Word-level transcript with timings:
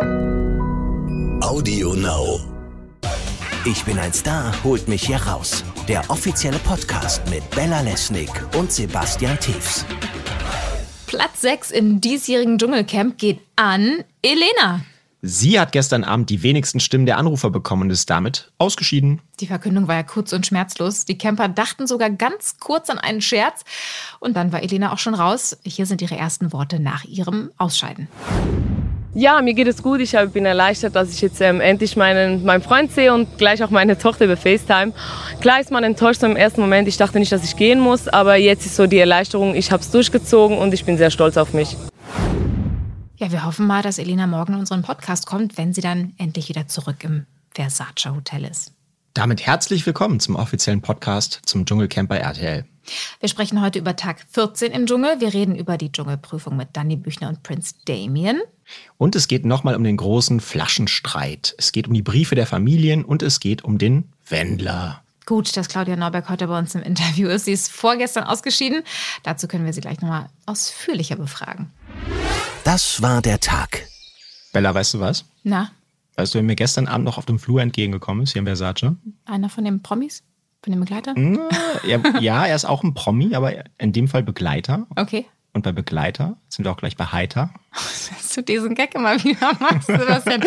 Audio 0.00 1.94
Now. 1.94 2.40
Ich 3.64 3.84
bin 3.84 3.98
ein 3.98 4.12
Star, 4.12 4.52
holt 4.62 4.86
mich 4.88 5.06
hier 5.06 5.16
raus. 5.16 5.64
Der 5.88 6.08
offizielle 6.08 6.58
Podcast 6.58 7.22
mit 7.30 7.48
Bella 7.50 7.80
Lesnick 7.80 8.30
und 8.56 8.70
Sebastian 8.70 9.38
Tiefs. 9.40 9.84
Platz 11.06 11.40
6 11.40 11.70
im 11.72 12.00
diesjährigen 12.00 12.58
Dschungelcamp 12.58 13.18
geht 13.18 13.40
an 13.56 14.04
Elena. 14.22 14.82
Sie 15.20 15.58
hat 15.58 15.72
gestern 15.72 16.04
Abend 16.04 16.30
die 16.30 16.44
wenigsten 16.44 16.78
Stimmen 16.78 17.06
der 17.06 17.18
Anrufer 17.18 17.50
bekommen 17.50 17.82
und 17.82 17.90
ist 17.90 18.08
damit 18.08 18.52
ausgeschieden. 18.58 19.20
Die 19.40 19.48
Verkündung 19.48 19.88
war 19.88 19.96
ja 19.96 20.04
kurz 20.04 20.32
und 20.32 20.46
schmerzlos. 20.46 21.06
Die 21.06 21.18
Camper 21.18 21.48
dachten 21.48 21.88
sogar 21.88 22.10
ganz 22.10 22.58
kurz 22.60 22.88
an 22.88 22.98
einen 22.98 23.20
Scherz. 23.20 23.64
Und 24.20 24.36
dann 24.36 24.52
war 24.52 24.62
Elena 24.62 24.92
auch 24.92 24.98
schon 24.98 25.14
raus. 25.14 25.58
Hier 25.64 25.86
sind 25.86 26.02
ihre 26.02 26.16
ersten 26.16 26.52
Worte 26.52 26.78
nach 26.78 27.04
ihrem 27.04 27.50
Ausscheiden. 27.56 28.06
Ja, 29.14 29.40
mir 29.40 29.54
geht 29.54 29.66
es 29.66 29.82
gut. 29.82 30.00
Ich 30.00 30.14
bin 30.32 30.44
erleichtert, 30.44 30.94
dass 30.94 31.10
ich 31.10 31.20
jetzt 31.22 31.40
ähm, 31.40 31.60
endlich 31.60 31.96
meinen, 31.96 32.44
meinen 32.44 32.62
Freund 32.62 32.92
sehe 32.92 33.12
und 33.12 33.38
gleich 33.38 33.62
auch 33.62 33.70
meine 33.70 33.96
Tochter 33.98 34.26
über 34.26 34.36
FaceTime. 34.36 34.92
Klar 35.40 35.60
ist 35.60 35.70
man 35.70 35.82
enttäuscht 35.82 36.22
im 36.22 36.36
ersten 36.36 36.60
Moment. 36.60 36.88
Ich 36.88 36.98
dachte 36.98 37.18
nicht, 37.18 37.32
dass 37.32 37.42
ich 37.42 37.56
gehen 37.56 37.80
muss, 37.80 38.06
aber 38.06 38.36
jetzt 38.36 38.66
ist 38.66 38.76
so 38.76 38.86
die 38.86 38.98
Erleichterung. 38.98 39.54
Ich 39.54 39.72
habe 39.72 39.82
es 39.82 39.90
durchgezogen 39.90 40.58
und 40.58 40.74
ich 40.74 40.84
bin 40.84 40.98
sehr 40.98 41.10
stolz 41.10 41.36
auf 41.36 41.54
mich. 41.54 41.76
Ja, 43.16 43.32
wir 43.32 43.44
hoffen 43.44 43.66
mal, 43.66 43.82
dass 43.82 43.98
Elena 43.98 44.26
morgen 44.26 44.52
in 44.52 44.60
unseren 44.60 44.82
Podcast 44.82 45.26
kommt, 45.26 45.56
wenn 45.58 45.72
sie 45.72 45.80
dann 45.80 46.12
endlich 46.18 46.48
wieder 46.48 46.68
zurück 46.68 47.02
im 47.02 47.26
Versace 47.50 48.14
Hotel 48.14 48.44
ist. 48.44 48.72
Damit 49.14 49.44
herzlich 49.44 49.84
willkommen 49.86 50.20
zum 50.20 50.36
offiziellen 50.36 50.82
Podcast 50.82 51.40
zum 51.44 51.64
Dschungelcamp 51.64 52.08
bei 52.08 52.18
RTL. 52.18 52.64
Wir 53.20 53.28
sprechen 53.28 53.60
heute 53.60 53.78
über 53.78 53.96
Tag 53.96 54.24
14 54.30 54.72
im 54.72 54.86
Dschungel. 54.86 55.20
Wir 55.20 55.32
reden 55.34 55.56
über 55.56 55.76
die 55.78 55.90
Dschungelprüfung 55.92 56.56
mit 56.56 56.68
Danny 56.72 56.96
Büchner 56.96 57.28
und 57.28 57.42
Prince 57.42 57.74
Damien. 57.86 58.40
Und 58.96 59.16
es 59.16 59.28
geht 59.28 59.44
nochmal 59.44 59.74
um 59.76 59.84
den 59.84 59.96
großen 59.96 60.40
Flaschenstreit. 60.40 61.54
Es 61.58 61.72
geht 61.72 61.88
um 61.88 61.94
die 61.94 62.02
Briefe 62.02 62.34
der 62.34 62.46
Familien 62.46 63.04
und 63.04 63.22
es 63.22 63.40
geht 63.40 63.64
um 63.64 63.78
den 63.78 64.04
Wendler. 64.28 65.02
Gut, 65.26 65.56
dass 65.56 65.68
Claudia 65.68 65.96
Norberg 65.96 66.28
heute 66.28 66.46
bei 66.48 66.58
uns 66.58 66.74
im 66.74 66.82
Interview 66.82 67.28
ist. 67.28 67.44
Sie 67.44 67.52
ist 67.52 67.70
vorgestern 67.70 68.24
ausgeschieden. 68.24 68.82
Dazu 69.22 69.46
können 69.48 69.64
wir 69.66 69.72
sie 69.72 69.80
gleich 69.80 70.00
nochmal 70.00 70.28
ausführlicher 70.46 71.16
befragen. 71.16 71.70
Das 72.64 73.02
war 73.02 73.22
der 73.22 73.40
Tag. 73.40 73.86
Bella, 74.52 74.74
weißt 74.74 74.94
du 74.94 75.00
was? 75.00 75.24
Na, 75.42 75.70
Weißt 76.16 76.34
du, 76.34 76.38
wer 76.38 76.42
mir 76.42 76.56
gestern 76.56 76.88
Abend 76.88 77.04
noch 77.04 77.16
auf 77.16 77.26
dem 77.26 77.38
Flur 77.38 77.62
entgegengekommen 77.62 78.24
ist, 78.24 78.32
hier 78.32 78.40
in 78.40 78.46
Versace? 78.46 78.96
einer 79.24 79.48
von 79.48 79.64
den 79.64 79.82
Promis? 79.82 80.24
Von 80.62 80.72
den 80.72 80.80
Begleitern? 80.80 81.16
Hm, 81.16 81.40
er, 81.86 82.20
ja, 82.20 82.46
er 82.46 82.56
ist 82.56 82.64
auch 82.64 82.82
ein 82.82 82.94
Promi, 82.94 83.34
aber 83.34 83.52
in 83.78 83.92
dem 83.92 84.08
Fall 84.08 84.22
Begleiter. 84.22 84.86
Okay. 84.96 85.26
Und 85.52 85.62
bei 85.62 85.72
Begleiter 85.72 86.36
sind 86.48 86.64
wir 86.64 86.72
auch 86.72 86.76
gleich 86.76 86.96
bei 86.96 87.06
Heiter. 87.06 87.50
Dass 87.72 88.34
du 88.34 88.42
diesen 88.42 88.74
Gag 88.74 88.94
immer 88.94 89.22
wieder 89.22 89.52
machst, 89.58 89.86
Sebastian. 89.86 90.42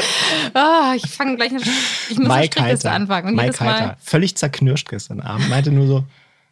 Ah, 0.54 0.94
ich 0.96 1.08
fange 1.10 1.36
gleich 1.38 1.52
eine, 1.52 1.62
ich 1.62 2.18
muss 2.18 2.30
eine 2.30 2.40
Mike 2.42 2.54
Strichliste 2.54 2.90
Heiter. 2.90 2.96
anfangen. 2.96 3.28
Und 3.30 3.36
Mike 3.36 3.46
jedes 3.48 3.60
Mal, 3.62 3.74
Heiter. 3.74 3.98
Völlig 4.00 4.36
zerknirscht 4.36 4.90
gestern 4.90 5.22
Abend. 5.22 5.50
Meinte 5.50 5.72
nur 5.72 5.88
so, 5.88 6.04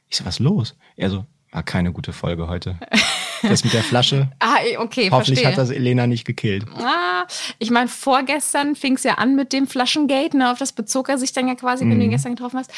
ich 0.09 0.17
so, 0.17 0.25
was 0.25 0.39
los? 0.39 0.75
Er 0.95 1.09
so, 1.09 1.25
war 1.51 1.63
keine 1.63 1.91
gute 1.91 2.13
Folge 2.13 2.47
heute. 2.47 2.77
Das 3.43 3.63
mit 3.63 3.73
der 3.73 3.83
Flasche. 3.83 4.29
Ah, 4.39 4.57
okay, 4.79 5.09
Hoffentlich 5.11 5.39
verstehe. 5.41 5.47
hat 5.47 5.57
das 5.57 5.69
Elena 5.69 6.07
nicht 6.07 6.25
gekillt. 6.25 6.65
Ah, 6.75 7.25
ich 7.59 7.69
meine, 7.71 7.87
vorgestern 7.87 8.75
fing 8.75 8.95
es 8.95 9.03
ja 9.03 9.15
an 9.15 9.35
mit 9.35 9.53
dem 9.53 9.67
Flaschengate, 9.67 10.37
ne? 10.37 10.51
Auf 10.51 10.57
das 10.59 10.71
bezog 10.73 11.09
er 11.09 11.17
sich 11.17 11.33
dann 11.33 11.47
ja 11.47 11.55
quasi, 11.55 11.81
wenn 11.83 11.89
du 11.91 11.95
Mhm. 11.97 12.01
ihn 12.03 12.09
gestern 12.11 12.35
getroffen 12.35 12.59
hast. 12.59 12.71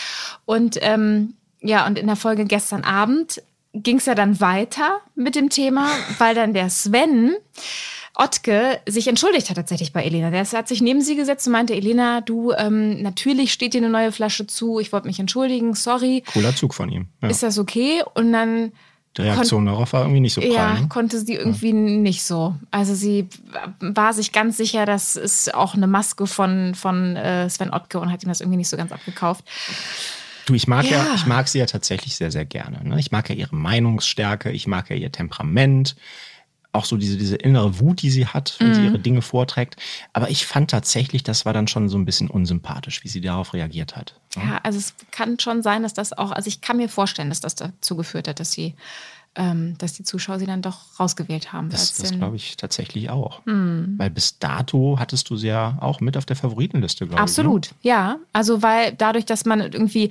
Und 0.46 0.78
ähm, 0.82 1.34
ja, 1.62 1.86
und 1.88 1.98
in 2.00 2.08
der 2.08 2.16
Folge 2.16 2.46
gestern 2.46 2.84
Abend 2.84 3.42
ging 3.74 3.98
es 3.98 4.06
ja 4.06 4.16
dann 4.16 4.40
weiter 4.42 5.00
mit 5.16 5.36
dem 5.36 5.50
Thema, 5.50 5.88
weil 6.18 6.36
dann 6.36 6.54
der 6.54 6.70
Sven 6.70 7.36
Ottke 8.14 8.80
sich 8.88 9.08
entschuldigt 9.08 9.50
hat 9.50 9.56
tatsächlich 9.56 9.94
bei 9.94 10.04
Elena. 10.04 10.32
Der 10.32 10.44
hat 10.46 10.68
sich 10.68 10.82
neben 10.82 11.02
sie 11.02 11.16
gesetzt 11.16 11.48
und 11.48 11.54
meinte, 11.54 11.74
Elena, 11.74 12.20
du, 12.22 12.52
ähm, 12.52 13.02
natürlich 13.02 13.54
steht 13.54 13.74
dir 13.74 13.78
eine 13.78 13.90
neue 13.90 14.12
Flasche 14.12 14.46
zu, 14.48 14.80
ich 14.80 14.92
wollte 14.92 15.08
mich 15.08 15.20
entschuldigen, 15.20 15.74
sorry. 15.76 16.24
Cooler 16.34 16.54
Zug 16.56 16.74
von 16.74 16.90
ihm. 16.92 17.08
Ja. 17.22 17.30
Ist 17.30 17.42
das 17.44 17.58
okay? 17.58 18.04
Und 18.14 18.34
dann 18.34 18.74
Die 19.18 19.24
Reaktion 19.24 19.66
darauf 19.66 19.92
war 19.92 20.04
irgendwie 20.04 20.22
nicht 20.22 20.34
so 20.34 20.42
prall. 20.42 20.52
ja, 20.52 20.74
ne? 20.80 20.88
konnte 20.88 21.20
sie 21.20 21.36
irgendwie 21.36 21.74
nicht 21.74 22.24
so. 22.24 22.56
Also 22.72 22.96
sie 22.96 23.28
war 23.82 24.14
sich 24.14 24.32
ganz 24.32 24.56
sicher, 24.56 24.86
das 24.86 25.18
ist 25.18 25.54
auch 25.54 25.76
eine 25.76 25.88
Maske 25.88 26.28
von, 26.28 26.76
von 26.76 27.18
äh, 27.18 27.50
Sven 27.50 27.72
Ottke 27.72 28.00
und 28.00 28.12
hat 28.12 28.24
ihm 28.24 28.30
das 28.30 28.40
irgendwie 28.40 28.58
nicht 28.58 28.70
so 28.70 28.78
ganz 28.78 28.94
abgekauft. 28.94 29.44
Du, 30.46 30.54
ich 30.54 30.68
mag 30.68 30.90
ja. 30.90 31.06
Ja. 31.06 31.14
ich 31.16 31.26
mag 31.26 31.50
sie 31.50 31.60
ja 31.60 31.66
tatsächlich 31.66 32.16
sehr, 32.16 32.32
sehr 32.32 32.46
gerne. 32.46 32.82
Ne? 32.84 33.00
Ich 33.00 33.12
mag 33.12 33.30
ja 33.30 33.36
ihre 33.36 33.56
Meinungsstärke, 33.56 34.50
ich 34.52 34.66
mag 34.66 34.90
ja 34.90 34.96
ihr 34.96 35.12
Temperament, 35.12 35.96
auch 36.74 36.86
so 36.86 36.96
diese, 36.98 37.18
diese 37.18 37.36
innere 37.36 37.80
Wut, 37.80 38.02
die 38.02 38.10
sie 38.10 38.26
hat, 38.28 38.56
wenn 38.60 38.70
Mhm. 38.70 38.74
sie 38.74 38.86
ihre 38.86 39.00
Dinge 39.00 39.22
vorträgt. 39.22 39.76
Aber 40.14 40.30
ich 40.30 40.46
fand 40.46 40.72
tatsächlich, 40.72 41.24
das 41.24 41.46
war 41.46 41.54
dann 41.54 41.68
schon 41.68 41.90
so 41.90 41.98
ein 41.98 42.06
bisschen 42.06 42.30
unsympathisch, 42.30 43.04
wie 43.04 43.10
sie 43.10 43.20
darauf 43.22 43.54
reagiert 43.54 43.96
hat. 43.98 44.16
Ja, 44.36 44.60
also 44.64 44.80
es 44.80 44.94
kann 45.12 45.38
schon 45.40 45.62
sein, 45.64 45.84
dass 45.84 45.94
das 45.94 46.14
auch, 46.18 46.32
also 46.32 46.48
ich 46.48 46.62
kann 46.62 46.78
mir 46.78 46.88
vorstellen, 46.90 47.30
dass 47.30 47.42
das 47.42 47.56
dazu 47.56 47.96
geführt 47.98 48.28
hat, 48.30 48.40
dass 48.40 48.54
sie, 48.54 48.76
ähm, 49.36 49.78
dass 49.78 49.94
die 49.94 50.04
Zuschauer 50.04 50.40
sie 50.40 50.46
dann 50.46 50.62
doch 50.62 51.00
rausgewählt 51.00 51.52
haben. 51.54 51.70
Das, 51.70 51.94
das 51.96 52.12
glaube 52.12 52.36
ich 52.38 52.58
tatsächlich 52.58 53.10
auch. 53.10 53.46
Hm. 53.46 53.96
Weil 53.98 54.10
bis 54.10 54.40
dato 54.40 54.98
hattest 55.00 55.30
du 55.30 55.36
sie 55.38 55.48
ja 55.48 55.78
auch 55.82 56.00
mit 56.02 56.16
auf 56.18 56.26
der 56.26 56.36
Favoritenliste, 56.36 57.06
glaube 57.06 57.16
ich. 57.16 57.18
ne? 57.18 57.24
Absolut, 57.24 57.72
ja. 57.82 58.18
Also 58.34 58.62
weil 58.62 58.94
dadurch, 58.94 59.26
dass 59.26 59.46
man 59.46 59.60
irgendwie 59.62 60.10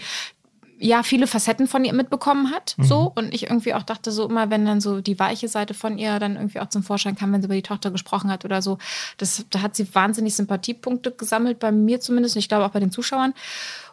ja 0.83 1.03
viele 1.03 1.27
Facetten 1.27 1.67
von 1.69 1.85
ihr 1.85 1.93
mitbekommen 1.93 2.51
hat, 2.51 2.75
Mhm. 2.79 2.85
so 2.85 3.13
und 3.15 3.35
ich 3.35 3.45
irgendwie 3.45 3.75
auch 3.75 3.83
dachte 3.83 4.11
so 4.11 4.27
immer, 4.29 4.49
wenn 4.51 4.65
dann 4.65 4.81
so 4.81 5.01
die 5.01 5.19
weiche 5.19 5.47
Seite 5.49 5.75
von 5.75 5.99
ihr 5.99 6.19
dann 6.19 6.37
irgendwie 6.37 6.59
auch 6.61 6.69
zum 6.71 6.83
Vorschein 6.83 7.15
kam, 7.17 7.33
wenn 7.33 7.43
sie 7.43 7.47
über 7.47 7.55
die 7.55 7.63
Tochter 7.63 7.91
gesprochen 7.91 8.31
hat 8.31 8.45
oder 8.45 8.63
so, 8.63 8.79
das 9.19 9.45
da 9.51 9.61
hat 9.63 9.77
sie 9.77 9.95
wahnsinnig 9.95 10.35
Sympathiepunkte 10.35 11.13
gesammelt 11.13 11.59
bei 11.59 11.71
mir 11.71 12.01
zumindest 12.01 12.35
und 12.37 12.41
ich 12.41 12.49
glaube 12.49 12.65
auch 12.65 12.71
bei 12.71 12.81
den 12.81 12.91
Zuschauern. 12.91 13.35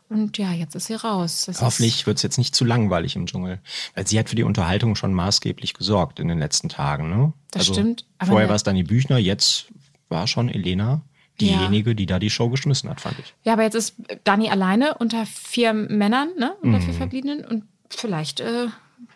Und 0.09 0.37
ja, 0.37 0.53
jetzt 0.53 0.73
ist 0.73 0.85
sie 0.85 0.93
raus. 0.93 1.43
Das? 1.47 1.61
Hoffentlich 1.61 2.07
wird 2.07 2.15
es 2.15 2.23
jetzt 2.23 2.37
nicht 2.37 2.55
zu 2.55 2.63
langweilig 2.63 3.17
im 3.17 3.25
Dschungel. 3.25 3.59
Weil 3.93 4.07
sie 4.07 4.17
hat 4.17 4.29
für 4.29 4.37
die 4.37 4.43
Unterhaltung 4.43 4.95
schon 4.95 5.13
maßgeblich 5.13 5.73
gesorgt 5.73 6.21
in 6.21 6.29
den 6.29 6.39
letzten 6.39 6.69
Tagen. 6.69 7.09
Ne? 7.09 7.33
Das 7.51 7.67
stimmt, 7.67 8.05
aber 8.17 8.29
Vorher 8.31 8.47
ne- 8.47 8.49
war 8.51 8.55
es 8.55 8.63
Dani 8.63 8.83
Büchner, 8.83 9.17
jetzt 9.17 9.65
war 10.07 10.25
schon 10.27 10.47
Elena 10.47 11.01
Ja. 11.41 11.57
diejenige, 11.57 11.93
die 11.95 12.05
da 12.05 12.19
die 12.19 12.29
Show 12.29 12.49
geschmissen 12.49 12.89
hat, 12.89 13.01
fand 13.01 13.19
ich. 13.19 13.33
Ja, 13.43 13.53
aber 13.53 13.63
jetzt 13.63 13.75
ist 13.75 13.95
Dani 14.23 14.49
alleine 14.49 14.95
unter 14.95 15.25
vier 15.25 15.73
Männern, 15.73 16.29
ne? 16.37 16.53
Unter 16.61 16.79
Mhm. 16.79 16.83
vier 16.83 16.93
Verbliebenen 16.93 17.45
und 17.45 17.63
vielleicht 17.89 18.39
äh, 18.39 18.67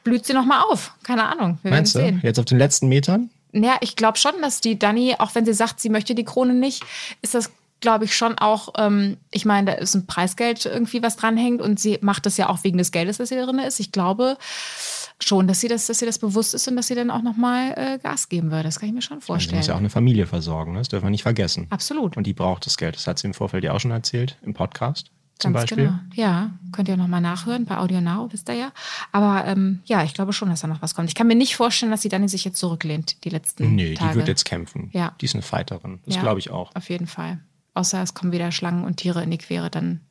blüht 0.03 0.25
sie 0.25 0.33
noch 0.33 0.45
mal 0.45 0.61
auf. 0.61 0.93
Keine 1.03 1.25
Ahnung. 1.27 1.57
Wir 1.63 1.71
Meinst 1.71 1.95
du? 1.95 1.99
sehen. 1.99 2.19
Jetzt 2.23 2.37
auf 2.39 2.45
den 2.45 2.57
letzten 2.57 2.87
Metern? 2.87 3.29
Ja, 3.53 3.75
ich 3.81 3.95
glaube 3.95 4.17
schon, 4.17 4.33
dass 4.41 4.61
die 4.61 4.77
Dani, 4.79 5.15
auch 5.19 5.35
wenn 5.35 5.45
sie 5.45 5.53
sagt, 5.53 5.79
sie 5.79 5.89
möchte 5.89 6.15
die 6.15 6.23
Krone 6.23 6.53
nicht, 6.53 6.83
ist 7.21 7.33
das, 7.33 7.51
glaube 7.81 8.05
ich, 8.05 8.15
schon 8.15 8.37
auch, 8.37 8.69
ähm, 8.77 9.17
ich 9.31 9.43
meine, 9.45 9.71
da 9.71 9.77
ist 9.77 9.95
ein 9.95 10.05
Preisgeld 10.05 10.65
irgendwie, 10.65 11.01
was 11.03 11.17
dranhängt 11.17 11.61
und 11.61 11.79
sie 11.79 11.97
macht 12.01 12.25
das 12.27 12.37
ja 12.37 12.47
auch 12.49 12.63
wegen 12.63 12.77
des 12.77 12.91
Geldes, 12.91 13.17
das 13.17 13.29
sie 13.29 13.35
drin 13.35 13.59
ist. 13.59 13.79
Ich 13.79 13.91
glaube 13.91 14.37
schon, 15.23 15.47
dass 15.47 15.59
sie 15.61 15.67
das, 15.67 15.87
dass 15.87 15.99
sie 15.99 16.05
das 16.05 16.19
bewusst 16.19 16.53
ist 16.53 16.67
und 16.67 16.75
dass 16.75 16.87
sie 16.87 16.95
dann 16.95 17.09
auch 17.11 17.21
nochmal 17.21 17.73
äh, 17.77 17.99
Gas 17.99 18.29
geben 18.29 18.51
würde. 18.51 18.63
Das 18.63 18.79
kann 18.79 18.89
ich 18.89 18.95
mir 18.95 19.01
schon 19.01 19.19
Sie 19.19 19.25
vorstellen. 19.25 19.57
muss 19.57 19.67
ja 19.67 19.73
auch 19.75 19.79
eine 19.79 19.89
Familie 19.89 20.27
versorgen, 20.27 20.73
ne? 20.73 20.79
das 20.79 20.89
dürfen 20.89 21.05
wir 21.05 21.09
nicht 21.11 21.23
vergessen. 21.23 21.67
Absolut. 21.69 22.17
Und 22.17 22.25
die 22.27 22.33
braucht 22.33 22.65
das 22.65 22.77
Geld. 22.77 22.95
Das 22.95 23.07
hat 23.07 23.19
sie 23.19 23.27
im 23.27 23.33
Vorfeld 23.33 23.63
ja 23.63 23.73
auch 23.73 23.79
schon 23.79 23.91
erzählt, 23.91 24.37
im 24.43 24.53
Podcast 24.53 25.11
zum 25.39 25.53
Ganz 25.53 25.63
Beispiel. 25.71 25.85
genau. 25.87 25.97
Ja, 26.13 26.51
könnt 26.71 26.87
ihr 26.87 26.97
nochmal 26.97 27.19
nachhören 27.21 27.65
bei 27.65 27.77
Audio 27.77 27.99
Now, 27.99 28.27
wisst 28.31 28.47
ihr 28.49 28.55
ja. 28.55 28.71
Aber 29.11 29.45
ähm, 29.47 29.79
ja, 29.85 30.03
ich 30.03 30.13
glaube 30.13 30.33
schon, 30.33 30.49
dass 30.49 30.61
da 30.61 30.67
noch 30.67 30.83
was 30.83 30.93
kommt. 30.93 31.09
Ich 31.09 31.15
kann 31.15 31.25
mir 31.25 31.33
nicht 31.35 31.55
vorstellen, 31.55 31.91
dass 31.91 32.03
sie 32.03 32.09
Dani 32.09 32.27
sich 32.29 32.45
jetzt 32.45 32.57
zurücklehnt, 32.59 33.23
die 33.23 33.29
letzten 33.29 33.73
Nee, 33.73 33.95
Tage. 33.95 34.11
die 34.11 34.15
wird 34.17 34.27
jetzt 34.27 34.45
kämpfen. 34.45 34.91
Ja. 34.93 35.13
Die 35.19 35.25
ist 35.25 35.33
eine 35.33 35.41
Fighterin. 35.41 35.99
Das 36.05 36.15
Ja, 36.15 36.21
glaube 36.21 36.39
ich 36.39 36.51
auch. 36.51 36.75
Auf 36.75 36.89
jeden 36.91 37.07
Fall. 37.07 37.39
Außer 37.73 38.03
es 38.03 38.13
kommen 38.13 38.31
wieder 38.31 38.51
Schlangen 38.51 38.83
und 38.83 38.97
Tiere 38.97 39.23
in 39.23 39.31
die 39.31 39.39
Quere, 39.39 39.71
dann, 39.71 40.01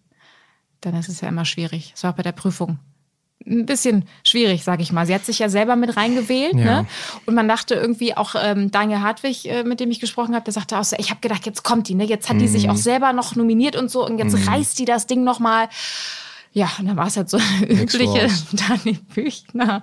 dann 0.80 0.94
ist 0.96 1.08
es 1.08 1.20
ja 1.20 1.28
immer 1.28 1.44
schwierig. 1.44 1.92
Das 1.92 2.02
war 2.02 2.10
auch 2.10 2.16
bei 2.16 2.22
der 2.24 2.32
Prüfung. 2.32 2.80
Ein 3.46 3.64
bisschen 3.64 4.04
schwierig, 4.22 4.64
sag 4.64 4.80
ich 4.80 4.92
mal. 4.92 5.06
Sie 5.06 5.14
hat 5.14 5.24
sich 5.24 5.38
ja 5.38 5.48
selber 5.48 5.74
mit 5.74 5.96
reingewählt. 5.96 6.54
Ja. 6.54 6.82
Ne? 6.82 6.86
Und 7.24 7.34
man 7.34 7.48
dachte 7.48 7.74
irgendwie 7.74 8.14
auch, 8.16 8.34
ähm, 8.40 8.70
Daniel 8.70 9.00
Hartwig, 9.00 9.46
äh, 9.46 9.64
mit 9.64 9.80
dem 9.80 9.90
ich 9.90 9.98
gesprochen 9.98 10.34
habe, 10.34 10.44
der 10.44 10.52
sagte 10.52 10.78
auch 10.78 10.84
so, 10.84 10.94
ich 10.98 11.10
habe 11.10 11.20
gedacht, 11.20 11.46
jetzt 11.46 11.64
kommt 11.64 11.88
die, 11.88 11.94
ne? 11.94 12.04
Jetzt 12.04 12.28
hat 12.28 12.40
die 12.40 12.48
sich 12.48 12.68
auch 12.68 12.76
selber 12.76 13.12
noch 13.14 13.36
nominiert 13.36 13.76
und 13.76 13.90
so 13.90 14.04
und 14.04 14.18
jetzt 14.18 14.46
reißt 14.46 14.78
die 14.78 14.84
das 14.84 15.06
Ding 15.06 15.24
noch 15.24 15.40
mal. 15.40 15.68
Ja, 16.52 16.70
und 16.78 16.86
dann 16.86 16.96
war 16.96 17.06
es 17.06 17.16
halt 17.16 17.30
so 17.30 17.38
eine 17.56 17.66
übliche. 17.66 18.28
Dani 18.52 18.98
Büchner. 19.14 19.82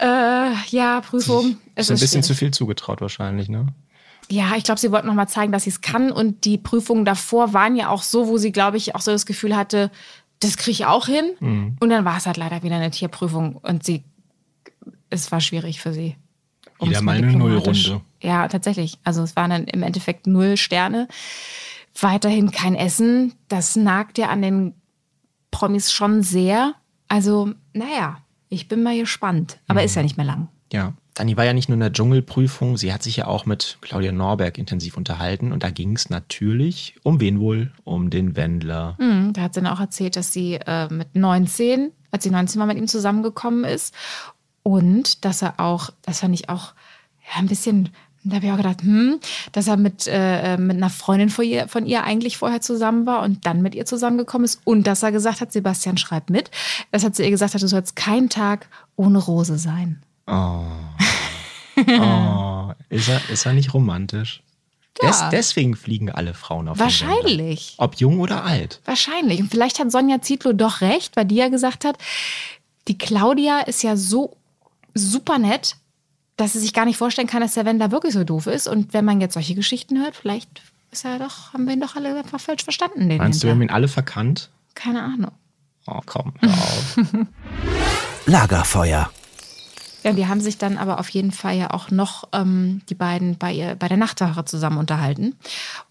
Äh, 0.00 0.52
ja, 0.68 1.00
Prüfung. 1.00 1.58
Es 1.74 1.86
Ist 1.86 1.90
ein 1.90 1.94
bisschen 1.94 2.08
schwierig. 2.08 2.24
zu 2.24 2.34
viel 2.34 2.50
zugetraut 2.52 3.00
wahrscheinlich, 3.00 3.48
ne? 3.48 3.66
Ja, 4.30 4.52
ich 4.56 4.64
glaube, 4.64 4.80
sie 4.80 4.90
wollten 4.90 5.06
noch 5.06 5.14
mal 5.14 5.28
zeigen, 5.28 5.52
dass 5.52 5.64
sie 5.64 5.70
es 5.70 5.80
kann. 5.80 6.10
Und 6.10 6.44
die 6.46 6.56
Prüfungen 6.56 7.04
davor 7.04 7.52
waren 7.52 7.76
ja 7.76 7.90
auch 7.90 8.02
so, 8.02 8.26
wo 8.26 8.38
sie, 8.38 8.52
glaube 8.52 8.78
ich, 8.78 8.94
auch 8.94 9.00
so 9.00 9.10
das 9.10 9.26
Gefühl 9.26 9.54
hatte, 9.54 9.90
das 10.40 10.56
kriege 10.56 10.72
ich 10.72 10.86
auch 10.86 11.06
hin. 11.06 11.32
Mhm. 11.40 11.76
Und 11.80 11.90
dann 11.90 12.04
war 12.04 12.16
es 12.16 12.26
halt 12.26 12.36
leider 12.36 12.62
wieder 12.62 12.76
eine 12.76 12.90
Tierprüfung 12.90 13.56
und 13.56 13.84
sie, 13.84 14.04
es 15.10 15.30
war 15.32 15.40
schwierig 15.40 15.80
für 15.80 15.92
sie. 15.92 16.16
Wieder 16.80 17.00
mal 17.02 17.16
eine 17.16 17.32
Nullrunde. 17.32 18.00
Ja, 18.22 18.48
tatsächlich. 18.48 18.98
Also 19.04 19.22
es 19.22 19.36
waren 19.36 19.50
dann 19.50 19.64
im 19.64 19.82
Endeffekt 19.82 20.26
null 20.26 20.56
Sterne. 20.56 21.08
Weiterhin 22.00 22.50
kein 22.50 22.74
Essen. 22.74 23.32
Das 23.48 23.76
nagt 23.76 24.18
ja 24.18 24.28
an 24.28 24.42
den 24.42 24.74
Promis 25.50 25.92
schon 25.92 26.22
sehr. 26.22 26.74
Also, 27.08 27.52
naja, 27.72 28.18
ich 28.48 28.66
bin 28.68 28.82
mal 28.82 28.98
gespannt. 28.98 29.60
Aber 29.68 29.80
Mhm. 29.80 29.86
ist 29.86 29.94
ja 29.94 30.02
nicht 30.02 30.16
mehr 30.16 30.26
lang. 30.26 30.48
Ja. 30.72 30.92
Dani 31.14 31.36
war 31.36 31.44
ja 31.44 31.52
nicht 31.52 31.68
nur 31.68 31.74
in 31.74 31.80
der 31.80 31.92
Dschungelprüfung, 31.92 32.76
sie 32.76 32.92
hat 32.92 33.04
sich 33.04 33.16
ja 33.16 33.28
auch 33.28 33.46
mit 33.46 33.78
Claudia 33.80 34.10
Norberg 34.10 34.58
intensiv 34.58 34.96
unterhalten 34.96 35.52
und 35.52 35.62
da 35.62 35.70
ging 35.70 35.94
es 35.94 36.10
natürlich 36.10 36.96
um 37.04 37.20
wen 37.20 37.38
wohl? 37.38 37.72
Um 37.84 38.10
den 38.10 38.34
Wendler. 38.34 38.96
Mhm, 38.98 39.32
da 39.32 39.42
hat 39.42 39.54
sie 39.54 39.60
dann 39.60 39.72
auch 39.72 39.80
erzählt, 39.80 40.16
dass 40.16 40.32
sie 40.32 40.54
äh, 40.54 40.92
mit 40.92 41.14
19, 41.14 41.92
als 42.10 42.24
sie 42.24 42.30
19 42.30 42.58
war, 42.58 42.66
mit 42.66 42.78
ihm 42.78 42.88
zusammengekommen 42.88 43.64
ist. 43.64 43.94
Und 44.64 45.24
dass 45.24 45.42
er 45.42 45.60
auch, 45.60 45.90
das 46.02 46.20
fand 46.20 46.34
ich 46.34 46.48
auch 46.48 46.72
ja, 47.32 47.38
ein 47.38 47.46
bisschen, 47.46 47.90
da 48.24 48.36
habe 48.36 48.46
ich 48.46 48.52
auch 48.52 48.56
gedacht, 48.56 48.82
hm, 48.82 49.20
dass 49.52 49.68
er 49.68 49.76
mit, 49.76 50.08
äh, 50.08 50.56
mit 50.56 50.78
einer 50.78 50.90
Freundin 50.90 51.28
von 51.28 51.44
ihr, 51.44 51.68
von 51.68 51.86
ihr 51.86 52.02
eigentlich 52.02 52.38
vorher 52.38 52.60
zusammen 52.60 53.06
war 53.06 53.22
und 53.22 53.46
dann 53.46 53.62
mit 53.62 53.76
ihr 53.76 53.86
zusammengekommen 53.86 54.46
ist. 54.46 54.60
Und 54.64 54.88
dass 54.88 55.04
er 55.04 55.12
gesagt 55.12 55.40
hat, 55.40 55.52
Sebastian 55.52 55.96
schreibt 55.96 56.30
mit. 56.30 56.50
Das 56.90 57.04
hat 57.04 57.14
sie 57.14 57.22
ihr 57.22 57.30
gesagt, 57.30 57.54
du 57.54 57.68
sollst 57.68 57.94
keinen 57.94 58.30
Tag 58.30 58.68
ohne 58.96 59.18
Rose 59.18 59.58
sein. 59.58 60.02
Oh. 60.26 60.64
oh. 61.76 62.72
Ist, 62.88 63.08
er, 63.08 63.20
ist 63.30 63.46
er 63.46 63.52
nicht 63.52 63.74
romantisch? 63.74 64.42
Ja. 65.02 65.08
Des, 65.08 65.22
deswegen 65.32 65.74
fliegen 65.74 66.10
alle 66.10 66.34
Frauen 66.34 66.68
auf. 66.68 66.78
Wahrscheinlich. 66.78 67.74
Ob 67.78 67.96
jung 67.96 68.20
oder 68.20 68.44
alt. 68.44 68.80
Wahrscheinlich. 68.84 69.40
Und 69.40 69.50
vielleicht 69.50 69.78
hat 69.80 69.90
Sonja 69.90 70.22
Zietlow 70.22 70.52
doch 70.52 70.80
recht, 70.80 71.16
weil 71.16 71.24
die 71.24 71.34
ja 71.34 71.48
gesagt 71.48 71.84
hat, 71.84 71.98
die 72.86 72.96
Claudia 72.96 73.60
ist 73.60 73.82
ja 73.82 73.96
so 73.96 74.36
super 74.94 75.38
nett, 75.38 75.76
dass 76.36 76.52
sie 76.52 76.60
sich 76.60 76.72
gar 76.72 76.84
nicht 76.84 76.96
vorstellen 76.96 77.26
kann, 77.26 77.40
dass 77.40 77.54
der 77.54 77.64
Wendler 77.64 77.90
wirklich 77.90 78.12
so 78.12 78.24
doof 78.24 78.46
ist. 78.46 78.68
Und 78.68 78.92
wenn 78.92 79.04
man 79.04 79.20
jetzt 79.20 79.34
solche 79.34 79.54
Geschichten 79.54 80.00
hört, 80.00 80.14
vielleicht 80.14 80.62
ist 80.92 81.04
er 81.04 81.18
doch, 81.18 81.52
haben 81.52 81.66
wir 81.66 81.74
ihn 81.74 81.80
doch 81.80 81.96
alle 81.96 82.16
einfach 82.16 82.40
falsch 82.40 82.62
verstanden. 82.62 83.08
Den 83.08 83.18
Meinst 83.18 83.42
du, 83.42 83.48
wir 83.48 83.54
haben 83.54 83.62
ihn 83.62 83.70
alle 83.70 83.88
verkannt? 83.88 84.50
Keine 84.74 85.02
Ahnung. 85.02 85.32
Oh, 85.86 86.00
komm, 86.06 86.34
hör 86.40 86.50
auf. 86.50 86.96
Lagerfeuer. 88.26 89.10
Ja, 90.04 90.12
die 90.12 90.26
haben 90.26 90.40
sich 90.40 90.58
dann 90.58 90.76
aber 90.76 91.00
auf 91.00 91.08
jeden 91.08 91.32
Fall 91.32 91.56
ja 91.56 91.70
auch 91.70 91.90
noch 91.90 92.28
ähm, 92.32 92.82
die 92.90 92.94
beiden 92.94 93.38
bei, 93.38 93.52
ihr, 93.52 93.74
bei 93.74 93.88
der 93.88 93.96
Nachtwache 93.96 94.44
zusammen 94.44 94.76
unterhalten. 94.76 95.34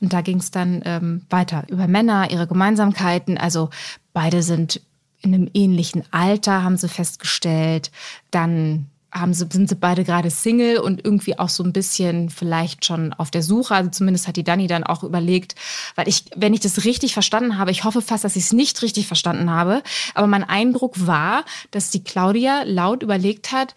Und 0.01 0.13
da 0.13 0.21
ging 0.21 0.37
es 0.37 0.51
dann 0.51 0.83
ähm, 0.85 1.23
weiter 1.31 1.63
über 1.67 1.87
Männer, 1.87 2.29
ihre 2.29 2.45
Gemeinsamkeiten. 2.45 3.39
Also 3.39 3.71
beide 4.13 4.43
sind 4.43 4.81
in 5.21 5.33
einem 5.33 5.49
ähnlichen 5.55 6.03
Alter, 6.11 6.63
haben 6.63 6.77
sie 6.77 6.89
festgestellt. 6.89 7.91
Dann 8.29 8.85
haben 9.13 9.33
sie, 9.33 9.45
sind 9.51 9.69
sie 9.69 9.75
beide 9.75 10.03
gerade 10.03 10.29
Single 10.29 10.79
und 10.79 11.05
irgendwie 11.05 11.37
auch 11.37 11.49
so 11.49 11.63
ein 11.63 11.73
bisschen 11.73 12.29
vielleicht 12.29 12.85
schon 12.85 13.13
auf 13.13 13.31
der 13.31 13.43
Suche. 13.43 13.75
Also 13.75 13.91
zumindest 13.91 14.27
hat 14.27 14.35
die 14.35 14.43
Dani 14.43 14.67
dann 14.67 14.83
auch 14.83 15.03
überlegt, 15.03 15.55
weil 15.95 16.07
ich, 16.07 16.25
wenn 16.35 16.53
ich 16.53 16.59
das 16.61 16.83
richtig 16.85 17.13
verstanden 17.13 17.57
habe, 17.57 17.71
ich 17.71 17.83
hoffe 17.83 18.01
fast, 18.01 18.23
dass 18.23 18.35
ich 18.35 18.45
es 18.45 18.53
nicht 18.53 18.81
richtig 18.81 19.07
verstanden 19.07 19.51
habe, 19.51 19.83
aber 20.15 20.27
mein 20.27 20.43
Eindruck 20.43 21.05
war, 21.05 21.45
dass 21.71 21.91
die 21.91 22.03
Claudia 22.03 22.63
laut 22.65 23.03
überlegt 23.03 23.51
hat, 23.51 23.75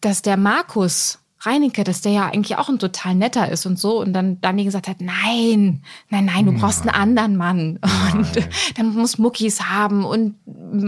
dass 0.00 0.22
der 0.22 0.36
Markus 0.36 1.18
Reinecke, 1.40 1.84
dass 1.84 2.00
der 2.00 2.12
ja 2.12 2.26
eigentlich 2.26 2.56
auch 2.56 2.68
ein 2.68 2.78
total 2.78 3.14
netter 3.14 3.48
ist 3.50 3.64
und 3.64 3.78
so. 3.78 4.00
Und 4.00 4.12
dann 4.12 4.40
Dani 4.40 4.64
gesagt 4.64 4.88
hat, 4.88 5.00
nein, 5.00 5.82
nein, 6.08 6.24
nein, 6.24 6.46
du 6.46 6.52
brauchst 6.52 6.82
einen 6.82 6.90
anderen 6.90 7.36
Mann. 7.36 7.78
Und 8.12 8.48
dann 8.76 8.94
muss 8.94 9.18
Muckis 9.18 9.62
haben 9.62 10.04
und 10.04 10.34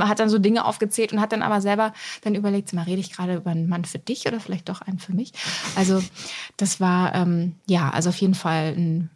hat 0.00 0.19
dann 0.19 0.29
so 0.29 0.38
Dinge 0.38 0.64
aufgezählt 0.64 1.12
und 1.12 1.20
hat 1.20 1.32
dann 1.32 1.43
aber 1.43 1.61
selber 1.61 1.93
dann 2.23 2.35
überlegt, 2.35 2.69
sag 2.69 2.76
mal, 2.76 2.82
rede 2.82 3.00
ich 3.00 3.12
gerade 3.12 3.37
über 3.37 3.50
einen 3.50 3.69
Mann 3.69 3.85
für 3.85 3.99
dich 3.99 4.26
oder 4.26 4.41
vielleicht 4.41 4.69
doch 4.69 4.81
einen 4.81 4.99
für 4.99 5.12
mich? 5.12 5.32
Also 5.76 6.02
das 6.56 6.81
war, 6.81 7.14
ähm, 7.14 7.55
ja, 7.67 7.91
also 7.91 8.08
auf 8.08 8.17
jeden 8.17 8.35
Fall 8.35 8.75
ein 8.76 9.11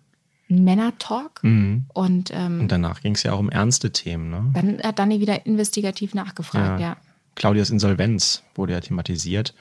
Männer-Talk. 0.48 1.40
Und 1.42 2.30
ähm, 2.32 2.60
Und 2.60 2.68
danach 2.70 3.00
ging 3.00 3.14
es 3.14 3.24
ja 3.24 3.32
auch 3.32 3.40
um 3.40 3.48
ernste 3.48 3.90
Themen. 3.90 4.30
Ne? 4.30 4.50
dann 4.54 4.82
hat 4.82 4.98
Dani 4.98 5.20
wieder 5.20 5.46
investigativ 5.46 6.14
nachgefragt, 6.14 6.80
ja. 6.80 6.96
Claudias 7.34 7.70
Insolvenz 7.70 8.44
wurde 8.54 8.74
ja 8.74 8.80
thematisiert. 8.80 9.54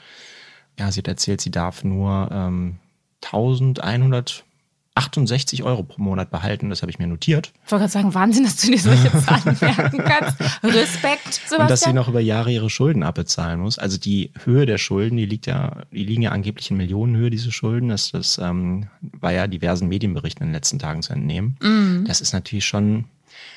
Ja, 0.78 0.90
sie 0.90 0.98
hat 0.98 1.08
erzählt, 1.08 1.40
sie 1.40 1.50
darf 1.50 1.84
nur 1.84 2.28
ähm, 2.32 2.78
1168 3.24 5.62
Euro 5.62 5.82
pro 5.82 6.02
Monat 6.02 6.30
behalten. 6.30 6.70
Das 6.70 6.82
habe 6.82 6.90
ich 6.90 6.98
mir 6.98 7.06
notiert. 7.06 7.52
Ich 7.64 7.72
wollte 7.72 7.82
gerade 7.82 7.92
sagen, 7.92 8.14
Wahnsinn, 8.14 8.44
dass 8.44 8.56
du 8.56 8.70
dir 8.70 8.78
solche 8.78 9.10
Zahlen 9.24 9.56
merken 9.60 10.04
kannst. 10.04 10.40
Respekt, 10.62 11.34
Sebastian. 11.34 11.62
Und 11.62 11.70
dass 11.70 11.82
sie 11.82 11.92
noch 11.92 12.08
über 12.08 12.20
Jahre 12.20 12.52
ihre 12.52 12.70
Schulden 12.70 13.02
abbezahlen 13.02 13.60
muss. 13.60 13.78
Also 13.78 13.98
die 13.98 14.30
Höhe 14.44 14.66
der 14.66 14.78
Schulden, 14.78 15.16
die 15.16 15.26
liegt 15.26 15.46
ja, 15.46 15.82
die 15.92 16.04
liegen 16.04 16.22
ja 16.22 16.32
angeblich 16.32 16.70
in 16.70 16.76
Millionenhöhe, 16.76 17.30
diese 17.30 17.52
Schulden. 17.52 17.88
Das, 17.88 18.10
das 18.10 18.38
ähm, 18.38 18.88
war 19.00 19.32
ja 19.32 19.46
diversen 19.46 19.88
Medienberichten 19.88 20.42
in 20.42 20.48
den 20.48 20.54
letzten 20.54 20.78
Tagen 20.78 21.02
zu 21.02 21.12
entnehmen. 21.12 21.56
Mhm. 21.62 22.04
Das 22.06 22.20
ist 22.20 22.32
natürlich 22.32 22.66
schon 22.66 23.04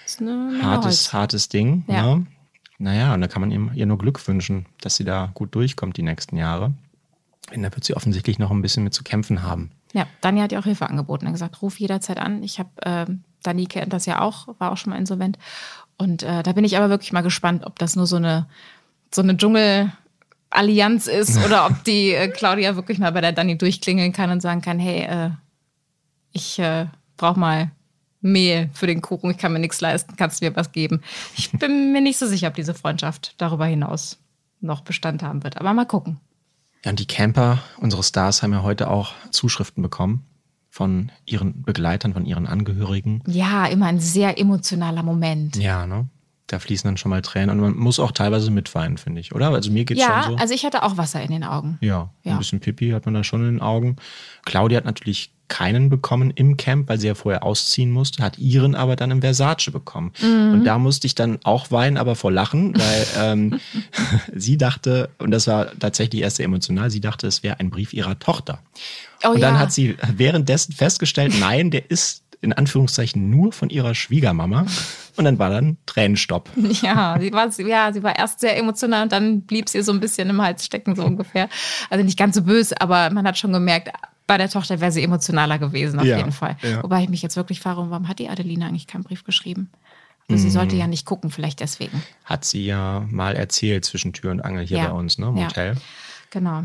ist 0.05 0.21
Menge 0.21 0.61
hartes, 0.61 1.13
hartes 1.13 1.49
Ding. 1.49 1.83
Ja. 1.87 2.15
Ne? 2.15 2.27
Naja, 2.79 3.13
und 3.13 3.21
da 3.21 3.27
kann 3.27 3.41
man 3.41 3.73
ihr 3.73 3.85
nur 3.87 3.97
Glück 3.97 4.25
wünschen, 4.27 4.67
dass 4.81 4.97
sie 4.97 5.03
da 5.03 5.31
gut 5.33 5.55
durchkommt 5.55 5.97
die 5.97 6.03
nächsten 6.03 6.37
Jahre. 6.37 6.73
Denn 7.51 7.63
da 7.63 7.71
wird 7.73 7.83
sie 7.83 7.95
offensichtlich 7.95 8.39
noch 8.39 8.51
ein 8.51 8.61
bisschen 8.61 8.83
mit 8.83 8.93
zu 8.93 9.03
kämpfen 9.03 9.43
haben. 9.43 9.71
Ja, 9.93 10.05
Dani 10.21 10.41
hat 10.41 10.51
ja 10.51 10.59
auch 10.59 10.65
Hilfe 10.65 10.89
angeboten. 10.89 11.25
Er 11.25 11.29
hat 11.29 11.35
gesagt, 11.35 11.61
ruf 11.61 11.79
jederzeit 11.79 12.17
an. 12.17 12.43
Ich 12.43 12.59
habe, 12.59 12.69
ähm, 12.83 13.23
Dani 13.43 13.65
kennt 13.65 13.93
das 13.93 14.05
ja 14.05 14.21
auch, 14.21 14.47
war 14.59 14.71
auch 14.71 14.77
schon 14.77 14.91
mal 14.91 14.99
insolvent. 14.99 15.37
Und 15.97 16.23
äh, 16.23 16.43
da 16.43 16.51
bin 16.51 16.65
ich 16.65 16.77
aber 16.77 16.89
wirklich 16.89 17.13
mal 17.13 17.21
gespannt, 17.21 17.65
ob 17.65 17.79
das 17.79 17.95
nur 17.95 18.05
so 18.05 18.17
eine, 18.17 18.47
so 19.13 19.21
eine 19.21 19.37
Dschungel-Allianz 19.37 21.07
ist 21.07 21.37
oder 21.45 21.65
ob 21.67 21.83
die 21.85 22.11
äh, 22.11 22.27
Claudia 22.27 22.75
wirklich 22.75 22.99
mal 22.99 23.11
bei 23.11 23.21
der 23.21 23.31
Dani 23.31 23.57
durchklingeln 23.57 24.11
kann 24.11 24.29
und 24.29 24.41
sagen 24.41 24.61
kann, 24.61 24.79
hey, 24.79 25.03
äh, 25.03 25.29
ich 26.33 26.59
äh, 26.59 26.87
brauche 27.15 27.39
mal 27.39 27.71
Mehl 28.21 28.69
für 28.73 28.87
den 28.87 29.01
Kuchen, 29.01 29.31
ich 29.31 29.37
kann 29.37 29.53
mir 29.53 29.59
nichts 29.59 29.79
leisten, 29.79 30.15
kannst 30.17 30.41
du 30.41 30.45
mir 30.45 30.55
was 30.55 30.71
geben? 30.71 31.01
Ich 31.35 31.51
bin 31.51 31.93
mir 31.93 32.01
nicht 32.01 32.17
so 32.17 32.27
sicher, 32.27 32.49
ob 32.49 32.55
diese 32.55 32.73
Freundschaft 32.73 33.35
darüber 33.37 33.65
hinaus 33.65 34.17
noch 34.59 34.81
Bestand 34.81 35.23
haben 35.23 35.43
wird. 35.43 35.57
Aber 35.57 35.73
mal 35.73 35.85
gucken. 35.85 36.19
Ja, 36.83 36.91
und 36.91 36.99
die 36.99 37.07
Camper, 37.07 37.59
unsere 37.79 38.03
Stars, 38.03 38.43
haben 38.43 38.53
ja 38.53 38.63
heute 38.63 38.89
auch 38.89 39.13
Zuschriften 39.31 39.81
bekommen 39.81 40.25
von 40.69 41.11
ihren 41.25 41.63
Begleitern, 41.63 42.13
von 42.13 42.25
ihren 42.25 42.45
Angehörigen. 42.45 43.23
Ja, 43.27 43.65
immer 43.65 43.87
ein 43.87 43.99
sehr 43.99 44.39
emotionaler 44.39 45.03
Moment. 45.03 45.55
Ja, 45.55 45.87
ne? 45.87 46.07
Da 46.47 46.59
fließen 46.59 46.87
dann 46.87 46.97
schon 46.97 47.09
mal 47.09 47.21
Tränen 47.21 47.49
und 47.49 47.59
man 47.59 47.75
muss 47.75 47.99
auch 47.99 48.11
teilweise 48.11 48.51
mitweinen, 48.51 48.97
finde 48.97 49.19
ich, 49.19 49.35
oder? 49.35 49.49
Also 49.49 49.69
mir 49.71 49.83
geht's 49.85 50.01
Ja, 50.01 50.23
schon 50.23 50.33
so. 50.33 50.37
also 50.37 50.53
ich 50.53 50.63
hatte 50.65 50.83
auch 50.83 50.97
Wasser 50.97 51.21
in 51.21 51.31
den 51.31 51.43
Augen. 51.43 51.77
ja, 51.81 52.09
ja. 52.23 52.31
ein 52.31 52.37
bisschen 52.37 52.59
Pipi 52.59 52.91
hat 52.91 53.05
man 53.05 53.13
da 53.13 53.23
schon 53.23 53.41
in 53.41 53.55
den 53.55 53.61
Augen. 53.61 53.97
Claudia 54.45 54.77
hat 54.77 54.85
natürlich 54.85 55.31
keinen 55.49 55.89
bekommen 55.89 56.31
im 56.35 56.57
Camp, 56.57 56.89
weil 56.89 56.99
sie 56.99 57.07
ja 57.07 57.15
vorher 57.15 57.43
ausziehen 57.43 57.91
musste, 57.91 58.21
hat 58.23 58.37
ihren 58.37 58.75
aber 58.75 58.95
dann 58.95 59.11
im 59.11 59.21
Versace 59.21 59.71
bekommen. 59.71 60.11
Mhm. 60.21 60.51
Und 60.53 60.65
da 60.65 60.77
musste 60.77 61.07
ich 61.07 61.15
dann 61.15 61.39
auch 61.43 61.71
weinen, 61.71 61.97
aber 61.97 62.15
vor 62.15 62.31
Lachen, 62.31 62.73
weil 62.77 63.07
ähm, 63.17 63.59
sie 64.35 64.57
dachte, 64.57 65.09
und 65.19 65.31
das 65.31 65.47
war 65.47 65.67
tatsächlich 65.79 66.21
erst 66.21 66.37
sehr 66.37 66.45
emotional, 66.45 66.89
sie 66.89 67.01
dachte, 67.01 67.27
es 67.27 67.43
wäre 67.43 67.59
ein 67.59 67.69
Brief 67.69 67.93
ihrer 67.93 68.19
Tochter. 68.19 68.59
Oh 69.23 69.29
und 69.29 69.41
dann 69.41 69.55
ja. 69.55 69.59
hat 69.59 69.71
sie 69.71 69.97
währenddessen 70.15 70.73
festgestellt, 70.73 71.33
nein, 71.39 71.71
der 71.71 71.89
ist 71.89 72.23
in 72.41 72.53
Anführungszeichen 72.53 73.29
nur 73.29 73.51
von 73.51 73.69
ihrer 73.69 73.95
Schwiegermama. 73.95 74.65
Und 75.15 75.25
dann 75.25 75.39
war 75.39 75.49
dann 75.49 75.77
Tränenstopp. 75.85 76.49
Ja, 76.81 77.17
sie 77.19 77.31
war, 77.33 77.49
ja, 77.59 77.91
sie 77.93 78.03
war 78.03 78.17
erst 78.17 78.39
sehr 78.39 78.57
emotional 78.57 79.03
und 79.03 79.11
dann 79.11 79.41
blieb 79.41 79.67
sie 79.69 79.81
so 79.81 79.91
ein 79.91 79.99
bisschen 79.99 80.29
im 80.29 80.41
Hals 80.41 80.65
stecken, 80.65 80.95
so 80.95 81.03
ungefähr. 81.03 81.49
Also 81.89 82.03
nicht 82.05 82.17
ganz 82.19 82.35
so 82.35 82.43
böse, 82.43 82.79
aber 82.79 83.09
man 83.09 83.25
hat 83.27 83.37
schon 83.37 83.51
gemerkt, 83.53 83.89
bei 84.27 84.37
der 84.37 84.49
Tochter 84.49 84.79
wäre 84.81 84.91
sie 84.91 85.01
emotionaler 85.03 85.57
gewesen, 85.57 85.99
auf 85.99 86.05
Ja, 86.05 86.17
jeden 86.17 86.31
Fall. 86.33 86.57
ja. 86.61 86.83
Wobei 86.83 87.01
ich 87.03 87.09
mich 87.09 87.21
jetzt 87.21 87.35
wirklich 87.37 87.59
frage, 87.61 87.89
warum 87.89 88.07
hat 88.07 88.19
die 88.19 88.29
Adeline 88.29 88.65
eigentlich 88.67 88.85
keinen 88.87 89.03
Brief 89.03 89.23
geschrieben? 89.23 89.71
Also 90.29 90.43
sie 90.43 90.49
sollte 90.51 90.75
Mhm. 90.75 90.81
ja 90.81 90.87
nicht 90.87 91.05
gucken, 91.05 91.31
vielleicht 91.31 91.61
deswegen. 91.61 92.03
Hat 92.25 92.43
sie 92.43 92.65
ja 92.65 93.05
mal 93.09 93.35
erzählt 93.37 93.85
zwischen 93.85 94.11
Tür 94.11 94.31
und 94.31 94.41
Angel 94.41 94.67
hier 94.67 94.79
Ja. 94.79 94.87
bei 94.87 94.91
uns, 94.91 95.17
ne, 95.17 95.27
im 95.27 95.37
Ja. 95.37 95.45
Hotel. 95.47 95.75
Genau. 96.31 96.63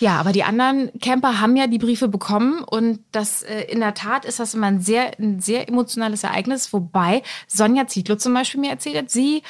Ja, 0.00 0.18
aber 0.18 0.32
die 0.32 0.44
anderen 0.44 0.90
Camper 1.00 1.40
haben 1.40 1.56
ja 1.56 1.66
die 1.66 1.78
Briefe 1.78 2.08
bekommen 2.08 2.64
und 2.64 3.00
das 3.12 3.42
äh, 3.42 3.64
in 3.64 3.80
der 3.80 3.92
Tat 3.92 4.24
ist 4.24 4.40
das 4.40 4.54
immer 4.54 4.66
ein 4.66 4.80
sehr, 4.80 5.12
ein 5.18 5.40
sehr 5.40 5.68
emotionales 5.68 6.24
Ereignis, 6.24 6.72
wobei 6.72 7.22
Sonja 7.46 7.86
Zietlow 7.86 8.16
zum 8.16 8.32
Beispiel 8.32 8.60
mir 8.60 8.70
erzählt 8.70 8.96
hat, 8.96 9.10
sie 9.10 9.42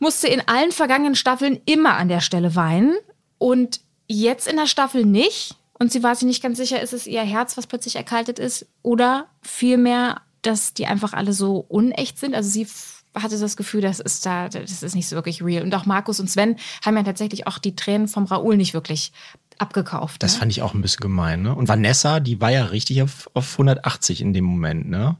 musste 0.00 0.28
in 0.28 0.46
allen 0.46 0.70
vergangenen 0.70 1.14
Staffeln 1.14 1.60
immer 1.64 1.96
an 1.96 2.08
der 2.08 2.20
Stelle 2.20 2.54
weinen 2.54 2.94
und 3.38 3.80
jetzt 4.06 4.46
in 4.46 4.56
der 4.56 4.66
Staffel 4.66 5.04
nicht. 5.06 5.56
Und 5.78 5.90
sie 5.90 6.02
war 6.02 6.14
sich 6.14 6.26
nicht 6.26 6.42
ganz 6.42 6.58
sicher, 6.58 6.80
ist 6.80 6.92
es 6.92 7.06
ihr 7.06 7.22
Herz, 7.22 7.56
was 7.56 7.66
plötzlich 7.66 7.96
erkaltet 7.96 8.38
ist 8.38 8.66
oder 8.82 9.26
vielmehr, 9.42 10.20
dass 10.42 10.72
die 10.72 10.86
einfach 10.86 11.14
alle 11.14 11.32
so 11.32 11.64
unecht 11.68 12.18
sind. 12.18 12.34
Also 12.34 12.48
sie 12.48 12.66
hatte 13.14 13.38
das 13.38 13.56
Gefühl, 13.56 13.80
das 13.80 14.00
ist 14.00 14.26
da, 14.26 14.48
das 14.48 14.82
ist 14.82 14.94
nicht 14.94 15.08
so 15.08 15.16
wirklich 15.16 15.42
real. 15.42 15.62
Und 15.62 15.74
auch 15.74 15.86
Markus 15.86 16.20
und 16.20 16.30
Sven 16.30 16.56
haben 16.84 16.96
ja 16.96 17.02
tatsächlich 17.02 17.46
auch 17.46 17.58
die 17.58 17.76
Tränen 17.76 18.08
vom 18.08 18.24
Raoul 18.24 18.56
nicht 18.56 18.74
wirklich 18.74 19.12
abgekauft. 19.58 20.22
Das 20.22 20.34
ne? 20.34 20.38
fand 20.40 20.52
ich 20.52 20.62
auch 20.62 20.74
ein 20.74 20.82
bisschen 20.82 21.00
gemein, 21.00 21.42
ne? 21.42 21.54
Und 21.54 21.68
Vanessa, 21.68 22.20
die 22.20 22.40
war 22.40 22.50
ja 22.50 22.64
richtig 22.66 23.02
auf, 23.02 23.30
auf 23.34 23.52
180 23.52 24.20
in 24.20 24.32
dem 24.32 24.44
Moment, 24.44 24.88
ne? 24.88 25.16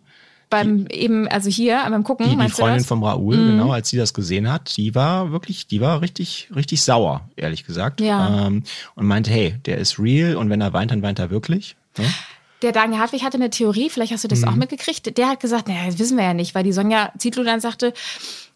Beim 0.51 0.87
eben, 0.89 1.27
also 1.27 1.49
hier 1.51 1.83
beim 1.89 2.05
Gucken, 2.05 2.29
Die, 2.29 2.37
die 2.37 2.49
Freundin? 2.51 2.83
Mhm. 2.83 2.85
vom 2.87 3.03
Raoul, 3.03 3.37
genau, 3.37 3.73
als 3.73 3.89
sie 3.89 3.97
das 3.97 4.15
gesehen 4.15 4.53
hat, 4.53 4.77
die 4.77 4.95
war 4.95 5.33
wirklich, 5.33 5.67
die 5.67 5.81
war 5.81 6.01
richtig, 6.01 6.49
richtig 6.55 6.83
sauer, 6.83 7.29
ehrlich 7.35 7.65
gesagt. 7.65 8.01
Ja. 8.01 8.47
Ähm, 8.47 8.63
und 8.95 9.07
meinte, 9.07 9.31
hey, 9.31 9.57
der 9.65 9.79
ist 9.79 9.99
real 9.99 10.37
und 10.37 10.51
wenn 10.51 10.61
er 10.61 10.73
weint, 10.73 10.91
dann 10.93 11.03
weint 11.03 11.19
er 11.19 11.31
wirklich. 11.31 11.77
Ne? 11.99 12.05
Der 12.63 12.73
Daniel 12.73 13.01
Hartwig 13.01 13.25
hatte 13.25 13.37
eine 13.37 13.51
Theorie, 13.51 13.91
vielleicht 13.91 14.13
hast 14.13 14.23
du 14.25 14.29
das 14.29 14.43
Mhm. 14.43 14.49
auch 14.49 14.55
mitgekriegt. 14.55 15.17
Der 15.19 15.29
hat 15.29 15.41
gesagt, 15.41 15.67
naja, 15.67 15.87
das 15.87 15.99
wissen 15.99 16.17
wir 16.17 16.25
ja 16.25 16.35
nicht, 16.35 16.55
weil 16.55 16.63
die 16.63 16.73
Sonja 16.73 17.11
Zietlow 17.19 17.43
dann 17.43 17.61
sagte, 17.61 17.93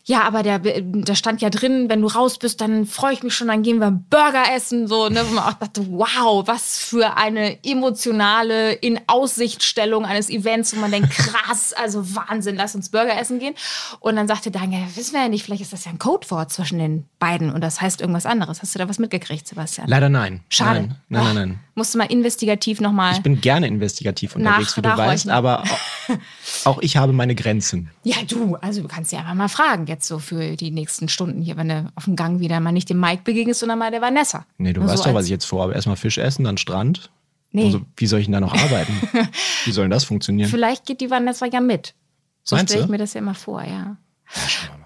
ja, 0.09 0.23
aber 0.23 0.43
der, 0.43 0.59
da 0.59 1.15
stand 1.15 1.43
ja 1.43 1.51
drin, 1.51 1.91
wenn 1.91 2.01
du 2.01 2.07
raus 2.07 2.39
bist, 2.39 2.63
dann 2.63 2.87
freue 2.87 3.13
ich 3.13 3.23
mich 3.23 3.35
schon, 3.35 3.49
dann 3.49 3.63
gehen 3.63 3.79
wir 3.79 3.91
Burger 3.91 4.45
essen, 4.57 4.89
so, 4.89 5.11
ne, 5.11 5.23
wo 5.29 5.35
man 5.35 5.45
auch 5.45 5.53
dachte, 5.53 5.87
wow, 5.91 6.49
was 6.49 6.79
für 6.79 7.19
eine 7.19 7.63
emotionale 7.63 8.73
In-Aussichtstellung 8.73 10.07
eines 10.07 10.31
Events, 10.31 10.75
wo 10.75 10.81
man 10.81 10.91
denkt, 10.91 11.11
krass, 11.15 11.75
also 11.75 12.17
Wahnsinn, 12.17 12.57
lass 12.57 12.75
uns 12.75 12.89
Burger 12.89 13.21
essen 13.21 13.39
gehen. 13.39 13.55
Und 14.01 14.17
dann 14.17 14.27
sagte 14.27 14.51
Daniel, 14.51 14.81
ja, 14.81 14.97
wissen 14.97 15.13
wir 15.13 15.21
ja 15.21 15.29
nicht, 15.29 15.45
vielleicht 15.45 15.61
ist 15.61 15.75
das 15.75 15.85
ja 15.85 15.91
ein 15.91 15.99
Codewort 15.99 16.51
zwischen 16.51 16.79
den 16.79 17.05
beiden 17.19 17.53
und 17.53 17.61
das 17.61 17.83
heißt 17.83 18.01
irgendwas 18.01 18.25
anderes. 18.25 18.63
Hast 18.63 18.75
du 18.75 18.79
da 18.79 18.89
was 18.89 18.99
mitgekriegt, 18.99 19.47
Sebastian? 19.47 19.89
Leider 19.89 20.09
nein. 20.09 20.41
Schade. 20.49 20.81
Nein, 20.81 20.97
nein, 21.11 21.25
nein. 21.25 21.35
nein. 21.35 21.61
Musst 21.75 21.95
du 21.95 21.99
mal 21.99 22.11
investigativ 22.11 22.81
nochmal. 22.81 23.13
Ich 23.13 23.23
bin 23.23 23.41
gerne 23.41 23.69
investigativ 23.69 24.35
unterwegs, 24.35 24.77
wie 24.77 24.83
du 24.83 24.89
weißt, 24.89 25.29
aber 25.29 25.63
auch, 25.63 26.17
auch 26.65 26.79
ich 26.81 26.97
habe 26.97 27.13
meine 27.13 27.37
Grenzen. 27.37 27.91
Ja, 28.03 28.17
du, 28.27 28.57
also 28.57 28.83
du 28.83 28.89
kannst 28.89 29.13
ja 29.13 29.21
einfach 29.21 29.35
mal 29.35 29.49
fragen, 29.49 29.87
jetzt 29.87 29.98
so 30.03 30.19
für 30.19 30.57
die 30.57 30.71
nächsten 30.71 31.09
Stunden 31.09 31.43
hier, 31.43 31.57
wenn 31.57 31.69
du 31.69 31.93
auf 31.95 32.05
dem 32.05 32.17
Gang 32.17 32.41
wieder 32.41 32.61
mal 32.61 32.73
nicht 32.73 32.91
dem 32.91 33.01
Mike 33.01 33.23
begegnest, 33.25 33.61
sondern 33.61 33.79
mal 33.79 33.91
der 33.91 34.01
Vanessa. 34.01 34.45
Nee, 34.59 34.73
du 34.73 34.81
Nur 34.81 34.91
weißt 34.91 35.03
so 35.03 35.09
doch, 35.11 35.15
was 35.15 35.25
ich 35.25 35.31
jetzt 35.31 35.45
vorhabe. 35.45 35.75
Erstmal 35.75 35.97
Fisch 35.97 36.19
essen, 36.19 36.45
dann 36.45 36.59
Strand. 36.59 37.11
Nee. 37.51 37.67
Also, 37.67 37.81
wie 37.97 38.07
soll 38.07 38.21
ich 38.21 38.27
denn 38.27 38.33
da 38.33 38.41
noch 38.41 38.55
arbeiten? 38.55 38.93
wie 39.65 39.73
soll 39.73 39.85
denn 39.85 39.91
das 39.91 40.05
funktionieren? 40.05 40.51
Vielleicht 40.51 40.87
geht 40.87 41.01
die 41.01 41.11
Vanessa 41.11 41.47
ja 41.47 41.61
mit. 41.61 41.95
So 42.43 42.57
stelle 42.57 42.83
ich 42.83 42.89
mir 42.89 42.99
das 42.99 43.15
ja 43.15 43.21
immer 43.21 43.35
vor, 43.35 43.63
ja. 43.63 43.97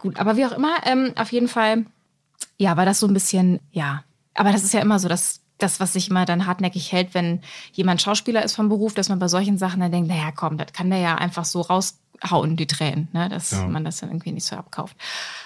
Gut, 0.00 0.19
aber 0.19 0.37
wie 0.37 0.47
auch 0.47 0.52
immer, 0.52 0.76
ähm, 0.85 1.12
auf 1.16 1.33
jeden 1.33 1.49
Fall, 1.49 1.87
ja, 2.59 2.76
war 2.76 2.85
das 2.85 3.00
so 3.00 3.07
ein 3.07 3.14
bisschen, 3.14 3.61
ja. 3.71 4.04
Aber 4.35 4.52
das 4.52 4.64
ist 4.64 4.75
ja 4.75 4.81
immer 4.81 4.99
so, 4.99 5.09
dass 5.09 5.40
das, 5.59 5.81
was 5.81 5.92
sich 5.92 6.11
immer 6.11 6.25
dann 6.25 6.47
hartnäckig 6.47 6.92
hält, 6.92 7.14
wenn 7.14 7.40
jemand 7.73 8.02
Schauspieler 8.02 8.45
ist 8.45 8.54
vom 8.54 8.69
Beruf, 8.69 8.95
dass 8.95 9.09
man 9.09 9.19
bei 9.19 9.28
solchen 9.28 9.59
Sachen 9.59 9.81
dann 9.81 9.92
denkt, 9.92 10.09
naja, 10.09 10.33
komm, 10.35 10.59
das 10.59 10.73
kann 10.73 10.90
der 10.90 10.99
ja 10.99 11.14
einfach 11.16 11.45
so 11.45 11.61
raushauen, 12.24 12.56
die 12.56 12.66
Tränen, 12.66 13.08
ne? 13.12 13.28
dass 13.28 13.50
Ja. 13.52 13.66
man 13.66 13.84
das 13.84 13.98
dann 13.98 14.10
irgendwie 14.10 14.32
nicht 14.32 14.44
so 14.44 14.56
abkauft. 14.56 14.96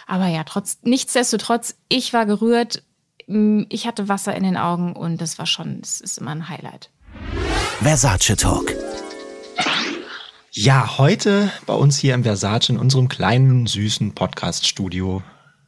Aber 0.06 0.26
ja, 0.26 0.44
trotz, 0.44 0.78
nichtsdestotrotz, 0.82 1.76
ich 1.88 2.12
war 2.12 2.26
gerührt, 2.26 2.82
mm, 3.26 3.62
ich 3.68 3.86
hatte 3.86 4.08
Wasser 4.08 4.34
in 4.34 4.42
den 4.44 4.56
Augen 4.56 4.94
und 4.94 5.20
das 5.20 5.38
war 5.38 5.46
schon, 5.46 5.80
es 5.82 6.00
ist 6.00 6.18
immer 6.18 6.30
ein 6.32 6.48
Highlight. 6.48 6.90
Versace 7.80 8.36
Talk. 8.36 8.74
Ja, 10.52 10.96
heute 10.96 11.52
bei 11.66 11.74
uns 11.74 11.98
hier 11.98 12.14
im 12.14 12.22
Versace 12.22 12.70
in 12.70 12.78
unserem 12.78 13.08
kleinen, 13.08 13.66
süßen 13.66 14.14
Podcast-Studio. 14.14 15.22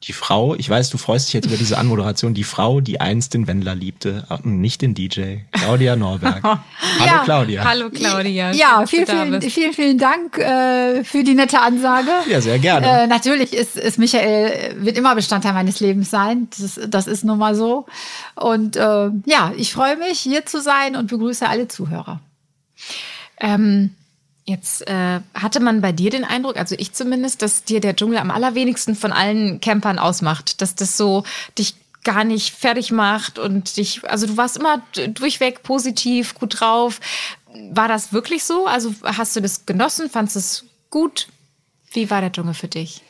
Die 0.05 0.13
Frau, 0.13 0.55
ich 0.55 0.71
weiß, 0.71 0.91
du 0.91 0.99
freust 0.99 1.27
dich 1.27 1.35
jetzt 1.35 1.47
über 1.47 1.57
diese 1.57 1.77
Anmoderation, 1.77 2.33
die 2.33 2.45
Frau, 2.45 2.81
die 2.81 3.01
einst 3.01 3.35
den 3.35 3.49
Wendler 3.49 3.75
liebte, 3.75 4.25
äh, 4.31 4.49
nicht 4.49 4.81
den 4.81 4.95
DJ, 4.95 5.39
Claudia 5.51 5.97
Norberg. 5.97 6.41
Hallo 6.45 6.61
Ja, 7.05 7.23
Claudia. 7.25 7.65
Hallo 7.65 7.91
Claudia. 7.91 8.53
Ja, 8.53 8.87
vielen, 8.87 9.07
vielen, 9.07 9.43
vielen, 9.43 9.73
vielen 9.73 9.99
Dank 9.99 10.39
äh, 10.39 11.03
für 11.03 11.25
die 11.25 11.35
nette 11.35 11.61
Ansage. 11.61 12.11
Ja, 12.29 12.41
sehr 12.41 12.61
gerne. 12.61 12.87
Äh, 12.87 13.07
natürlich 13.09 13.53
ist, 13.53 13.77
ist 13.77 13.99
Michael, 13.99 14.53
äh, 14.53 14.85
wird 14.85 14.97
immer 14.97 15.17
Bestandteil 15.17 15.53
meines 15.53 15.81
Lebens 15.81 16.11
sein. 16.11 16.47
Das 16.51 16.61
ist, 16.61 16.95
das 16.95 17.09
ist 17.09 17.25
nun 17.25 17.39
mal 17.39 17.57
so. 17.57 17.87
Und 18.37 18.77
äh, 18.77 19.11
ja, 19.27 19.53
ich 19.57 19.73
freue 19.73 19.97
mich, 19.97 20.21
hier 20.21 20.47
zu 20.47 20.63
sein 20.63 20.95
und 20.95 21.09
begrüße 21.11 21.49
alle 21.49 21.67
Zuhörer. 21.67 22.21
Ähm, 23.41 23.95
jetzt 24.49 24.87
äh, 24.89 25.21
hatte 25.35 25.61
man 25.61 25.81
bei 25.81 25.93
dir 25.93 26.11
den 26.11 26.25
Eindruck, 26.25 26.57
also 26.57 26.75
ich 26.79 26.93
zumindest, 26.93 27.43
dass 27.43 27.65
dir 27.65 27.81
der 27.81 27.95
Dschungel 27.95 28.19
am 28.19 28.31
allerwenigsten 28.31 28.95
von 28.95 29.13
allen 29.13 29.61
Campern 29.61 29.99
ausmacht, 29.99 30.61
dass 30.61 30.75
das 30.75 30.97
so 30.97 31.25
dich 31.59 31.75
gar 32.05 32.25
nicht 32.25 32.55
fertig 32.55 32.91
macht 32.91 33.39
und 33.39 33.77
dich, 33.77 34.09
also 34.09 34.27
du 34.27 34.37
warst 34.37 34.57
immer 34.57 34.83
durchweg 35.11 35.63
positiv, 35.63 36.35
gut 36.35 36.61
drauf. 36.61 37.01
War 37.71 37.89
das 37.89 38.13
wirklich 38.13 38.45
so? 38.45 38.67
Also 38.67 38.95
hast 39.05 39.37
du 39.37 39.41
das 39.41 39.67
genossen? 39.67 40.09
Fandest 40.09 40.37
du 40.37 40.39
es 40.39 40.65
gut? 40.91 41.29
Wie 41.93 42.11
war 42.11 42.21
der 42.21 42.33
Dschungel 42.33 42.55
für 42.55 42.69
dich? 42.69 43.03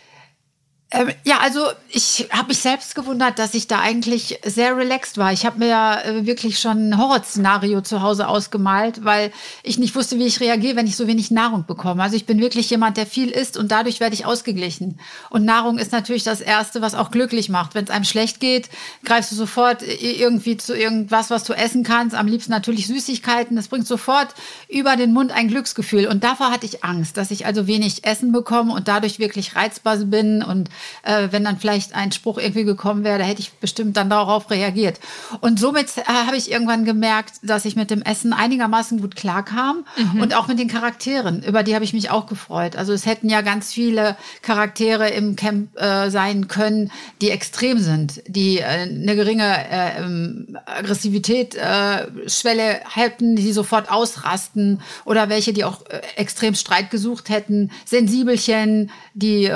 Ähm, 0.90 1.10
ja, 1.22 1.40
also 1.40 1.66
ich 1.90 2.28
habe 2.30 2.48
mich 2.48 2.60
selbst 2.60 2.94
gewundert, 2.94 3.38
dass 3.38 3.52
ich 3.52 3.66
da 3.66 3.80
eigentlich 3.80 4.40
sehr 4.46 4.74
relaxed 4.74 5.18
war. 5.18 5.34
Ich 5.34 5.44
habe 5.44 5.58
mir 5.58 5.68
ja 5.68 6.00
äh, 6.00 6.24
wirklich 6.24 6.58
schon 6.58 6.88
ein 6.88 6.98
Horrorszenario 6.98 7.82
zu 7.82 8.00
Hause 8.00 8.26
ausgemalt, 8.26 9.04
weil 9.04 9.30
ich 9.62 9.76
nicht 9.76 9.94
wusste, 9.94 10.18
wie 10.18 10.24
ich 10.24 10.40
reagiere, 10.40 10.76
wenn 10.76 10.86
ich 10.86 10.96
so 10.96 11.06
wenig 11.06 11.30
Nahrung 11.30 11.66
bekomme. 11.66 12.02
Also 12.02 12.16
ich 12.16 12.24
bin 12.24 12.40
wirklich 12.40 12.70
jemand, 12.70 12.96
der 12.96 13.04
viel 13.04 13.28
isst 13.28 13.58
und 13.58 13.70
dadurch 13.70 14.00
werde 14.00 14.14
ich 14.14 14.24
ausgeglichen. 14.24 14.98
Und 15.28 15.44
Nahrung 15.44 15.76
ist 15.76 15.92
natürlich 15.92 16.24
das 16.24 16.40
Erste, 16.40 16.80
was 16.80 16.94
auch 16.94 17.10
glücklich 17.10 17.50
macht. 17.50 17.74
Wenn 17.74 17.84
es 17.84 17.90
einem 17.90 18.04
schlecht 18.04 18.40
geht, 18.40 18.70
greifst 19.04 19.30
du 19.30 19.36
sofort 19.36 19.82
irgendwie 19.82 20.56
zu 20.56 20.74
irgendwas, 20.74 21.28
was 21.28 21.44
du 21.44 21.52
essen 21.52 21.82
kannst. 21.82 22.16
Am 22.16 22.26
liebsten 22.26 22.52
natürlich 22.52 22.86
Süßigkeiten. 22.86 23.56
Das 23.56 23.68
bringt 23.68 23.86
sofort 23.86 24.28
über 24.70 24.96
den 24.96 25.12
Mund 25.12 25.32
ein 25.32 25.48
Glücksgefühl. 25.48 26.06
Und 26.06 26.24
davor 26.24 26.50
hatte 26.50 26.64
ich 26.64 26.82
Angst, 26.82 27.18
dass 27.18 27.30
ich 27.30 27.44
also 27.44 27.66
wenig 27.66 28.06
Essen 28.06 28.32
bekomme 28.32 28.72
und 28.72 28.88
dadurch 28.88 29.18
wirklich 29.18 29.54
reizbar 29.54 29.98
bin 29.98 30.42
und 30.42 30.70
äh, 31.02 31.28
wenn 31.30 31.44
dann 31.44 31.58
vielleicht 31.58 31.94
ein 31.94 32.12
Spruch 32.12 32.38
irgendwie 32.38 32.64
gekommen 32.64 33.04
wäre, 33.04 33.18
da 33.18 33.24
hätte 33.24 33.40
ich 33.40 33.52
bestimmt 33.52 33.96
dann 33.96 34.10
darauf 34.10 34.50
reagiert. 34.50 35.00
Und 35.40 35.58
somit 35.58 35.96
äh, 35.96 36.02
habe 36.04 36.36
ich 36.36 36.50
irgendwann 36.50 36.84
gemerkt, 36.84 37.34
dass 37.42 37.64
ich 37.64 37.76
mit 37.76 37.90
dem 37.90 38.02
Essen 38.02 38.32
einigermaßen 38.32 39.00
gut 39.00 39.16
klarkam 39.16 39.84
und 40.20 40.34
auch 40.34 40.48
mit 40.48 40.58
den 40.58 40.68
Charakteren. 40.68 41.42
Über 41.42 41.62
die 41.62 41.74
habe 41.74 41.84
ich 41.84 41.92
mich 41.92 42.10
auch 42.10 42.26
gefreut. 42.26 42.76
Also 42.76 42.92
es 42.92 43.06
hätten 43.06 43.28
ja 43.28 43.40
ganz 43.40 43.72
viele 43.72 44.16
Charaktere 44.42 45.08
im 45.10 45.36
Camp 45.36 45.76
äh, 45.80 46.10
sein 46.10 46.48
können, 46.48 46.90
die 47.20 47.30
extrem 47.30 47.78
sind, 47.78 48.22
die 48.26 48.58
äh, 48.58 48.64
eine 48.64 49.16
geringe 49.16 49.44
äh, 49.44 50.02
ähm, 50.02 50.58
Aggressivität, 50.66 51.54
äh, 51.54 52.28
Schwelle 52.28 52.80
hätten, 52.94 53.36
die 53.36 53.52
sofort 53.52 53.90
ausrasten 53.90 54.80
oder 55.04 55.28
welche, 55.28 55.52
die 55.52 55.64
auch 55.64 55.82
extrem 56.16 56.54
Streit 56.54 56.90
gesucht 56.90 57.28
hätten, 57.28 57.70
Sensibelchen, 57.84 58.90
die 59.14 59.50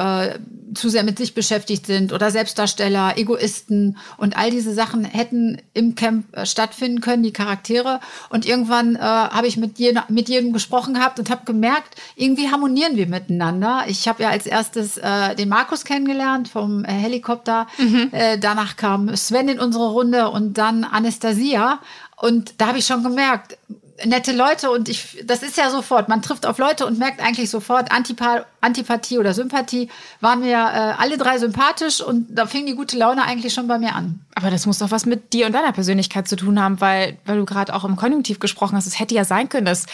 zu 0.75 0.89
sehr 0.89 1.03
mit 1.03 1.12
sich 1.19 1.35
beschäftigt 1.35 1.87
sind 1.87 2.13
oder 2.13 2.31
Selbstdarsteller, 2.31 3.17
Egoisten 3.17 3.97
und 4.17 4.37
all 4.37 4.51
diese 4.51 4.73
Sachen 4.75 5.05
hätten 5.05 5.61
im 5.75 5.95
Camp 5.95 6.37
äh, 6.37 6.47
stattfinden 6.47 7.01
können, 7.01 7.23
die 7.23 7.33
Charaktere. 7.33 8.01
Und 8.31 8.47
irgendwann 8.47 8.97
äh, 8.97 9.01
habe 9.01 9.47
ich 9.47 9.57
mit, 9.57 9.79
jedem 9.79 10.03
mit 10.09 10.29
jedem 10.29 10.53
gesprochen 10.53 10.95
gehabt 10.95 11.19
und 11.19 11.31
habe 11.31 11.45
gemerkt, 11.45 11.97
irgendwie 12.17 12.51
harmonieren 12.51 12.97
wir 12.97 13.07
miteinander. 13.07 13.85
Ich 13.87 14.09
habe 14.09 14.23
ja 14.23 14.31
als 14.31 14.47
erstes 14.47 14.99
äh, 14.99 15.35
den 15.35 15.49
Markus 15.49 15.85
kennengelernt 15.85 16.49
vom 16.49 16.85
äh, 16.85 16.93
Helikopter. 16.93 17.67
Äh, 18.13 18.39
danach 18.39 18.77
kam 18.77 19.15
Sven 19.17 19.49
in 19.49 19.61
unsere 19.61 19.91
Runde 19.91 20.29
und 20.31 20.59
dann 20.59 20.85
Anastasia. 20.85 21.81
Und 22.17 22.55
da 22.59 22.69
habe 22.69 22.79
ich 22.79 22.87
schon 22.87 23.03
gemerkt, 23.03 23.59
nette 24.05 24.33
Leute 24.33 24.71
und 24.71 24.89
ich, 24.89 25.23
das 25.25 25.43
ist 25.43 25.57
ja 25.57 25.71
sofort, 25.71 26.09
man 26.09 26.23
trifft 26.23 26.47
auf 26.47 26.59
Leute 26.59 26.87
und 26.87 26.99
merkt 26.99 27.21
eigentlich 27.21 27.51
sofort 27.51 27.93
Antipa 27.93 28.47
Antipathie 28.63 29.19
oder 29.19 29.35
Sympathie, 29.35 29.89
waren 30.21 30.41
mir 30.41 30.57
äh, 30.57 31.03
alle 31.03 31.19
drei 31.19 31.39
sympathisch 31.39 32.01
und 32.01 32.27
da 32.31 32.47
fing 32.47 32.65
die 32.65 32.75
gute 32.75 32.97
Laune 32.97 33.25
eigentlich 33.25 33.53
schon 33.53 33.69
bei 33.69 33.79
mir 33.79 33.95
an. 33.95 34.21
Aber 34.35 34.51
das 34.51 34.65
muss 34.65 34.79
doch 34.79 34.91
was 34.91 35.05
mit 35.05 35.33
dir 35.33 35.47
und 35.47 35.53
deiner 35.53 35.73
Persönlichkeit 35.73 36.27
zu 36.27 36.37
tun 36.37 36.61
haben, 36.61 36.81
weil, 36.81 37.19
weil 37.27 37.37
du 37.37 37.45
gerade 37.45 37.75
auch 37.75 37.85
im 37.85 37.97
Konjunktiv 37.97 38.39
gesprochen 38.39 38.77
hast. 38.77 38.87
Es 38.87 38.99
hätte 38.99 39.15
ja 39.15 39.25
sein 39.25 39.49
können, 39.49 39.67
dass 39.67 39.87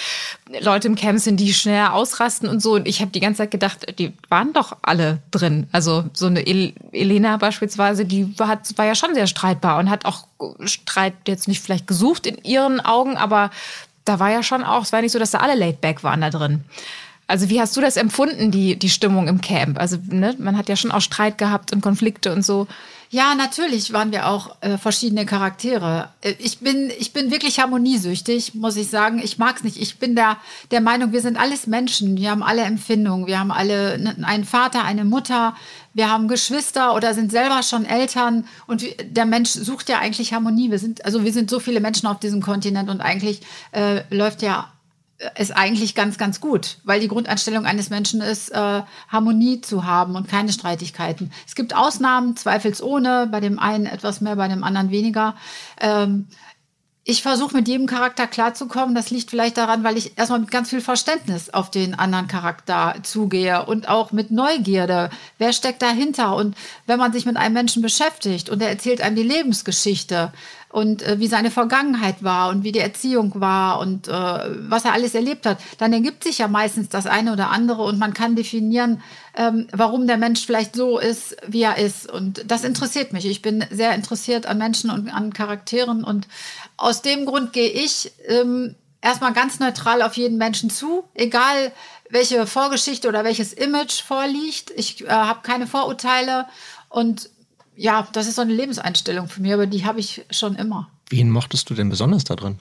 Leute 0.60 0.87
im 0.87 0.94
Camp 0.94 1.18
sind, 1.18 1.40
die 1.40 1.52
schneller 1.52 1.94
ausrasten 1.94 2.48
und 2.48 2.60
so. 2.60 2.75
Und 2.75 2.87
ich 2.87 3.00
habe 3.00 3.10
die 3.10 3.20
ganze 3.20 3.38
Zeit 3.38 3.50
gedacht, 3.50 3.98
die 3.98 4.12
waren 4.28 4.52
doch 4.52 4.76
alle 4.82 5.18
drin. 5.30 5.66
Also 5.72 6.04
so 6.12 6.26
eine 6.26 6.46
El 6.46 6.75
Elena 6.92 7.37
beispielsweise, 7.38 8.04
die 8.04 8.38
war, 8.38 8.60
war 8.76 8.84
ja 8.84 8.94
schon 8.94 9.14
sehr 9.14 9.26
streitbar 9.26 9.78
und 9.78 9.90
hat 9.90 10.04
auch 10.04 10.26
Streit 10.64 11.14
jetzt 11.26 11.48
nicht 11.48 11.60
vielleicht 11.60 11.87
gesucht 11.87 12.26
in 12.26 12.37
ihren 12.44 12.80
Augen, 12.80 13.16
aber 13.16 13.50
da 14.04 14.18
war 14.18 14.30
ja 14.30 14.42
schon 14.42 14.64
auch, 14.64 14.82
es 14.82 14.92
war 14.92 15.02
nicht 15.02 15.12
so, 15.12 15.18
dass 15.18 15.32
da 15.32 15.38
alle 15.38 15.54
laid 15.54 15.80
back 15.80 16.02
waren 16.04 16.20
da 16.20 16.30
drin. 16.30 16.64
Also 17.28 17.50
wie 17.50 17.61
hast 17.61 17.76
du 17.76 17.80
das 17.82 17.97
empfunden, 17.99 18.50
die, 18.50 18.76
die 18.78 18.88
Stimmung 18.88 19.28
im 19.28 19.40
Camp? 19.42 19.78
Also 19.78 19.99
ne, 20.08 20.35
man 20.38 20.56
hat 20.56 20.68
ja 20.70 20.76
schon 20.76 20.90
auch 20.90 21.02
Streit 21.02 21.37
gehabt 21.38 21.73
und 21.73 21.82
Konflikte 21.82 22.32
und 22.32 22.42
so. 22.44 22.66
Ja, 23.11 23.35
natürlich 23.35 23.92
waren 23.94 24.12
wir 24.12 24.28
auch 24.28 24.56
äh, 24.61 24.76
verschiedene 24.76 25.25
Charaktere. 25.26 26.11
Äh, 26.23 26.35
Ich 26.38 26.58
bin, 26.61 26.90
ich 26.99 27.12
bin 27.12 27.30
wirklich 27.30 27.58
harmoniesüchtig, 27.61 28.54
muss 28.54 28.76
ich 28.76 28.88
sagen. 28.90 29.18
Ich 29.23 29.38
mag's 29.38 29.62
nicht. 29.62 29.76
Ich 29.80 29.99
bin 29.99 30.14
der, 30.14 30.37
der 30.70 30.80
Meinung, 30.80 31.12
wir 31.12 31.20
sind 31.23 31.38
alles 31.38 31.66
Menschen. 31.66 32.16
Wir 32.16 32.30
haben 32.30 32.42
alle 32.42 32.62
Empfindungen. 32.62 33.26
Wir 33.26 33.38
haben 33.38 33.50
alle 33.50 33.94
n- 33.94 34.25
einen 34.25 34.44
Vater, 34.44 34.85
eine 34.85 35.04
Mutter. 35.04 35.54
Wir 35.94 36.11
haben 36.11 36.28
Geschwister 36.28 36.94
oder 36.94 37.12
sind 37.14 37.30
selber 37.30 37.62
schon 37.62 37.85
Eltern. 37.87 38.47
Und 38.66 38.85
der 39.02 39.25
Mensch 39.26 39.50
sucht 39.50 39.88
ja 39.88 39.99
eigentlich 39.99 40.32
Harmonie. 40.35 40.70
Wir 40.70 40.78
sind, 40.78 41.04
also 41.04 41.25
wir 41.25 41.32
sind 41.32 41.49
so 41.50 41.61
viele 41.61 41.80
Menschen 41.80 42.06
auf 42.08 42.20
diesem 42.20 42.42
Kontinent 42.42 42.88
und 42.90 43.00
eigentlich 43.00 43.40
äh, 43.73 44.02
läuft 44.14 44.42
ja 44.42 44.70
ist 45.37 45.56
eigentlich 45.56 45.94
ganz, 45.94 46.16
ganz 46.16 46.40
gut, 46.40 46.78
weil 46.84 47.00
die 47.00 47.08
Grundeinstellung 47.08 47.66
eines 47.66 47.90
Menschen 47.90 48.20
ist, 48.20 48.50
äh, 48.50 48.82
Harmonie 49.08 49.60
zu 49.60 49.84
haben 49.84 50.14
und 50.14 50.28
keine 50.28 50.52
Streitigkeiten. 50.52 51.32
Es 51.46 51.56
gibt 51.56 51.75
Ausnahmen, 51.75 52.37
zweifelsohne, 52.37 53.28
bei 53.30 53.40
dem 53.40 53.58
einen 53.58 53.87
etwas 53.87 54.20
mehr, 54.20 54.37
bei 54.37 54.46
dem 54.46 54.62
anderen 54.62 54.90
weniger. 54.90 55.34
Ähm, 55.80 56.28
ich 57.10 57.22
versuche 57.22 57.56
mit 57.56 57.66
jedem 57.66 57.87
Charakter 57.87 58.26
klarzukommen. 58.26 58.94
Das 58.94 59.10
liegt 59.10 59.30
vielleicht 59.30 59.56
daran, 59.56 59.82
weil 59.82 59.96
ich 59.96 60.18
erstmal 60.18 60.40
mit 60.40 60.50
ganz 60.50 60.68
viel 60.68 60.82
Verständnis 60.82 61.48
auf 61.48 61.70
den 61.70 61.94
anderen 61.94 62.28
Charakter 62.28 62.96
zugehe 63.02 63.64
und 63.64 63.88
auch 63.88 64.12
mit 64.12 64.30
Neugierde. 64.30 65.08
Wer 65.38 65.54
steckt 65.54 65.80
dahinter? 65.80 66.37
Und 66.37 66.54
wenn 66.87 66.98
man 66.98 67.14
sich 67.14 67.25
mit 67.25 67.38
einem 67.38 67.54
Menschen 67.54 67.80
beschäftigt 67.80 68.50
und 68.50 68.60
er 68.60 68.68
erzählt 68.68 69.00
einem 69.00 69.16
die 69.16 69.22
Lebensgeschichte, 69.22 70.32
und 70.70 71.02
äh, 71.02 71.18
wie 71.18 71.28
seine 71.28 71.50
Vergangenheit 71.50 72.22
war 72.22 72.50
und 72.50 72.62
wie 72.62 72.72
die 72.72 72.78
Erziehung 72.78 73.32
war 73.37 73.80
und 73.80 74.08
äh, 74.08 74.12
was 74.12 74.84
er 74.84 74.92
alles 74.92 75.14
erlebt 75.14 75.46
hat, 75.46 75.58
dann 75.78 75.92
ergibt 75.92 76.25
sich 76.25 76.38
ja 76.38 76.48
meistens 76.48 76.88
das 76.88 77.06
eine 77.06 77.32
oder 77.32 77.50
andere 77.50 77.82
und 77.82 77.98
man 77.98 78.14
kann 78.14 78.37
definieren, 78.37 79.02
ähm, 79.37 79.66
warum 79.72 80.06
der 80.06 80.18
Mensch 80.18 80.44
vielleicht 80.44 80.76
so 80.76 80.98
ist, 80.98 81.37
wie 81.46 81.62
er 81.62 81.78
ist. 81.78 82.10
Und 82.10 82.44
das 82.50 82.64
interessiert 82.64 83.12
mich. 83.12 83.26
Ich 83.26 83.40
bin 83.40 83.64
sehr 83.70 83.94
interessiert 83.94 84.46
an 84.46 84.58
Menschen 84.58 84.90
und 84.90 85.08
an 85.08 85.32
Charakteren 85.32 86.04
und 86.04 86.28
aus 86.76 87.02
dem 87.02 87.25
Grund 87.25 87.52
gehe 87.52 87.70
ich 87.70 88.12
ähm, 88.26 88.75
erstmal 89.00 89.32
ganz 89.32 89.60
neutral 89.60 90.02
auf 90.02 90.16
jeden 90.16 90.38
Menschen 90.38 90.70
zu, 90.70 91.04
egal 91.14 91.72
welche 92.10 92.46
Vorgeschichte 92.46 93.08
oder 93.08 93.25
welches 93.25 93.52
Image 93.52 94.02
vorliegt. 94.02 94.70
Ich 94.76 95.04
äh, 95.04 95.08
habe 95.08 95.40
keine 95.42 95.66
Vorurteile 95.66 96.46
und 96.88 97.30
ja, 97.78 98.08
das 98.12 98.26
ist 98.26 98.35
so 98.35 98.42
eine 98.42 98.52
Lebenseinstellung 98.52 99.28
für 99.28 99.40
mich, 99.40 99.54
aber 99.54 99.66
die 99.66 99.85
habe 99.85 100.00
ich 100.00 100.25
schon 100.30 100.56
immer. 100.56 100.88
Wen 101.11 101.30
mochtest 101.30 101.70
du 101.70 101.75
denn 101.75 101.88
besonders 101.88 102.25
da 102.25 102.35
drin? 102.35 102.58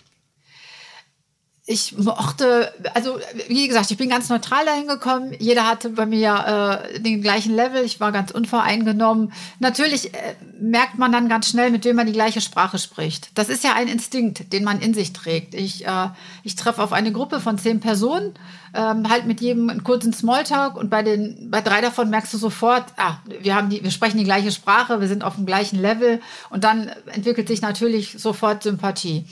Ich 1.70 1.98
mochte, 1.98 2.72
also 2.94 3.20
wie 3.50 3.68
gesagt, 3.68 3.92
ich 3.92 3.98
bin 3.98 4.10
ganz 4.10 4.30
neutral 4.30 4.66
dahin 4.66 4.88
gekommen. 4.88 5.34
Jeder 5.38 5.68
hatte 5.68 5.90
bei 5.90 6.06
mir 6.06 6.86
äh, 6.96 7.00
den 7.02 7.22
gleichen 7.22 7.54
Level. 7.54 7.84
Ich 7.84 8.00
war 8.00 8.14
ganz 8.14 8.32
unvoreingenommen. 8.32 9.34
Natürlich 9.60 10.14
äh, 10.14 10.36
merkt 10.62 10.98
man 10.98 11.12
dann 11.12 11.28
ganz 11.28 11.50
schnell, 11.50 11.70
mit 11.70 11.84
wem 11.84 11.98
man 11.98 12.08
die 12.08 12.14
gleiche 12.14 12.40
Sprache 12.40 12.80
spricht. 12.80 13.32
Das 13.36 13.50
ist 13.50 13.66
ja 13.66 13.74
ein 13.74 13.90
Instinkt, 13.90 14.54
den 14.54 14.64
man 14.64 14.80
in 14.80 14.94
sich 14.94 15.12
trägt. 15.12 15.54
Ich, 15.56 15.86
äh, 15.86 16.08
ich 16.44 16.56
treffe 16.56 16.82
auf 16.82 16.94
eine 16.94 17.12
Gruppe 17.12 17.42
von 17.42 17.58
zehn 17.58 17.82
Personen, 17.82 18.34
ähm, 18.74 19.10
halt 19.10 19.26
mit 19.26 19.42
jedem 19.42 19.70
einen 19.70 19.84
kurzen 19.84 20.14
Smalltalk 20.14 20.78
und 20.78 20.90
bei 20.90 21.04
den 21.04 21.52
bei 21.52 21.60
drei 21.60 21.82
davon 21.82 22.10
merkst 22.10 22.34
du 22.34 22.38
sofort, 22.38 22.86
ah, 22.96 23.18
wir 23.42 23.56
haben 23.56 23.70
die, 23.70 23.84
wir 23.84 23.92
sprechen 23.92 24.20
die 24.20 24.24
gleiche 24.24 24.54
Sprache, 24.54 25.02
wir 25.02 25.10
sind 25.10 25.22
auf 25.22 25.36
dem 25.36 25.46
gleichen 25.46 25.82
Level 25.82 26.22
und 26.50 26.64
dann 26.64 26.88
entwickelt 27.08 27.50
sich 27.50 27.62
natürlich 27.62 28.16
sofort 28.18 28.64
Sympathie. 28.64 29.26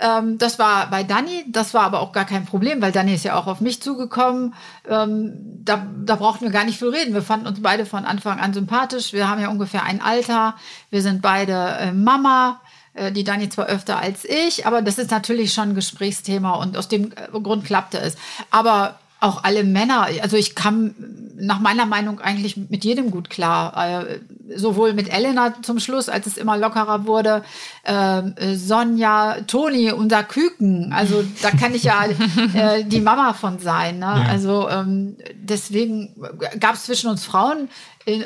Ähm, 0.00 0.38
das 0.38 0.58
war 0.58 0.90
bei 0.90 1.02
Dani, 1.02 1.44
das 1.48 1.74
war 1.74 1.82
aber 1.82 2.00
auch 2.00 2.12
gar 2.12 2.24
kein 2.24 2.44
Problem, 2.44 2.80
weil 2.80 2.92
Dani 2.92 3.14
ist 3.14 3.24
ja 3.24 3.36
auch 3.36 3.46
auf 3.46 3.60
mich 3.60 3.82
zugekommen. 3.82 4.54
Ähm, 4.88 5.32
da, 5.64 5.86
da 6.04 6.16
brauchten 6.16 6.44
wir 6.44 6.52
gar 6.52 6.64
nicht 6.64 6.78
viel 6.78 6.88
reden. 6.88 7.14
Wir 7.14 7.22
fanden 7.22 7.46
uns 7.46 7.62
beide 7.62 7.86
von 7.86 8.04
Anfang 8.04 8.38
an 8.38 8.54
sympathisch. 8.54 9.12
Wir 9.12 9.28
haben 9.28 9.40
ja 9.40 9.48
ungefähr 9.48 9.82
ein 9.82 10.00
Alter. 10.00 10.54
Wir 10.90 11.02
sind 11.02 11.22
beide 11.22 11.52
äh, 11.80 11.92
Mama. 11.92 12.60
Äh, 12.94 13.12
die 13.12 13.24
Dani 13.24 13.48
zwar 13.48 13.66
öfter 13.66 13.98
als 13.98 14.24
ich, 14.24 14.66
aber 14.66 14.82
das 14.82 14.98
ist 14.98 15.10
natürlich 15.10 15.52
schon 15.52 15.70
ein 15.70 15.74
Gesprächsthema 15.74 16.52
und 16.52 16.76
aus 16.76 16.88
dem 16.88 17.12
äh, 17.12 17.40
Grund 17.40 17.64
klappte 17.64 17.98
es. 17.98 18.16
Aber 18.50 18.98
auch 19.20 19.42
alle 19.44 19.64
Männer, 19.64 20.08
also 20.22 20.36
ich 20.36 20.54
kam 20.54 20.94
nach 21.36 21.58
meiner 21.58 21.86
Meinung 21.86 22.20
eigentlich 22.20 22.56
mit 22.56 22.84
jedem 22.84 23.10
gut 23.10 23.30
klar. 23.30 24.06
Äh, 24.48 24.58
sowohl 24.58 24.92
mit 24.92 25.12
Elena 25.12 25.54
zum 25.62 25.78
Schluss, 25.78 26.08
als 26.08 26.26
es 26.26 26.36
immer 26.36 26.56
lockerer 26.56 27.06
wurde, 27.06 27.44
äh, 27.84 28.22
Sonja, 28.54 29.38
Toni, 29.46 29.92
unser 29.92 30.24
Küken. 30.24 30.92
Also 30.92 31.24
da 31.42 31.50
kann 31.50 31.74
ich 31.74 31.84
ja 31.84 32.04
äh, 32.54 32.84
die 32.84 33.00
Mama 33.00 33.32
von 33.34 33.58
sein. 33.58 33.98
Ne? 33.98 34.06
Ja. 34.06 34.26
Also 34.30 34.68
ähm, 34.68 35.16
deswegen 35.34 36.14
gab 36.60 36.74
es 36.74 36.84
zwischen 36.84 37.10
uns 37.10 37.24
Frauen 37.24 37.68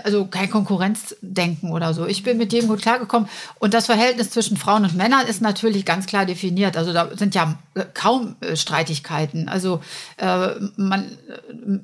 also 0.04 0.26
kein 0.26 0.50
Konkurrenzdenken 0.50 1.72
oder 1.72 1.94
so. 1.94 2.06
Ich 2.06 2.22
bin 2.22 2.38
mit 2.38 2.52
dem 2.52 2.68
gut 2.68 2.82
klargekommen. 2.82 3.28
Und 3.58 3.74
das 3.74 3.86
Verhältnis 3.86 4.30
zwischen 4.30 4.56
Frauen 4.56 4.84
und 4.84 4.94
Männern 4.94 5.26
ist 5.26 5.40
natürlich 5.40 5.84
ganz 5.84 6.06
klar 6.06 6.26
definiert. 6.26 6.76
Also 6.76 6.92
da 6.92 7.08
sind 7.16 7.34
ja 7.34 7.56
äh, 7.74 7.84
kaum 7.92 8.36
äh, 8.40 8.56
Streitigkeiten. 8.56 9.48
Also 9.48 9.80
äh, 10.18 10.50
man, 10.76 11.10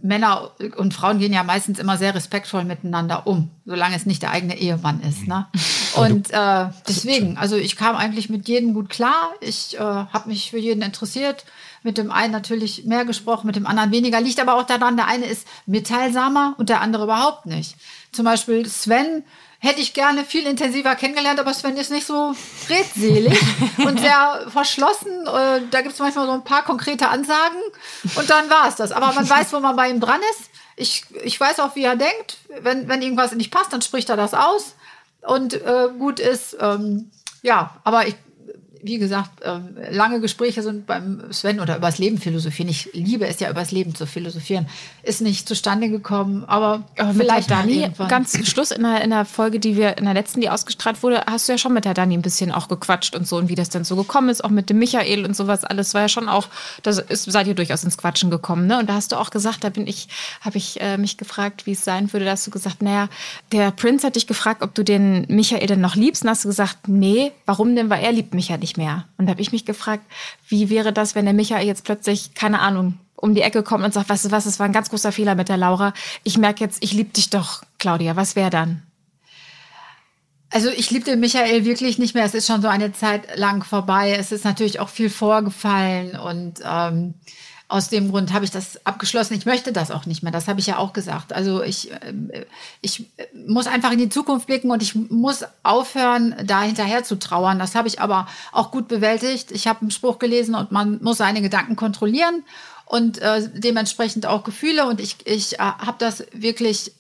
Männer 0.03 0.53
und 0.77 0.95
Frauen 0.95 1.19
gehen 1.19 1.33
ja 1.33 1.43
meistens 1.43 1.79
immer 1.79 1.97
sehr 1.97 2.15
respektvoll 2.15 2.65
miteinander 2.65 3.27
um, 3.27 3.51
solange 3.69 3.97
es 3.97 4.07
nicht 4.07 4.23
der 4.23 4.31
eigene 4.31 4.59
Ehemann 4.59 5.03
ist. 5.03 5.29
Ne? 5.29 5.47
Und 5.95 6.31
äh, 6.31 6.67
deswegen, 6.89 7.37
also 7.37 7.57
ich 7.57 7.77
kam 7.77 7.97
eigentlich 7.97 8.31
mit 8.31 8.49
jedem 8.49 8.73
gut 8.73 8.89
klar. 8.89 9.33
Ich 9.41 9.77
äh, 9.77 9.79
habe 9.79 10.29
mich 10.29 10.51
für 10.51 10.59
jeden 10.59 10.81
interessiert 10.81 11.45
mit 11.83 11.99
dem 11.99 12.11
einen 12.11 12.33
natürlich 12.33 12.85
mehr 12.87 13.05
gesprochen, 13.05 13.47
mit 13.47 13.57
dem 13.57 13.67
anderen 13.67 13.93
weniger. 13.93 14.23
Liegt 14.23 14.41
aber 14.41 14.55
auch 14.55 14.65
daran, 14.65 14.97
der 14.97 15.07
eine 15.07 15.27
ist 15.27 15.47
mitteilsamer 15.67 16.55
und 16.57 16.71
der 16.71 16.81
andere 16.81 17.05
überhaupt 17.05 17.45
nicht. 17.45 17.77
Zum 18.11 18.25
Beispiel 18.25 18.67
Sven 18.67 19.23
hätte 19.59 19.81
ich 19.81 19.93
gerne 19.93 20.25
viel 20.25 20.47
intensiver 20.47 20.95
kennengelernt, 20.95 21.39
aber 21.39 21.53
Sven 21.53 21.77
ist 21.77 21.91
nicht 21.91 22.07
so 22.07 22.35
redselig 22.71 23.39
und 23.85 24.01
sehr 24.01 24.47
verschlossen. 24.49 25.27
Äh, 25.27 25.61
da 25.71 25.83
gibt 25.83 25.93
es 25.93 25.99
manchmal 25.99 26.27
so 26.27 26.33
ein 26.33 26.45
paar 26.45 26.65
konkrete 26.65 27.09
Ansagen 27.09 27.61
und 28.15 28.31
dann 28.31 28.49
war 28.49 28.67
es 28.69 28.77
das. 28.77 28.93
Aber 28.93 29.13
man 29.13 29.29
weiß, 29.29 29.53
wo 29.53 29.61
man 29.61 29.77
bei 29.77 29.91
ihm 29.91 30.01
dran 30.01 30.21
ist. 30.33 30.48
Ich, 30.79 31.05
ich 31.23 31.39
weiß 31.39 31.61
auch, 31.61 31.75
wie 31.77 31.85
er 31.85 31.97
denkt. 31.97 32.39
Wenn, 32.61 32.89
wenn 32.89 33.03
irgendwas 33.03 33.35
nicht 33.35 33.51
passt, 33.51 33.73
dann 33.73 33.83
spricht 33.83 34.09
er 34.09 34.17
das 34.17 34.33
aus 34.35 34.75
und 35.23 35.55
äh, 35.55 35.89
gut 35.99 36.21
ist. 36.21 36.57
Ähm, 36.61 37.11
ja, 37.43 37.77
aber 37.85 38.07
ich 38.07 38.15
wie 38.83 38.99
gesagt, 38.99 39.31
ähm, 39.43 39.77
lange 39.91 40.21
Gespräche 40.21 40.63
sind 40.63 40.87
beim 40.87 41.23
Sven 41.33 41.61
oder 41.61 41.77
übers 41.77 41.99
Leben 41.99 42.19
philosophieren. 42.19 42.69
Ich 42.71 42.91
liebe 42.93 43.27
es 43.27 43.41
ja, 43.41 43.51
übers 43.51 43.71
Leben 43.71 43.95
zu 43.95 44.07
philosophieren. 44.07 44.67
Ist 45.03 45.21
nicht 45.21 45.49
zustande 45.49 45.89
gekommen, 45.89 46.45
aber, 46.47 46.85
aber 46.97 47.15
vielleicht 47.15 47.51
Dani, 47.51 47.91
ganz 48.09 48.33
zum 48.33 48.45
Schluss 48.45 48.71
in 48.71 48.83
der, 48.83 49.03
in 49.03 49.11
der 49.11 49.25
Folge, 49.25 49.59
die 49.59 49.77
wir 49.77 49.99
in 49.99 50.05
der 50.05 50.15
letzten, 50.15 50.41
die 50.41 50.51
ausgestrahlt 50.51 51.03
wurde, 51.03 51.23
hast 51.27 51.49
du 51.49 51.53
ja 51.53 51.59
schon 51.59 51.73
mit 51.73 51.85
der 51.85 51.95
Dani 51.95 52.15
ein 52.15 52.23
bisschen 52.23 52.53
auch 52.53 52.69
gequatscht 52.69 53.15
und 53.15 53.27
so 53.27 53.37
und 53.37 53.49
wie 53.49 53.55
das 53.55 53.69
dann 53.69 53.85
so 53.85 53.97
gekommen 53.97 54.29
ist, 54.29 54.45
auch 54.45 54.51
mit 54.51 54.71
dem 54.71 54.79
Michael 54.79 55.25
und 55.25 55.35
sowas 55.35 55.65
alles 55.65 55.95
war 55.95 56.03
ja 56.03 56.09
schon 56.09 56.29
auch, 56.29 56.49
da 56.83 56.93
seid 56.93 57.47
ihr 57.47 57.55
durchaus 57.55 57.85
ins 57.85 57.99
Quatschen 57.99 58.31
gekommen, 58.31 58.67
ne? 58.67 58.79
Und 58.79 58.89
da 58.89 58.95
hast 58.95 59.13
du 59.13 59.17
auch 59.17 59.31
gesagt, 59.31 59.65
da 59.65 59.71
bin 59.71 59.87
ich, 59.87 60.09
habe 60.41 60.59
ich 60.59 60.81
äh, 60.81 60.99
mich 60.99 61.17
gefragt, 61.17 61.67
wie 61.67 61.73
es 61.73 61.85
sein 61.85 62.13
würde, 62.13 62.25
da 62.25 62.33
hast 62.33 62.47
du 62.47 62.51
gesagt, 62.51 62.83
naja, 62.83 63.09
der 63.53 63.71
Prinz 63.71 64.05
hat 64.05 64.17
dich 64.17 64.27
gefragt, 64.27 64.63
ob 64.63 64.75
du 64.75 64.85
den 64.85 65.27
Michael 65.29 65.67
denn 65.67 65.81
noch 65.81 65.97
liebst 65.97 66.23
und 66.23 66.31
hast 66.31 66.45
du 66.45 66.49
gesagt, 66.49 66.89
nee, 66.89 67.33
warum 67.47 67.75
denn, 67.75 67.91
weil 67.91 68.03
er 68.03 68.13
liebt 68.13 68.35
mich 68.35 68.49
ja 68.49 68.57
nicht 68.57 68.68
mehr. 68.77 69.07
Und 69.17 69.27
da 69.27 69.31
habe 69.31 69.41
ich 69.41 69.53
mich 69.53 69.65
gefragt, 69.65 70.05
wie 70.49 70.71
wäre 70.71 70.93
das, 70.93 71.15
wenn 71.15 71.25
der 71.25 71.35
Michael 71.35 71.67
jetzt 71.67 71.85
plötzlich, 71.85 72.35
keine 72.35 72.61
Ahnung, 72.61 72.99
um 73.17 73.35
die 73.35 73.43
Ecke 73.43 73.63
kommt 73.63 73.85
und 73.85 73.93
sagt, 73.93 74.09
weißt 74.09 74.27
du 74.27 74.31
was, 74.31 74.47
es 74.47 74.59
war 74.59 74.67
ein 74.67 74.73
ganz 74.73 74.91
großer 74.91 75.13
Fehler 75.13 75.35
mit 75.35 75.49
der 75.49 75.57
Laura. 75.57 75.93
Ich 76.23 76.39
merke 76.39 76.63
jetzt, 76.63 76.83
ich 76.83 76.93
liebe 76.93 77.11
dich 77.11 77.31
doch, 77.31 77.63
Claudia. 77.79 78.17
Was 78.17 78.37
wäre 78.37 78.51
dann? 78.51 78.83
Also 80.51 80.71
ich 80.71 80.91
liebe 80.91 81.05
den 81.05 81.21
Michael 81.21 81.65
wirklich 81.65 81.99
nicht 81.99 82.15
mehr. 82.15 82.25
Es 82.25 82.35
ist 82.35 82.47
schon 82.47 82.63
so 82.63 82.69
eine 82.69 82.93
Zeit 82.93 83.37
lang 83.37 83.65
vorbei. 83.65 84.17
Es 84.19 84.33
ist 84.33 84.45
natürlich 84.45 84.81
auch 84.81 84.89
viel 84.89 85.11
vorgefallen 85.11 86.19
und 86.19 86.61
ähm, 86.65 87.15
aus 87.69 87.91
dem 87.91 88.11
Grund 88.11 88.33
habe 88.33 88.47
ich 88.47 88.51
das 88.51 88.85
abgeschlossen. 88.87 89.35
Ich 89.35 89.45
möchte 89.45 89.73
das 89.73 89.91
auch 89.91 90.07
nicht 90.07 90.23
mehr. 90.23 90.33
Das 90.33 90.49
habe 90.49 90.59
ich 90.59 90.67
ja 90.67 90.79
auch 90.79 90.95
gesagt. 90.95 91.35
Also 91.35 91.63
ich, 91.63 91.93
äh, 91.93 92.47
ich 92.81 93.05
muss 93.47 93.67
einfach 93.67 93.93
in 93.93 93.99
die 93.99 94.09
Zukunft 94.09 94.47
blicken 94.47 94.71
und 94.71 94.83
ich 94.83 94.95
muss 94.95 95.45
aufhören, 95.63 96.35
da 96.45 96.63
hinterher 96.63 97.05
zu 97.05 97.19
trauern. 97.19 97.59
Das 97.59 97.75
habe 97.75 97.87
ich 97.87 98.01
aber 98.01 98.27
auch 98.53 98.71
gut 98.71 98.89
bewältigt. 98.89 99.53
Ich 99.53 99.67
habe 99.67 99.83
einen 99.83 99.91
Spruch 99.91 100.19
gelesen 100.19 100.55
und 100.55 100.73
man 100.73 101.03
muss 101.03 101.19
seine 101.19 101.43
Gedanken 101.43 101.77
kontrollieren 101.77 102.43
und 102.87 103.19
äh, 103.19 103.51
dementsprechend 103.53 104.25
auch 104.25 104.45
Gefühle. 104.45 104.87
Und 104.87 104.99
ich, 104.99 105.17
ich 105.27 105.57
äh, 105.57 105.59
habe 105.59 105.97
das 105.99 106.25
wirklich, 106.33 106.93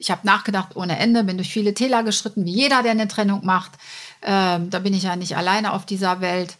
ich 0.00 0.10
habe 0.10 0.26
nachgedacht 0.26 0.76
ohne 0.76 0.98
Ende, 0.98 1.24
bin 1.24 1.36
durch 1.36 1.52
viele 1.52 1.74
Täler 1.74 2.02
geschritten, 2.02 2.46
wie 2.46 2.54
jeder, 2.54 2.82
der 2.82 2.92
eine 2.92 3.08
Trennung 3.08 3.44
macht. 3.44 3.72
Ähm, 4.22 4.70
da 4.70 4.78
bin 4.78 4.94
ich 4.94 5.02
ja 5.02 5.14
nicht 5.14 5.36
alleine 5.36 5.74
auf 5.74 5.84
dieser 5.84 6.22
Welt. 6.22 6.56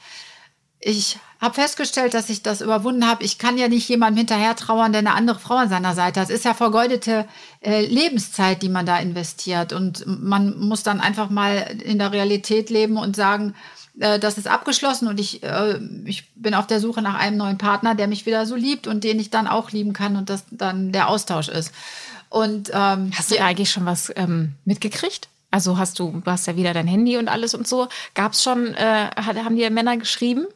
Ich 0.78 1.18
habe 1.40 1.54
festgestellt, 1.54 2.14
dass 2.14 2.30
ich 2.30 2.42
das 2.42 2.60
überwunden 2.60 3.06
habe. 3.06 3.24
Ich 3.24 3.38
kann 3.38 3.58
ja 3.58 3.68
nicht 3.68 3.88
jemandem 3.88 4.18
hinterher 4.18 4.56
trauern, 4.56 4.92
der 4.92 5.00
eine 5.00 5.14
andere 5.14 5.38
Frau 5.38 5.56
an 5.56 5.68
seiner 5.68 5.94
Seite 5.94 6.20
hat. 6.20 6.30
Es 6.30 6.34
ist 6.34 6.44
ja 6.44 6.54
vergeudete 6.54 7.26
äh, 7.60 7.84
Lebenszeit, 7.84 8.62
die 8.62 8.68
man 8.68 8.86
da 8.86 8.98
investiert. 8.98 9.72
Und 9.72 10.04
man 10.06 10.58
muss 10.58 10.82
dann 10.82 11.00
einfach 11.00 11.28
mal 11.28 11.76
in 11.84 11.98
der 11.98 12.12
Realität 12.12 12.70
leben 12.70 12.96
und 12.96 13.16
sagen, 13.16 13.54
äh, 14.00 14.18
das 14.18 14.38
ist 14.38 14.46
abgeschlossen 14.46 15.08
und 15.08 15.20
ich, 15.20 15.42
äh, 15.42 15.78
ich 16.04 16.32
bin 16.34 16.54
auf 16.54 16.66
der 16.66 16.80
Suche 16.80 17.02
nach 17.02 17.14
einem 17.14 17.36
neuen 17.36 17.58
Partner, 17.58 17.94
der 17.94 18.08
mich 18.08 18.26
wieder 18.26 18.46
so 18.46 18.54
liebt 18.54 18.86
und 18.86 19.04
den 19.04 19.20
ich 19.20 19.30
dann 19.30 19.46
auch 19.46 19.70
lieben 19.70 19.92
kann 19.92 20.16
und 20.16 20.30
das 20.30 20.44
dann 20.50 20.92
der 20.92 21.08
Austausch 21.08 21.48
ist. 21.48 21.72
Und 22.28 22.70
ähm, 22.72 23.12
hast 23.16 23.30
du 23.30 23.40
eigentlich 23.40 23.70
schon 23.70 23.86
was 23.86 24.12
ähm, 24.16 24.54
mitgekriegt? 24.64 25.28
Also 25.50 25.78
hast 25.78 25.98
du, 25.98 26.20
du 26.24 26.30
hast 26.30 26.46
ja 26.46 26.56
wieder 26.56 26.74
dein 26.74 26.86
Handy 26.86 27.16
und 27.16 27.28
alles 27.28 27.54
und 27.54 27.68
so. 27.68 27.88
Gab 28.14 28.32
es 28.32 28.42
schon, 28.42 28.74
äh, 28.74 29.10
haben 29.16 29.56
dir 29.56 29.70
Männer 29.70 29.96
geschrieben? 29.96 30.46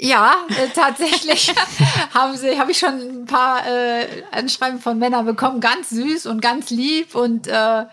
Ja, 0.00 0.46
äh, 0.50 0.68
tatsächlich 0.72 1.52
haben 2.14 2.36
sie, 2.36 2.58
habe 2.58 2.70
ich 2.70 2.78
schon 2.78 3.22
ein 3.22 3.24
paar 3.26 3.66
äh, 3.66 4.06
Anschreiben 4.30 4.78
von 4.78 4.96
Männern 4.98 5.26
bekommen, 5.26 5.60
ganz 5.60 5.90
süß 5.90 6.26
und 6.26 6.40
ganz 6.40 6.70
lieb 6.70 7.16
und 7.16 7.48
äh, 7.48 7.84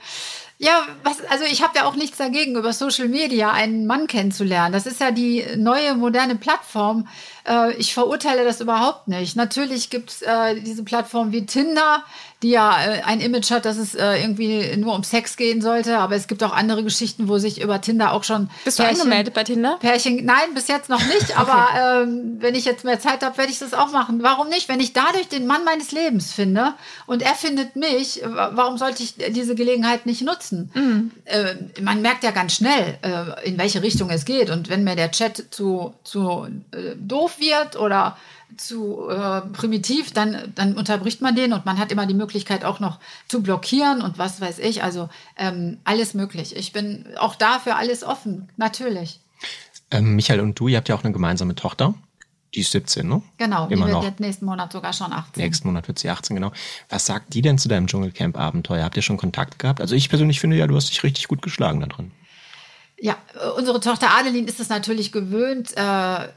ja, 0.57 0.83
was, 1.03 1.25
also 1.25 1.43
ich 1.45 1.63
habe 1.63 1.77
ja 1.77 1.85
auch 1.85 1.95
nichts 1.95 2.17
dagegen, 2.17 2.55
über 2.55 2.71
Social 2.73 3.09
Media 3.09 3.51
einen 3.51 3.87
Mann 3.87 4.07
kennenzulernen. 4.07 4.71
Das 4.71 4.85
ist 4.85 5.01
ja 5.01 5.11
die 5.11 5.43
neue 5.57 5.95
moderne 5.95 6.35
Plattform. 6.35 7.07
Äh, 7.47 7.73
ich 7.73 7.93
verurteile 7.93 8.43
das 8.43 8.61
überhaupt 8.61 9.07
nicht. 9.07 9.35
Natürlich 9.35 9.89
gibt's 9.89 10.21
äh, 10.21 10.59
diese 10.59 10.83
Plattformen 10.83 11.31
wie 11.31 11.45
Tinder, 11.45 12.03
die 12.41 12.51
ja 12.51 12.77
äh, 12.85 13.01
ein 13.03 13.21
Image 13.21 13.51
hat, 13.51 13.65
dass 13.65 13.77
es 13.77 13.95
äh, 13.95 14.21
irgendwie 14.21 14.75
nur 14.77 14.93
um 14.95 15.03
Sex 15.03 15.37
gehen 15.37 15.61
sollte. 15.61 15.97
Aber 15.97 16.15
es 16.15 16.27
gibt 16.27 16.43
auch 16.43 16.53
andere 16.53 16.83
Geschichten, 16.83 17.27
wo 17.27 17.37
sich 17.37 17.61
über 17.61 17.81
Tinder 17.81 18.11
auch 18.13 18.23
schon. 18.23 18.49
Bist 18.63 18.79
du 18.79 18.83
angemeldet 18.83 19.33
bei 19.33 19.43
Tinder? 19.43 19.77
Pärchen, 19.79 20.25
nein, 20.25 20.53
bis 20.53 20.67
jetzt 20.67 20.89
noch 20.89 21.03
nicht. 21.05 21.37
Aber 21.37 22.03
ähm, 22.03 22.37
wenn 22.39 22.55
ich 22.55 22.65
jetzt 22.65 22.83
mehr 22.83 22.99
Zeit 22.99 23.23
habe, 23.23 23.37
werde 23.37 23.51
ich 23.51 23.59
das 23.59 23.73
auch 23.73 23.91
machen. 23.91 24.21
Warum 24.21 24.49
nicht? 24.49 24.67
Wenn 24.69 24.79
ich 24.79 24.93
dadurch 24.93 25.27
den 25.27 25.47
Mann 25.47 25.63
meines 25.63 25.91
Lebens 25.91 26.33
finde 26.33 26.73
und 27.05 27.21
er 27.21 27.35
findet 27.35 27.75
mich, 27.75 28.21
äh, 28.21 28.27
warum 28.27 28.77
sollte 28.77 29.03
ich 29.03 29.15
diese 29.15 29.55
Gelegenheit 29.55 30.05
nicht 30.05 30.21
nutzen? 30.21 30.71
Mhm. 30.73 31.11
Äh, 31.25 31.81
man 31.81 32.01
merkt 32.01 32.23
ja 32.23 32.31
ganz 32.31 32.53
schnell, 32.53 32.97
äh, 33.01 33.47
in 33.47 33.57
welche 33.57 33.81
Richtung 33.81 34.09
es 34.09 34.25
geht. 34.25 34.49
Und 34.49 34.69
wenn 34.69 34.83
mir 34.83 34.95
der 34.95 35.11
Chat 35.11 35.45
zu, 35.51 35.93
zu 36.03 36.47
äh, 36.71 36.95
doof 37.35 37.39
wird 37.39 37.75
oder 37.75 38.17
zu 38.57 39.09
äh, 39.09 39.41
primitiv, 39.41 40.11
dann, 40.11 40.53
dann 40.55 40.75
unterbricht 40.75 41.21
man 41.21 41.35
den 41.35 41.53
und 41.53 41.65
man 41.65 41.77
hat 41.77 41.91
immer 41.91 42.05
die 42.05 42.13
Möglichkeit 42.13 42.63
auch 42.63 42.79
noch 42.79 42.99
zu 43.27 43.41
blockieren 43.41 44.01
und 44.01 44.17
was 44.17 44.39
weiß 44.39 44.59
ich. 44.59 44.83
Also 44.83 45.09
ähm, 45.37 45.79
alles 45.83 46.13
möglich. 46.13 46.55
Ich 46.55 46.71
bin 46.71 47.05
auch 47.17 47.35
dafür 47.35 47.75
alles 47.75 48.03
offen, 48.03 48.49
natürlich. 48.55 49.19
Ähm, 49.91 50.15
Michael 50.15 50.39
und 50.39 50.59
du, 50.59 50.67
ihr 50.67 50.77
habt 50.77 50.89
ja 50.89 50.95
auch 50.95 51.03
eine 51.03 51.13
gemeinsame 51.13 51.55
Tochter. 51.55 51.95
Die 52.53 52.61
ist 52.61 52.71
17, 52.71 53.05
ne? 53.05 53.21
Genau, 53.37 53.67
die 53.67 53.73
Immer 53.73 53.87
wird 53.87 53.95
noch. 53.95 54.03
jetzt 54.05 54.19
nächsten 54.21 54.45
Monat 54.45 54.71
sogar 54.71 54.93
schon 54.93 55.11
18. 55.11 55.43
Nächsten 55.43 55.67
Monat 55.67 55.89
wird 55.89 55.99
sie 55.99 56.09
18, 56.09 56.35
genau. 56.37 56.53
Was 56.87 57.05
sagt 57.05 57.33
die 57.33 57.41
denn 57.41 57.57
zu 57.57 57.67
deinem 57.67 57.87
Dschungelcamp-Abenteuer? 57.87 58.85
Habt 58.85 58.95
ihr 58.95 59.01
schon 59.01 59.17
Kontakt 59.17 59.59
gehabt? 59.59 59.81
Also 59.81 59.93
ich 59.95 60.07
persönlich 60.07 60.39
finde 60.39 60.55
ja, 60.55 60.65
du 60.65 60.75
hast 60.75 60.89
dich 60.89 61.03
richtig 61.03 61.27
gut 61.27 61.41
geschlagen 61.41 61.81
da 61.81 61.87
drin. 61.87 62.11
Ja, 62.97 63.15
äh, 63.33 63.49
unsere 63.57 63.79
Tochter 63.79 64.11
Adeline 64.11 64.47
ist 64.47 64.59
es 64.59 64.69
natürlich 64.69 65.11
gewöhnt, 65.11 65.75
äh, 65.75 66.27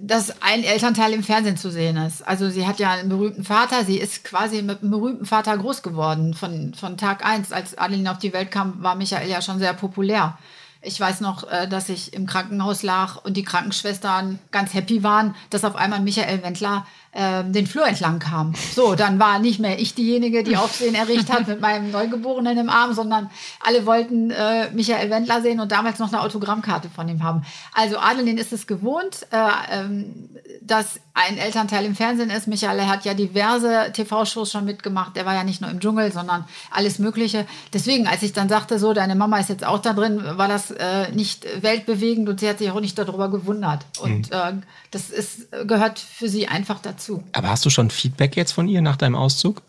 dass 0.00 0.42
ein 0.42 0.64
Elternteil 0.64 1.12
im 1.12 1.22
Fernsehen 1.22 1.56
zu 1.56 1.70
sehen 1.70 1.96
ist. 1.96 2.26
Also 2.26 2.50
sie 2.50 2.66
hat 2.66 2.78
ja 2.78 2.92
einen 2.92 3.08
berühmten 3.08 3.44
Vater, 3.44 3.84
sie 3.84 3.98
ist 3.98 4.24
quasi 4.24 4.62
mit 4.62 4.82
einem 4.82 4.90
berühmten 4.90 5.24
Vater 5.24 5.56
groß 5.56 5.82
geworden. 5.82 6.34
Von, 6.34 6.74
von 6.74 6.96
Tag 6.96 7.24
eins, 7.24 7.52
als 7.52 7.78
Adeline 7.78 8.10
auf 8.10 8.18
die 8.18 8.32
Welt 8.32 8.50
kam, 8.50 8.82
war 8.82 8.96
Michael 8.96 9.28
ja 9.28 9.40
schon 9.40 9.58
sehr 9.58 9.74
populär. 9.74 10.36
Ich 10.80 10.98
weiß 10.98 11.20
noch, 11.20 11.50
äh, 11.50 11.68
dass 11.68 11.88
ich 11.88 12.12
im 12.12 12.26
Krankenhaus 12.26 12.82
lag 12.82 13.24
und 13.24 13.36
die 13.36 13.44
Krankenschwestern 13.44 14.38
ganz 14.50 14.74
happy 14.74 15.02
waren, 15.02 15.34
dass 15.50 15.64
auf 15.64 15.76
einmal 15.76 16.00
Michael 16.00 16.42
Wendler 16.42 16.86
äh, 17.12 17.44
den 17.44 17.66
Flur 17.66 17.86
entlang 17.86 18.18
kam. 18.18 18.54
So, 18.74 18.94
dann 18.94 19.18
war 19.18 19.38
nicht 19.38 19.60
mehr 19.60 19.78
ich 19.78 19.94
diejenige, 19.94 20.42
die 20.42 20.56
Aufsehen 20.56 20.94
erregt 20.94 21.32
hat 21.32 21.48
mit 21.48 21.60
meinem 21.60 21.90
Neugeborenen 21.90 22.58
im 22.58 22.70
Arm, 22.70 22.94
sondern 22.94 23.30
alle 23.64 23.86
wollten 23.86 24.30
äh, 24.30 24.70
Michael 24.72 25.10
Wendler 25.10 25.42
sehen 25.42 25.60
und 25.60 25.72
damals 25.72 25.98
noch 25.98 26.12
eine 26.12 26.22
Autogrammkarte 26.22 26.88
von 26.90 27.08
ihm 27.08 27.22
haben. 27.22 27.42
Also 27.74 27.98
Adeline 27.98 28.40
ist 28.40 28.52
es 28.52 28.66
gewohnt, 28.66 29.26
äh, 29.30 29.36
ähm, 29.70 30.30
dass 30.62 31.00
ein 31.14 31.38
Elternteil 31.38 31.84
im 31.84 31.96
Fernsehen 31.96 32.30
ist. 32.30 32.46
Michael 32.46 32.86
hat 32.86 33.04
ja 33.04 33.14
diverse 33.14 33.90
TV-Shows 33.92 34.52
schon 34.52 34.64
mitgemacht. 34.64 35.16
Der 35.16 35.26
war 35.26 35.34
ja 35.34 35.44
nicht 35.44 35.60
nur 35.60 35.70
im 35.70 35.80
Dschungel, 35.80 36.12
sondern 36.12 36.44
alles 36.70 36.98
Mögliche. 36.98 37.46
Deswegen, 37.72 38.06
als 38.06 38.22
ich 38.22 38.32
dann 38.32 38.48
sagte, 38.48 38.78
so, 38.78 38.92
deine 38.92 39.14
Mama 39.14 39.38
ist 39.38 39.48
jetzt 39.48 39.64
auch 39.64 39.78
da 39.78 39.94
drin, 39.94 40.22
war 40.22 40.46
das 40.46 40.70
äh, 40.70 41.10
nicht 41.12 41.46
weltbewegend 41.62 42.28
und 42.28 42.40
sie 42.40 42.48
hat 42.48 42.58
sich 42.58 42.70
auch 42.70 42.80
nicht 42.80 42.98
darüber 42.98 43.30
gewundert. 43.30 43.86
Und 44.00 44.30
äh, 44.30 44.52
das 44.90 45.10
ist, 45.10 45.50
gehört 45.66 45.98
für 45.98 46.28
sie 46.28 46.48
einfach 46.48 46.80
dazu. 46.80 47.22
Aber 47.32 47.50
hast 47.50 47.64
du 47.64 47.70
schon 47.70 47.90
Feedback 47.90 48.36
jetzt 48.36 48.52
von 48.52 48.68
ihr 48.68 48.82
nach 48.82 48.96
deinem 48.96 49.14
Auszug? 49.14 49.62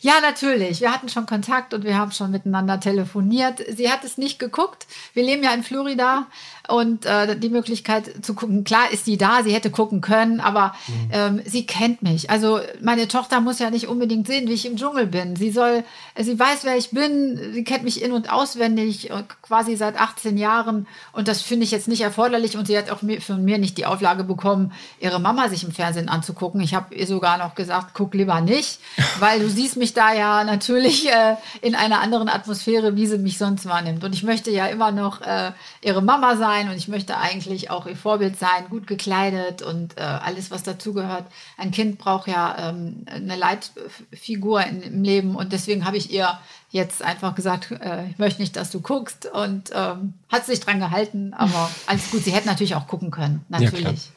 Ja, 0.00 0.20
natürlich. 0.20 0.80
Wir 0.80 0.92
hatten 0.92 1.08
schon 1.08 1.26
Kontakt 1.26 1.74
und 1.74 1.84
wir 1.84 1.96
haben 1.96 2.12
schon 2.12 2.30
miteinander 2.30 2.80
telefoniert. 2.80 3.62
Sie 3.76 3.90
hat 3.90 4.04
es 4.04 4.18
nicht 4.18 4.38
geguckt. 4.38 4.86
Wir 5.14 5.24
leben 5.24 5.42
ja 5.42 5.52
in 5.52 5.62
Florida 5.62 6.26
und 6.68 7.06
äh, 7.06 7.36
die 7.38 7.48
Möglichkeit 7.48 8.24
zu 8.24 8.34
gucken, 8.34 8.62
klar 8.62 8.90
ist 8.92 9.06
sie 9.06 9.16
da, 9.16 9.42
sie 9.42 9.52
hätte 9.52 9.70
gucken 9.70 10.00
können, 10.00 10.40
aber 10.40 10.74
ähm, 11.10 11.40
sie 11.44 11.66
kennt 11.66 12.02
mich. 12.02 12.30
Also 12.30 12.60
meine 12.82 13.08
Tochter 13.08 13.40
muss 13.40 13.58
ja 13.58 13.70
nicht 13.70 13.88
unbedingt 13.88 14.26
sehen, 14.26 14.48
wie 14.48 14.52
ich 14.52 14.66
im 14.66 14.76
Dschungel 14.76 15.06
bin. 15.06 15.34
Sie 15.34 15.50
soll, 15.50 15.82
sie 16.16 16.38
weiß, 16.38 16.64
wer 16.64 16.76
ich 16.76 16.90
bin, 16.90 17.40
sie 17.54 17.64
kennt 17.64 17.84
mich 17.84 18.02
in- 18.02 18.12
und 18.12 18.30
auswendig, 18.30 19.10
äh, 19.10 19.22
quasi 19.40 19.76
seit 19.76 19.98
18 19.98 20.36
Jahren 20.36 20.86
und 21.12 21.26
das 21.26 21.40
finde 21.40 21.64
ich 21.64 21.70
jetzt 21.70 21.88
nicht 21.88 22.02
erforderlich 22.02 22.56
und 22.56 22.66
sie 22.66 22.76
hat 22.76 22.90
auch 22.90 23.00
mir, 23.00 23.22
von 23.22 23.42
mir 23.42 23.56
nicht 23.56 23.78
die 23.78 23.86
Auflage 23.86 24.24
bekommen, 24.24 24.72
ihre 25.00 25.20
Mama 25.20 25.48
sich 25.48 25.64
im 25.64 25.72
Fernsehen 25.72 26.10
anzugucken. 26.10 26.60
Ich 26.60 26.74
habe 26.74 26.94
ihr 26.94 27.06
sogar 27.06 27.38
noch 27.38 27.54
gesagt, 27.54 27.94
guck 27.94 28.12
lieber 28.12 28.42
nicht, 28.42 28.78
weil 29.20 29.40
du 29.40 29.48
siehst 29.48 29.77
mich 29.78 29.94
da 29.94 30.12
ja 30.12 30.44
natürlich 30.44 31.08
äh, 31.08 31.36
in 31.62 31.74
einer 31.74 32.00
anderen 32.00 32.28
Atmosphäre, 32.28 32.96
wie 32.96 33.06
sie 33.06 33.18
mich 33.18 33.38
sonst 33.38 33.66
wahrnimmt. 33.66 34.04
Und 34.04 34.14
ich 34.14 34.22
möchte 34.22 34.50
ja 34.50 34.66
immer 34.66 34.90
noch 34.90 35.22
äh, 35.22 35.52
ihre 35.80 36.02
Mama 36.02 36.36
sein 36.36 36.68
und 36.68 36.76
ich 36.76 36.88
möchte 36.88 37.16
eigentlich 37.16 37.70
auch 37.70 37.86
ihr 37.86 37.96
Vorbild 37.96 38.38
sein, 38.38 38.68
gut 38.68 38.86
gekleidet 38.86 39.62
und 39.62 39.96
äh, 39.96 40.00
alles, 40.00 40.50
was 40.50 40.62
dazugehört. 40.62 41.24
Ein 41.56 41.70
Kind 41.70 41.98
braucht 41.98 42.28
ja 42.28 42.70
ähm, 42.70 43.06
eine 43.06 43.36
Leitfigur 43.36 44.62
in, 44.64 44.82
im 44.82 45.02
Leben 45.02 45.36
und 45.36 45.52
deswegen 45.52 45.84
habe 45.84 45.96
ich 45.96 46.12
ihr 46.12 46.38
jetzt 46.70 47.02
einfach 47.02 47.34
gesagt, 47.34 47.70
äh, 47.70 48.08
ich 48.10 48.18
möchte 48.18 48.40
nicht, 48.40 48.56
dass 48.56 48.70
du 48.70 48.80
guckst 48.80 49.26
und 49.26 49.70
ähm, 49.72 50.14
hat 50.28 50.46
sich 50.46 50.60
dran 50.60 50.80
gehalten, 50.80 51.32
aber 51.34 51.70
alles 51.86 52.10
gut. 52.10 52.24
Sie 52.24 52.32
hätte 52.32 52.46
natürlich 52.46 52.74
auch 52.74 52.86
gucken 52.86 53.10
können, 53.10 53.44
natürlich. 53.48 54.10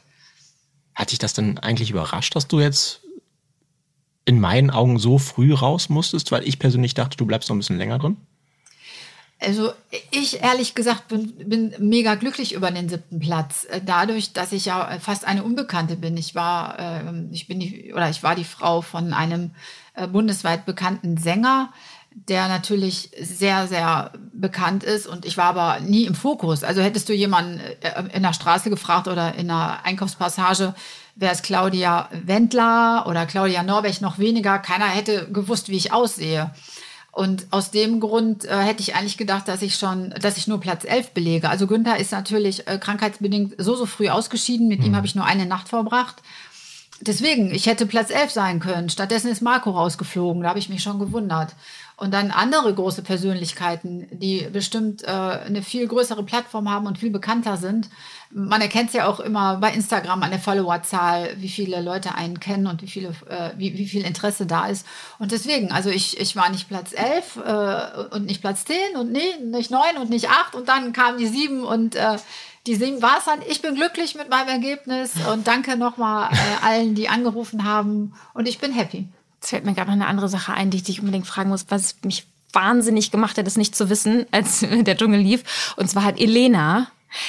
Hat 0.94 1.10
dich 1.10 1.18
das 1.18 1.32
denn 1.32 1.58
eigentlich 1.58 1.90
überrascht, 1.90 2.36
dass 2.36 2.48
du 2.48 2.60
jetzt 2.60 3.00
in 4.24 4.40
meinen 4.40 4.70
Augen 4.70 4.98
so 4.98 5.18
früh 5.18 5.52
raus 5.52 5.88
musstest? 5.88 6.32
Weil 6.32 6.46
ich 6.46 6.58
persönlich 6.58 6.94
dachte, 6.94 7.16
du 7.16 7.26
bleibst 7.26 7.48
noch 7.48 7.56
ein 7.56 7.60
bisschen 7.60 7.78
länger 7.78 7.98
drin. 7.98 8.16
Also 9.44 9.72
ich 10.12 10.40
ehrlich 10.40 10.74
gesagt 10.74 11.08
bin, 11.08 11.32
bin 11.48 11.74
mega 11.78 12.14
glücklich 12.14 12.52
über 12.52 12.70
den 12.70 12.88
siebten 12.88 13.18
Platz. 13.18 13.66
Äh, 13.68 13.80
Dadurch, 13.84 14.32
dass 14.32 14.52
ich 14.52 14.66
ja 14.66 14.98
fast 15.00 15.26
eine 15.26 15.42
Unbekannte 15.42 15.96
bin. 15.96 16.16
Ich 16.16 16.34
war, 16.34 16.78
ähm, 16.78 17.28
ich 17.32 17.48
bin 17.48 17.58
die, 17.58 17.92
oder 17.92 18.08
ich 18.08 18.22
war 18.22 18.36
die 18.36 18.44
Frau 18.44 18.82
von 18.82 19.12
einem 19.12 19.50
äh, 19.94 20.06
bundesweit 20.06 20.64
bekannten 20.64 21.16
Sänger, 21.16 21.72
der 22.12 22.46
natürlich 22.46 23.10
sehr, 23.20 23.66
sehr 23.66 24.12
bekannt 24.32 24.84
ist. 24.84 25.06
Und 25.06 25.24
ich 25.24 25.36
war 25.36 25.46
aber 25.46 25.80
nie 25.80 26.04
im 26.04 26.14
Fokus. 26.14 26.62
Also 26.62 26.80
hättest 26.80 27.08
du 27.08 27.12
jemanden 27.12 27.60
äh, 27.80 28.04
in 28.14 28.22
der 28.22 28.34
Straße 28.34 28.70
gefragt 28.70 29.08
oder 29.08 29.34
in 29.34 29.50
einer 29.50 29.84
Einkaufspassage, 29.84 30.74
wäre 31.14 31.32
es 31.32 31.42
Claudia 31.42 32.08
Wendler 32.12 33.06
oder 33.06 33.26
Claudia 33.26 33.62
Norberg 33.62 34.00
noch 34.00 34.18
weniger. 34.18 34.58
Keiner 34.58 34.86
hätte 34.86 35.30
gewusst, 35.30 35.68
wie 35.68 35.76
ich 35.76 35.92
aussehe. 35.92 36.50
Und 37.12 37.46
aus 37.50 37.70
dem 37.70 38.00
Grund 38.00 38.46
äh, 38.46 38.56
hätte 38.56 38.80
ich 38.80 38.94
eigentlich 38.94 39.18
gedacht, 39.18 39.46
dass 39.46 39.60
ich 39.60 39.74
schon, 39.74 40.14
dass 40.20 40.38
ich 40.38 40.48
nur 40.48 40.60
Platz 40.60 40.84
11 40.84 41.10
belege. 41.10 41.50
Also 41.50 41.66
Günther 41.66 41.98
ist 41.98 42.10
natürlich 42.10 42.66
äh, 42.66 42.78
krankheitsbedingt 42.78 43.54
so, 43.58 43.76
so 43.76 43.84
früh 43.84 44.08
ausgeschieden. 44.08 44.66
Mit 44.66 44.82
ihm 44.82 44.96
habe 44.96 45.06
ich 45.06 45.14
nur 45.14 45.26
eine 45.26 45.44
Nacht 45.44 45.68
verbracht. 45.68 46.22
Deswegen, 47.02 47.52
ich 47.52 47.66
hätte 47.66 47.84
Platz 47.84 48.10
11 48.10 48.30
sein 48.30 48.60
können. 48.60 48.88
Stattdessen 48.88 49.30
ist 49.30 49.42
Marco 49.42 49.72
rausgeflogen. 49.72 50.42
Da 50.42 50.48
habe 50.48 50.58
ich 50.58 50.70
mich 50.70 50.82
schon 50.82 50.98
gewundert. 50.98 51.54
Und 52.02 52.12
dann 52.12 52.32
andere 52.32 52.74
große 52.74 53.02
Persönlichkeiten, 53.02 54.08
die 54.10 54.48
bestimmt 54.52 55.04
äh, 55.04 55.06
eine 55.06 55.62
viel 55.62 55.86
größere 55.86 56.24
Plattform 56.24 56.68
haben 56.68 56.88
und 56.88 56.98
viel 56.98 57.10
bekannter 57.10 57.56
sind. 57.56 57.88
Man 58.28 58.60
erkennt 58.60 58.88
es 58.88 58.94
ja 58.96 59.06
auch 59.06 59.20
immer 59.20 59.58
bei 59.58 59.72
Instagram 59.72 60.20
an 60.24 60.30
der 60.30 60.40
Followerzahl, 60.40 61.36
wie 61.36 61.48
viele 61.48 61.80
Leute 61.80 62.16
einen 62.16 62.40
kennen 62.40 62.66
und 62.66 62.82
wie, 62.82 62.88
viele, 62.88 63.10
äh, 63.28 63.50
wie, 63.56 63.78
wie 63.78 63.86
viel 63.86 64.04
Interesse 64.04 64.46
da 64.46 64.66
ist. 64.66 64.84
Und 65.20 65.30
deswegen, 65.30 65.70
also 65.70 65.90
ich, 65.90 66.18
ich 66.18 66.34
war 66.34 66.50
nicht 66.50 66.66
Platz 66.66 66.92
11 66.92 67.36
äh, 67.36 68.16
und 68.16 68.26
nicht 68.26 68.40
Platz 68.40 68.64
10 68.64 68.96
und 68.96 69.12
nee, 69.12 69.36
nicht 69.40 69.70
9 69.70 69.98
und 69.98 70.10
nicht 70.10 70.28
8 70.28 70.56
und 70.56 70.68
dann 70.68 70.92
kamen 70.92 71.18
die 71.18 71.28
7 71.28 71.62
und 71.62 71.94
äh, 71.94 72.16
die 72.66 72.74
7 72.74 73.00
war 73.00 73.18
es 73.18 73.26
dann. 73.26 73.42
Ich 73.48 73.62
bin 73.62 73.76
glücklich 73.76 74.16
mit 74.16 74.28
meinem 74.28 74.48
Ergebnis 74.48 75.12
und 75.32 75.46
danke 75.46 75.76
nochmal 75.76 76.32
äh, 76.32 76.66
allen, 76.66 76.96
die 76.96 77.08
angerufen 77.08 77.62
haben 77.62 78.14
und 78.34 78.48
ich 78.48 78.58
bin 78.58 78.72
happy. 78.72 79.06
Jetzt 79.42 79.50
fällt 79.50 79.64
mir 79.64 79.74
gerade 79.74 79.88
noch 79.88 79.96
eine 79.96 80.06
andere 80.06 80.28
Sache 80.28 80.54
ein, 80.54 80.70
die 80.70 80.76
ich 80.76 80.84
dich 80.84 81.00
unbedingt 81.00 81.26
fragen 81.26 81.50
muss, 81.50 81.66
was 81.68 81.96
mich 82.04 82.26
wahnsinnig 82.52 83.10
gemacht 83.10 83.38
hat, 83.38 83.46
es 83.48 83.56
nicht 83.56 83.74
zu 83.74 83.90
wissen, 83.90 84.24
als 84.30 84.60
der 84.60 84.96
Dschungel 84.96 85.20
lief. 85.20 85.74
Und 85.76 85.90
zwar 85.90 86.04
hat 86.04 86.20
Elena 86.20 86.86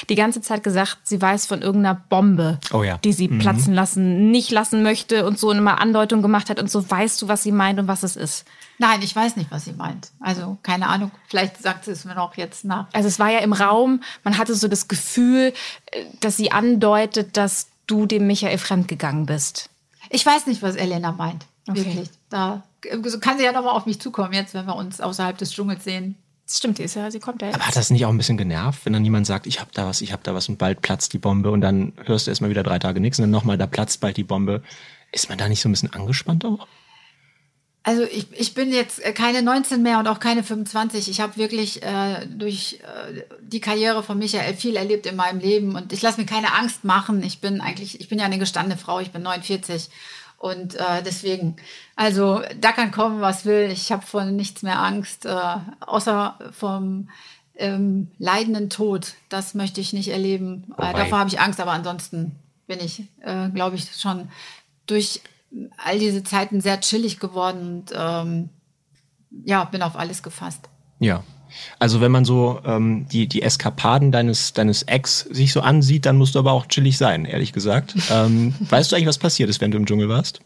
die 0.08 0.14
ganze 0.14 0.40
Zeit 0.40 0.62
gesagt, 0.62 0.98
sie 1.02 1.20
weiß 1.20 1.44
von 1.46 1.60
irgendeiner 1.60 2.00
Bombe, 2.08 2.60
Oh 2.72 2.84
ja. 2.84 2.98
die 2.98 3.12
sie 3.12 3.26
platzen 3.28 3.74
lassen, 3.74 4.30
nicht 4.30 4.50
lassen 4.52 4.82
möchte 4.84 5.26
und 5.26 5.38
so 5.40 5.50
eine 5.50 5.60
mal 5.60 5.74
Andeutung 5.74 6.22
gemacht 6.22 6.48
hat 6.50 6.58
und 6.60 6.70
so 6.70 6.88
weißt 6.88 7.20
du, 7.20 7.28
was 7.28 7.42
sie 7.42 7.52
meint 7.52 7.78
und 7.80 7.88
was 7.88 8.02
es 8.04 8.14
ist. 8.16 8.44
Nein, 8.78 9.02
ich 9.02 9.14
weiß 9.14 9.34
nicht, 9.36 9.50
was 9.50 9.64
sie 9.64 9.72
meint. 9.72 10.10
Also 10.20 10.56
keine 10.62 10.86
Ahnung. 10.86 11.10
Vielleicht 11.28 11.60
sagt 11.60 11.84
sie 11.84 11.90
es 11.90 12.04
mir 12.04 12.14
noch 12.14 12.36
jetzt 12.36 12.64
nach. 12.64 12.86
Also 12.92 13.08
es 13.08 13.18
war 13.18 13.30
ja 13.30 13.40
im 13.40 13.52
Raum, 13.52 14.02
man 14.22 14.38
hatte 14.38 14.54
so 14.54 14.68
das 14.68 14.86
Gefühl, 14.88 15.52
äh, 15.90 16.04
dass 16.20 16.36
sie 16.36 16.52
andeutet, 16.52 17.36
dass 17.36 17.66
du 17.88 18.06
dem 18.06 18.26
Michael 18.28 18.56
fremdgegangen 18.58 19.26
bist. 19.26 19.68
Ich 20.10 20.24
weiß 20.24 20.46
nicht, 20.46 20.62
was 20.62 20.76
Elena 20.76 21.12
meint. 21.12 21.44
Okay. 21.66 21.84
Wirklich. 21.84 22.10
Da 22.28 22.62
so 23.04 23.18
kann 23.18 23.38
sie 23.38 23.44
ja 23.44 23.52
noch 23.52 23.64
mal 23.64 23.72
auf 23.72 23.86
mich 23.86 24.00
zukommen 24.00 24.32
jetzt, 24.32 24.54
wenn 24.54 24.66
wir 24.66 24.76
uns 24.76 25.00
außerhalb 25.00 25.36
des 25.38 25.52
Dschungels 25.52 25.84
sehen. 25.84 26.16
Das 26.46 26.58
stimmt, 26.58 26.78
die 26.78 26.82
ist 26.82 26.94
ja, 26.94 27.10
sie 27.10 27.20
kommt 27.20 27.40
ja 27.40 27.48
jetzt. 27.48 27.54
Aber 27.54 27.66
hat 27.66 27.76
das 27.76 27.88
nicht 27.88 28.04
auch 28.04 28.10
ein 28.10 28.18
bisschen 28.18 28.36
genervt, 28.36 28.84
wenn 28.84 28.92
dann 28.92 29.04
jemand 29.04 29.26
sagt, 29.26 29.46
ich 29.46 29.60
hab 29.60 29.72
da 29.72 29.86
was, 29.86 30.02
ich 30.02 30.12
hab 30.12 30.22
da 30.24 30.34
was 30.34 30.48
und 30.48 30.58
bald 30.58 30.82
platzt 30.82 31.14
die 31.14 31.18
Bombe 31.18 31.50
und 31.50 31.62
dann 31.62 31.94
hörst 32.04 32.26
du 32.26 32.30
erstmal 32.30 32.50
wieder 32.50 32.62
drei 32.62 32.78
Tage 32.78 33.00
nichts 33.00 33.18
und 33.18 33.22
dann 33.22 33.30
nochmal, 33.30 33.56
da 33.56 33.66
platzt 33.66 34.00
bald 34.00 34.18
die 34.18 34.24
Bombe. 34.24 34.62
Ist 35.10 35.28
man 35.30 35.38
da 35.38 35.48
nicht 35.48 35.62
so 35.62 35.68
ein 35.68 35.72
bisschen 35.72 35.92
angespannt 35.92 36.44
auch? 36.44 36.66
Also 37.82 38.02
ich, 38.02 38.26
ich 38.32 38.54
bin 38.54 38.72
jetzt 38.72 39.02
keine 39.14 39.42
19 39.42 39.82
mehr 39.82 39.98
und 39.98 40.08
auch 40.08 40.18
keine 40.18 40.42
25. 40.42 41.08
Ich 41.08 41.20
habe 41.20 41.36
wirklich 41.36 41.82
äh, 41.82 42.26
durch 42.26 42.80
äh, 42.82 43.22
die 43.42 43.60
Karriere 43.60 44.02
von 44.02 44.18
Michael 44.18 44.54
viel 44.54 44.76
erlebt 44.76 45.04
in 45.06 45.16
meinem 45.16 45.38
Leben 45.38 45.76
und 45.76 45.92
ich 45.92 46.00
lasse 46.00 46.18
mir 46.18 46.26
keine 46.26 46.54
Angst 46.54 46.84
machen. 46.84 47.22
Ich 47.22 47.40
bin 47.40 47.60
eigentlich, 47.60 48.00
ich 48.00 48.08
bin 48.08 48.18
ja 48.18 48.24
eine 48.24 48.38
gestandene 48.38 48.78
Frau, 48.78 49.00
ich 49.00 49.12
bin 49.12 49.22
49 49.22 49.90
und 50.44 50.74
äh, 50.74 51.02
deswegen, 51.02 51.56
also 51.96 52.42
da 52.60 52.72
kann 52.72 52.90
kommen, 52.90 53.22
was 53.22 53.46
will. 53.46 53.70
Ich 53.72 53.90
habe 53.90 54.04
vor 54.04 54.24
nichts 54.24 54.62
mehr 54.62 54.78
Angst, 54.78 55.24
äh, 55.24 55.56
außer 55.80 56.38
vom 56.52 57.08
ähm, 57.54 58.08
leidenden 58.18 58.68
Tod. 58.68 59.14
Das 59.30 59.54
möchte 59.54 59.80
ich 59.80 59.94
nicht 59.94 60.08
erleben. 60.08 60.74
Oh 60.76 60.82
äh, 60.82 60.92
davor 60.92 61.20
habe 61.20 61.30
ich 61.30 61.40
Angst, 61.40 61.60
aber 61.60 61.70
ansonsten 61.70 62.36
bin 62.66 62.78
ich, 62.80 63.04
äh, 63.22 63.48
glaube 63.54 63.76
ich, 63.76 63.96
schon 63.96 64.28
durch 64.84 65.22
all 65.78 65.98
diese 65.98 66.22
Zeiten 66.22 66.60
sehr 66.60 66.78
chillig 66.78 67.20
geworden 67.20 67.78
und 67.78 67.94
ähm, 67.96 68.50
ja, 69.46 69.64
bin 69.64 69.80
auf 69.80 69.96
alles 69.96 70.22
gefasst. 70.22 70.68
Ja. 70.98 71.24
Also 71.78 72.00
wenn 72.00 72.12
man 72.12 72.24
so 72.24 72.60
ähm, 72.64 73.06
die, 73.10 73.26
die 73.26 73.42
Eskapaden 73.42 74.12
deines, 74.12 74.52
deines 74.52 74.82
Ex 74.84 75.20
sich 75.20 75.52
so 75.52 75.60
ansieht, 75.60 76.06
dann 76.06 76.16
musst 76.16 76.34
du 76.34 76.38
aber 76.38 76.52
auch 76.52 76.66
chillig 76.66 76.98
sein, 76.98 77.24
ehrlich 77.24 77.52
gesagt. 77.52 77.94
ähm, 78.10 78.54
weißt 78.70 78.90
du 78.90 78.96
eigentlich, 78.96 79.08
was 79.08 79.18
passiert 79.18 79.50
ist, 79.50 79.60
wenn 79.60 79.70
du 79.70 79.78
im 79.78 79.86
Dschungel 79.86 80.08
warst? 80.08 80.40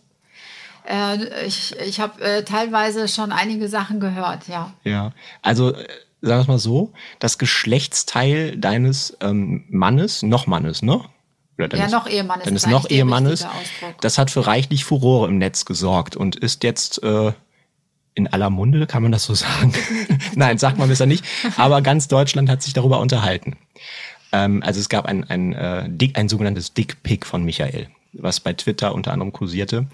Äh, 0.89 1.47
ich 1.47 1.77
ich 1.79 2.01
habe 2.01 2.21
äh, 2.23 2.45
teilweise 2.45 3.09
schon 3.09 3.33
einige 3.33 3.69
Sachen 3.69 4.01
gehört, 4.01 4.49
ja. 4.49 4.73
Ja. 4.85 5.13
Also 5.43 5.75
äh, 5.75 5.87
sagen 6.21 6.39
wir 6.39 6.41
es 6.41 6.49
mal 6.49 6.59
so, 6.59 6.93
das 7.19 7.39
Geschlechtsteil 7.39 8.57
deines 8.57 9.17
ähm, 9.21 9.65
Mannes, 9.69 10.23
noch 10.23 10.47
Mannes, 10.47 10.83
ne? 10.83 11.01
Oder 11.59 11.77
ja, 11.77 11.89
noch 11.89 12.09
Ehemannes. 12.09 12.45
Deines 12.45 12.65
ist 12.65 12.71
noch 12.71 12.89
Ehemannes, 12.89 13.47
das 14.01 14.17
hat 14.17 14.31
für 14.31 14.47
reichlich 14.47 14.85
Furore 14.85 15.29
im 15.29 15.39
Netz 15.39 15.65
gesorgt 15.65 16.15
und 16.17 16.37
ist 16.37 16.63
jetzt 16.63 17.03
äh, 17.03 17.33
in 18.19 18.27
aller 18.27 18.51
Munde, 18.51 18.87
kann 18.87 19.03
man 19.03 19.13
das 19.13 19.25
so 19.25 19.35
sagen? 19.35 19.73
Nein, 20.35 20.59
sagt 20.59 20.77
man 20.77 20.89
besser 20.89 21.07
nicht. 21.07 21.25
Aber 21.57 21.81
ganz 21.81 22.09
Deutschland 22.09 22.51
hat 22.51 22.63
sich 22.63 22.75
darüber 22.75 23.01
unterhalten. 23.01 23.57
Ähm, 24.33 24.63
also 24.63 24.81
es 24.81 24.89
gab 24.89 25.07
ein, 25.07 25.25
ein, 25.25 25.55
äh, 25.55 25.89
Dick, 25.89 26.19
ein 26.19 26.29
sogenanntes 26.29 26.75
Dickpick 26.75 27.25
von 27.25 27.45
Michael, 27.45 27.89
was 28.13 28.41
bei 28.41 28.53
Twitter 28.53 28.95
unter 28.95 29.13
anderem 29.13 29.33
kursierte. 29.33 29.87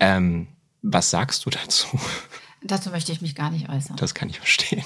Ähm, 0.00 0.46
was 0.82 1.10
sagst 1.10 1.44
du 1.44 1.50
dazu? 1.50 1.88
Dazu 2.62 2.90
möchte 2.90 3.12
ich 3.12 3.20
mich 3.20 3.34
gar 3.34 3.50
nicht 3.50 3.68
äußern. 3.68 3.96
Das 3.96 4.14
kann 4.14 4.30
ich 4.30 4.38
verstehen. 4.38 4.84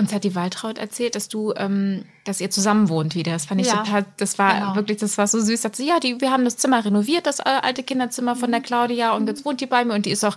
Uns 0.00 0.12
hat 0.12 0.24
die 0.24 0.34
Waltraud 0.34 0.78
erzählt, 0.78 1.14
dass 1.14 1.28
du, 1.28 1.52
ähm, 1.56 2.04
dass 2.24 2.40
ihr 2.40 2.50
zusammen 2.50 2.88
wohnt 2.88 3.14
wieder. 3.14 3.32
Das 3.32 3.44
fand 3.46 3.60
ich 3.60 3.68
Ja, 3.68 3.78
total, 3.84 4.04
das 4.16 4.38
war 4.38 4.54
genau. 4.54 4.74
wirklich, 4.76 4.98
das 4.98 5.16
war 5.18 5.26
so 5.28 5.38
süß. 5.40 5.62
Sagt 5.62 5.76
sie, 5.76 5.86
ja, 5.86 6.00
die, 6.00 6.20
wir 6.20 6.30
haben 6.30 6.44
das 6.44 6.56
Zimmer 6.56 6.84
renoviert, 6.84 7.26
das 7.26 7.38
äh, 7.38 7.44
alte 7.44 7.82
Kinderzimmer 7.82 8.34
von 8.34 8.48
Mhm. 8.50 8.52
der 8.52 8.60
Claudia 8.62 9.12
und 9.12 9.26
jetzt 9.28 9.44
wohnt 9.44 9.60
die 9.60 9.66
bei 9.66 9.84
mir 9.84 9.94
und 9.94 10.06
die 10.06 10.10
ist 10.10 10.24
auch, 10.24 10.36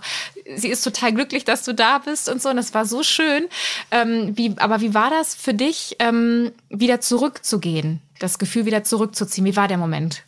sie 0.54 0.68
ist 0.68 0.82
total 0.82 1.12
glücklich, 1.12 1.44
dass 1.44 1.64
du 1.64 1.72
da 1.74 1.98
bist 1.98 2.28
und 2.28 2.40
so. 2.40 2.50
Und 2.50 2.56
das 2.56 2.74
war 2.74 2.86
so 2.86 3.02
schön. 3.02 3.46
Ähm, 3.90 4.32
wie, 4.36 4.54
aber 4.58 4.80
wie 4.80 4.94
war 4.94 5.10
das 5.10 5.34
für 5.34 5.54
dich, 5.54 5.96
ähm, 5.98 6.52
wieder 6.68 7.00
zurückzugehen? 7.00 8.00
Das 8.20 8.38
Gefühl, 8.38 8.64
wieder 8.66 8.84
zurückzuziehen. 8.84 9.44
Wie 9.46 9.56
war 9.56 9.66
der 9.68 9.78
Moment? 9.78 10.22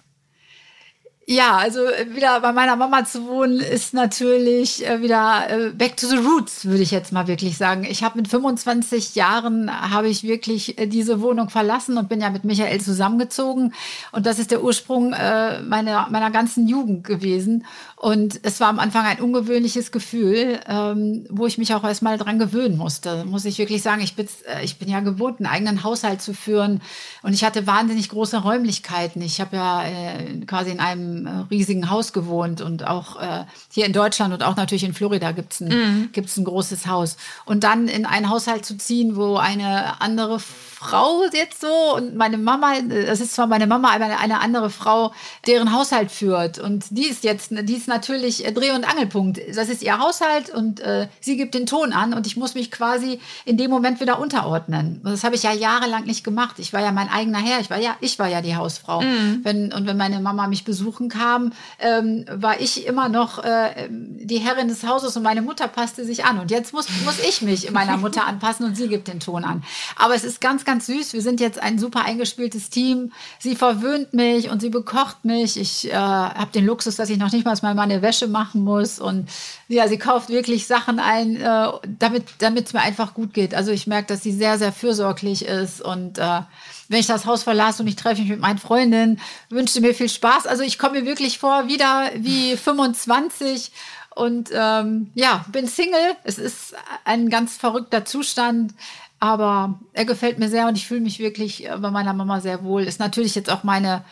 Ja, 1.28 1.56
also 1.56 1.84
äh, 1.86 2.14
wieder 2.14 2.40
bei 2.40 2.52
meiner 2.52 2.76
Mama 2.76 3.04
zu 3.04 3.26
wohnen, 3.26 3.58
ist 3.58 3.92
natürlich 3.94 4.86
äh, 4.86 5.02
wieder 5.02 5.50
äh, 5.50 5.70
back 5.70 5.96
to 5.96 6.06
the 6.06 6.18
roots, 6.18 6.66
würde 6.66 6.84
ich 6.84 6.92
jetzt 6.92 7.12
mal 7.12 7.26
wirklich 7.26 7.56
sagen. 7.56 7.84
Ich 7.84 8.04
habe 8.04 8.16
mit 8.18 8.28
25 8.28 9.16
Jahren 9.16 9.68
habe 9.68 10.06
ich 10.06 10.22
wirklich 10.22 10.76
diese 10.86 11.20
Wohnung 11.20 11.48
verlassen 11.50 11.98
und 11.98 12.08
bin 12.08 12.20
ja 12.20 12.30
mit 12.30 12.44
Michael 12.44 12.80
zusammengezogen. 12.80 13.74
Und 14.12 14.24
das 14.24 14.38
ist 14.38 14.52
der 14.52 14.62
Ursprung 14.62 15.10
meiner, 15.10 16.06
meiner 16.10 16.30
ganzen 16.30 16.68
Jugend 16.68 17.02
gewesen. 17.02 17.66
Und 17.98 18.40
es 18.42 18.60
war 18.60 18.68
am 18.68 18.78
Anfang 18.78 19.06
ein 19.06 19.20
ungewöhnliches 19.20 19.90
Gefühl, 19.90 20.60
ähm, 20.68 21.24
wo 21.30 21.46
ich 21.46 21.56
mich 21.56 21.72
auch 21.72 21.82
erstmal 21.82 22.18
dran 22.18 22.38
gewöhnen 22.38 22.76
musste. 22.76 23.24
Muss 23.24 23.46
ich 23.46 23.56
wirklich 23.56 23.80
sagen, 23.80 24.02
ich 24.02 24.14
bin, 24.14 24.28
äh, 24.46 24.62
ich 24.62 24.78
bin 24.78 24.90
ja 24.90 25.00
gewohnt, 25.00 25.40
einen 25.40 25.46
eigenen 25.46 25.82
Haushalt 25.82 26.20
zu 26.20 26.34
führen. 26.34 26.82
Und 27.22 27.32
ich 27.32 27.42
hatte 27.42 27.66
wahnsinnig 27.66 28.10
große 28.10 28.36
Räumlichkeiten. 28.36 29.22
Ich 29.22 29.40
habe 29.40 29.56
ja 29.56 29.84
äh, 29.84 30.40
quasi 30.46 30.72
in 30.72 30.80
einem 30.80 31.26
äh, 31.26 31.30
riesigen 31.50 31.88
Haus 31.88 32.12
gewohnt 32.12 32.60
und 32.60 32.86
auch 32.86 33.18
äh, 33.18 33.44
hier 33.72 33.86
in 33.86 33.94
Deutschland 33.94 34.34
und 34.34 34.42
auch 34.42 34.56
natürlich 34.56 34.84
in 34.84 34.92
Florida 34.92 35.32
gibt's 35.32 35.60
ein, 35.60 36.10
gibt's 36.12 36.36
ein 36.36 36.44
großes 36.44 36.86
Haus. 36.86 37.16
Und 37.46 37.64
dann 37.64 37.88
in 37.88 38.04
einen 38.04 38.28
Haushalt 38.28 38.66
zu 38.66 38.76
ziehen, 38.76 39.16
wo 39.16 39.36
eine 39.36 40.02
andere 40.02 40.38
Frau 40.38 41.22
jetzt 41.32 41.62
so 41.62 41.96
und 41.96 42.14
meine 42.16 42.36
Mama, 42.36 42.74
äh, 42.74 43.06
das 43.06 43.20
ist 43.20 43.32
zwar 43.32 43.46
meine 43.46 43.66
Mama, 43.66 43.90
aber 43.94 44.04
eine, 44.04 44.18
eine 44.18 44.40
andere 44.40 44.68
Frau, 44.68 45.12
deren 45.46 45.72
Haushalt 45.72 46.10
führt. 46.10 46.58
Und 46.58 46.84
die 46.90 47.06
ist 47.06 47.24
jetzt, 47.24 47.50
die 47.50 47.74
ist 47.74 47.88
natürlich 47.96 48.44
äh, 48.44 48.52
Dreh- 48.52 48.72
und 48.72 48.88
Angelpunkt. 48.88 49.40
Das 49.54 49.68
ist 49.68 49.82
ihr 49.82 49.98
Haushalt 49.98 50.50
und 50.50 50.80
äh, 50.80 51.08
sie 51.20 51.36
gibt 51.36 51.54
den 51.54 51.66
Ton 51.66 51.92
an 51.92 52.14
und 52.14 52.26
ich 52.26 52.36
muss 52.36 52.54
mich 52.54 52.70
quasi 52.70 53.20
in 53.44 53.56
dem 53.56 53.70
Moment 53.70 54.00
wieder 54.00 54.18
unterordnen. 54.18 55.00
Und 55.02 55.10
das 55.10 55.24
habe 55.24 55.34
ich 55.34 55.42
ja 55.42 55.52
jahrelang 55.52 56.04
nicht 56.04 56.24
gemacht. 56.24 56.56
Ich 56.58 56.72
war 56.72 56.80
ja 56.80 56.92
mein 56.92 57.08
eigener 57.08 57.38
Herr. 57.38 57.60
Ich 57.60 57.70
war 57.70 57.78
ja, 57.78 57.96
ich 58.00 58.18
war 58.18 58.28
ja 58.28 58.42
die 58.42 58.56
Hausfrau. 58.56 59.02
Wenn, 59.42 59.72
und 59.72 59.86
wenn 59.86 59.96
meine 59.96 60.20
Mama 60.20 60.46
mich 60.46 60.64
besuchen 60.64 61.08
kam, 61.08 61.52
ähm, 61.78 62.24
war 62.30 62.60
ich 62.60 62.86
immer 62.86 63.08
noch 63.08 63.42
äh, 63.42 63.88
die 63.90 64.38
Herrin 64.38 64.68
des 64.68 64.84
Hauses 64.84 65.16
und 65.16 65.22
meine 65.22 65.42
Mutter 65.42 65.68
passte 65.68 66.04
sich 66.04 66.24
an. 66.24 66.38
Und 66.38 66.50
jetzt 66.50 66.72
muss, 66.72 66.86
muss 67.04 67.18
ich 67.18 67.42
mich 67.42 67.70
meiner 67.70 67.96
Mutter 67.96 68.26
anpassen 68.26 68.66
und 68.66 68.76
sie 68.76 68.88
gibt 68.88 69.08
den 69.08 69.20
Ton 69.20 69.44
an. 69.44 69.62
Aber 69.96 70.14
es 70.14 70.24
ist 70.24 70.40
ganz, 70.40 70.64
ganz 70.64 70.86
süß. 70.86 71.12
Wir 71.12 71.22
sind 71.22 71.40
jetzt 71.40 71.62
ein 71.62 71.78
super 71.78 72.04
eingespieltes 72.04 72.70
Team. 72.70 73.12
Sie 73.38 73.56
verwöhnt 73.56 74.12
mich 74.12 74.50
und 74.50 74.60
sie 74.60 74.70
bekocht 74.70 75.24
mich. 75.24 75.58
Ich 75.58 75.90
äh, 75.90 75.94
habe 75.94 76.50
den 76.54 76.66
Luxus, 76.66 76.96
dass 76.96 77.10
ich 77.10 77.18
noch 77.18 77.32
nicht 77.32 77.44
mal 77.44 77.56
meine 77.76 78.02
Wäsche 78.02 78.26
machen 78.26 78.64
muss. 78.64 78.98
Und 78.98 79.28
ja, 79.68 79.86
sie 79.86 79.98
kauft 79.98 80.28
wirklich 80.28 80.66
Sachen 80.66 80.98
ein, 80.98 81.36
äh, 81.36 81.68
damit 81.98 82.34
es 82.38 82.72
mir 82.72 82.80
einfach 82.80 83.14
gut 83.14 83.32
geht. 83.32 83.54
Also 83.54 83.70
ich 83.70 83.86
merke, 83.86 84.08
dass 84.08 84.22
sie 84.22 84.32
sehr, 84.32 84.58
sehr 84.58 84.72
fürsorglich 84.72 85.44
ist 85.44 85.80
und 85.80 86.18
äh, 86.18 86.40
wenn 86.88 87.00
ich 87.00 87.06
das 87.06 87.26
Haus 87.26 87.42
verlasse 87.42 87.82
und 87.82 87.88
ich 87.88 87.96
treffe 87.96 88.20
mich 88.20 88.30
mit 88.30 88.40
meinen 88.40 88.58
Freundinnen, 88.58 89.20
wünsche 89.48 89.80
mir 89.80 89.94
viel 89.94 90.08
Spaß. 90.08 90.46
Also 90.46 90.62
ich 90.62 90.78
komme 90.78 91.00
mir 91.00 91.06
wirklich 91.06 91.38
vor, 91.38 91.68
wieder 91.68 92.10
wie 92.16 92.56
25 92.56 93.72
und 94.14 94.50
ähm, 94.52 95.10
ja, 95.14 95.44
bin 95.52 95.66
Single. 95.66 96.16
Es 96.24 96.38
ist 96.38 96.74
ein 97.04 97.28
ganz 97.28 97.56
verrückter 97.56 98.04
Zustand, 98.04 98.72
aber 99.20 99.78
er 99.92 100.04
gefällt 100.04 100.38
mir 100.38 100.48
sehr 100.48 100.68
und 100.68 100.76
ich 100.76 100.86
fühle 100.86 101.00
mich 101.00 101.18
wirklich 101.18 101.68
bei 101.80 101.90
meiner 101.90 102.12
Mama 102.12 102.40
sehr 102.40 102.64
wohl. 102.64 102.82
Ist 102.82 103.00
natürlich 103.00 103.34
jetzt 103.34 103.50
auch 103.50 103.64
meine 103.64 104.04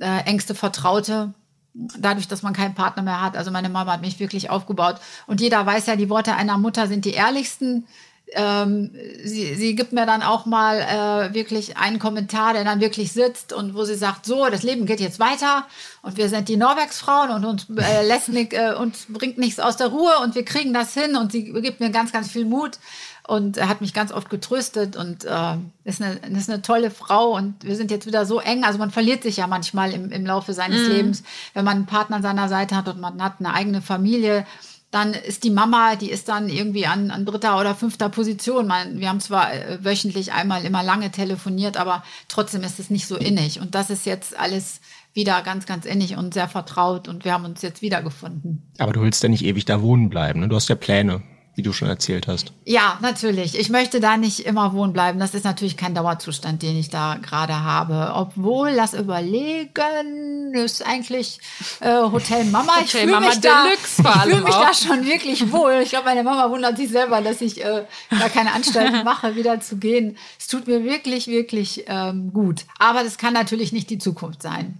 äh, 0.00 0.20
engste 0.24 0.54
Vertraute. 0.54 1.34
Dadurch, 1.72 2.26
dass 2.26 2.42
man 2.42 2.52
keinen 2.52 2.74
Partner 2.74 3.02
mehr 3.02 3.22
hat. 3.22 3.36
Also 3.36 3.50
meine 3.50 3.68
Mama 3.68 3.92
hat 3.92 4.00
mich 4.00 4.18
wirklich 4.18 4.50
aufgebaut. 4.50 4.96
Und 5.26 5.40
jeder 5.40 5.64
weiß 5.64 5.86
ja, 5.86 5.96
die 5.96 6.10
Worte 6.10 6.34
einer 6.34 6.58
Mutter 6.58 6.88
sind 6.88 7.04
die 7.04 7.12
ehrlichsten 7.12 7.86
ähm, 8.34 8.90
sie, 9.24 9.54
sie 9.54 9.74
gibt 9.74 9.92
mir 9.92 10.06
dann 10.06 10.22
auch 10.22 10.46
mal 10.46 10.80
äh, 10.80 11.34
wirklich 11.34 11.76
einen 11.76 11.98
Kommentar, 11.98 12.52
der 12.52 12.64
dann 12.64 12.80
wirklich 12.80 13.12
sitzt 13.12 13.52
und 13.52 13.74
wo 13.74 13.84
sie 13.84 13.94
sagt, 13.94 14.26
so, 14.26 14.48
das 14.48 14.62
Leben 14.62 14.86
geht 14.86 15.00
jetzt 15.00 15.18
weiter 15.18 15.66
und 16.02 16.16
wir 16.16 16.28
sind 16.28 16.48
die 16.48 16.56
Norwegsfrauen 16.56 17.30
und 17.30 17.44
uns 17.44 17.66
äh, 17.76 18.06
lässt 18.06 18.28
nicht, 18.28 18.52
äh, 18.52 18.74
uns 18.74 19.06
bringt 19.08 19.38
nichts 19.38 19.60
aus 19.60 19.76
der 19.76 19.88
Ruhe 19.88 20.12
und 20.22 20.34
wir 20.34 20.44
kriegen 20.44 20.72
das 20.72 20.94
hin 20.94 21.16
und 21.16 21.32
sie 21.32 21.52
gibt 21.52 21.80
mir 21.80 21.90
ganz, 21.90 22.12
ganz 22.12 22.30
viel 22.30 22.44
Mut 22.44 22.78
und 23.26 23.58
äh, 23.58 23.62
hat 23.62 23.80
mich 23.80 23.94
ganz 23.94 24.12
oft 24.12 24.30
getröstet 24.30 24.96
und 24.96 25.24
äh, 25.24 25.56
ist, 25.84 26.02
eine, 26.02 26.14
ist 26.36 26.50
eine 26.50 26.62
tolle 26.62 26.90
Frau 26.90 27.36
und 27.36 27.64
wir 27.64 27.76
sind 27.76 27.90
jetzt 27.90 28.06
wieder 28.06 28.26
so 28.26 28.40
eng, 28.40 28.64
also 28.64 28.78
man 28.78 28.90
verliert 28.90 29.22
sich 29.22 29.38
ja 29.38 29.46
manchmal 29.46 29.92
im, 29.92 30.10
im 30.10 30.26
Laufe 30.26 30.52
seines 30.52 30.88
Lebens, 30.88 31.22
wenn 31.54 31.64
man 31.64 31.76
einen 31.76 31.86
Partner 31.86 32.16
an 32.16 32.22
seiner 32.22 32.48
Seite 32.48 32.76
hat 32.76 32.88
und 32.88 33.00
man 33.00 33.22
hat 33.22 33.34
eine 33.38 33.54
eigene 33.54 33.82
Familie, 33.82 34.46
dann 34.90 35.14
ist 35.14 35.44
die 35.44 35.50
Mama, 35.50 35.94
die 35.94 36.10
ist 36.10 36.28
dann 36.28 36.48
irgendwie 36.48 36.86
an, 36.86 37.10
an 37.10 37.24
dritter 37.24 37.60
oder 37.60 37.76
fünfter 37.76 38.08
Position. 38.08 38.66
Man, 38.66 38.98
wir 38.98 39.08
haben 39.08 39.20
zwar 39.20 39.52
äh, 39.52 39.78
wöchentlich 39.84 40.32
einmal 40.32 40.64
immer 40.64 40.82
lange 40.82 41.12
telefoniert, 41.12 41.76
aber 41.76 42.02
trotzdem 42.26 42.64
ist 42.64 42.80
es 42.80 42.90
nicht 42.90 43.06
so 43.06 43.16
innig. 43.16 43.60
Und 43.60 43.76
das 43.76 43.90
ist 43.90 44.04
jetzt 44.04 44.36
alles 44.36 44.80
wieder 45.12 45.42
ganz, 45.42 45.66
ganz 45.66 45.86
innig 45.86 46.16
und 46.16 46.34
sehr 46.34 46.48
vertraut 46.48 47.08
und 47.08 47.24
wir 47.24 47.32
haben 47.32 47.44
uns 47.44 47.62
jetzt 47.62 47.82
wiedergefunden. 47.82 48.62
Aber 48.78 48.92
du 48.92 49.00
willst 49.00 49.22
ja 49.22 49.28
nicht 49.28 49.44
ewig 49.44 49.64
da 49.64 49.80
wohnen 49.80 50.08
bleiben. 50.08 50.40
Ne? 50.40 50.48
Du 50.48 50.56
hast 50.56 50.68
ja 50.68 50.76
Pläne, 50.76 51.22
wie 51.60 51.62
du 51.62 51.74
schon 51.74 51.88
erzählt 51.88 52.26
hast. 52.26 52.54
Ja, 52.64 52.98
natürlich. 53.02 53.58
Ich 53.58 53.68
möchte 53.68 54.00
da 54.00 54.16
nicht 54.16 54.46
immer 54.46 54.72
wohnen 54.72 54.94
bleiben. 54.94 55.20
Das 55.20 55.34
ist 55.34 55.44
natürlich 55.44 55.76
kein 55.76 55.94
Dauerzustand, 55.94 56.62
den 56.62 56.74
ich 56.78 56.88
da 56.88 57.18
gerade 57.20 57.62
habe. 57.62 58.12
Obwohl 58.14 58.74
das 58.74 58.94
Überlegen 58.94 60.54
ist 60.54 60.86
eigentlich 60.86 61.38
äh, 61.80 62.00
Hotel 62.00 62.46
Mama. 62.46 62.72
ich 62.82 62.92
fühle 62.92 63.20
mich, 63.20 63.40
da, 63.40 63.66
ich 63.74 64.22
fühl 64.22 64.40
mich 64.40 64.54
da 64.54 64.72
schon 64.72 65.04
wirklich 65.04 65.52
wohl. 65.52 65.80
Ich 65.82 65.90
glaube, 65.90 66.06
meine 66.06 66.22
Mama 66.22 66.50
wundert 66.50 66.78
sich 66.78 66.88
selber, 66.88 67.20
dass 67.20 67.42
ich 67.42 67.62
äh, 67.62 67.84
da 68.08 68.28
keine 68.30 68.54
Anstalten 68.54 69.04
mache, 69.04 69.36
wieder 69.36 69.60
zu 69.60 69.76
gehen. 69.76 70.16
Es 70.38 70.46
tut 70.46 70.66
mir 70.66 70.82
wirklich, 70.82 71.26
wirklich 71.26 71.84
ähm, 71.88 72.32
gut. 72.32 72.64
Aber 72.78 73.04
das 73.04 73.18
kann 73.18 73.34
natürlich 73.34 73.72
nicht 73.72 73.90
die 73.90 73.98
Zukunft 73.98 74.40
sein. 74.40 74.78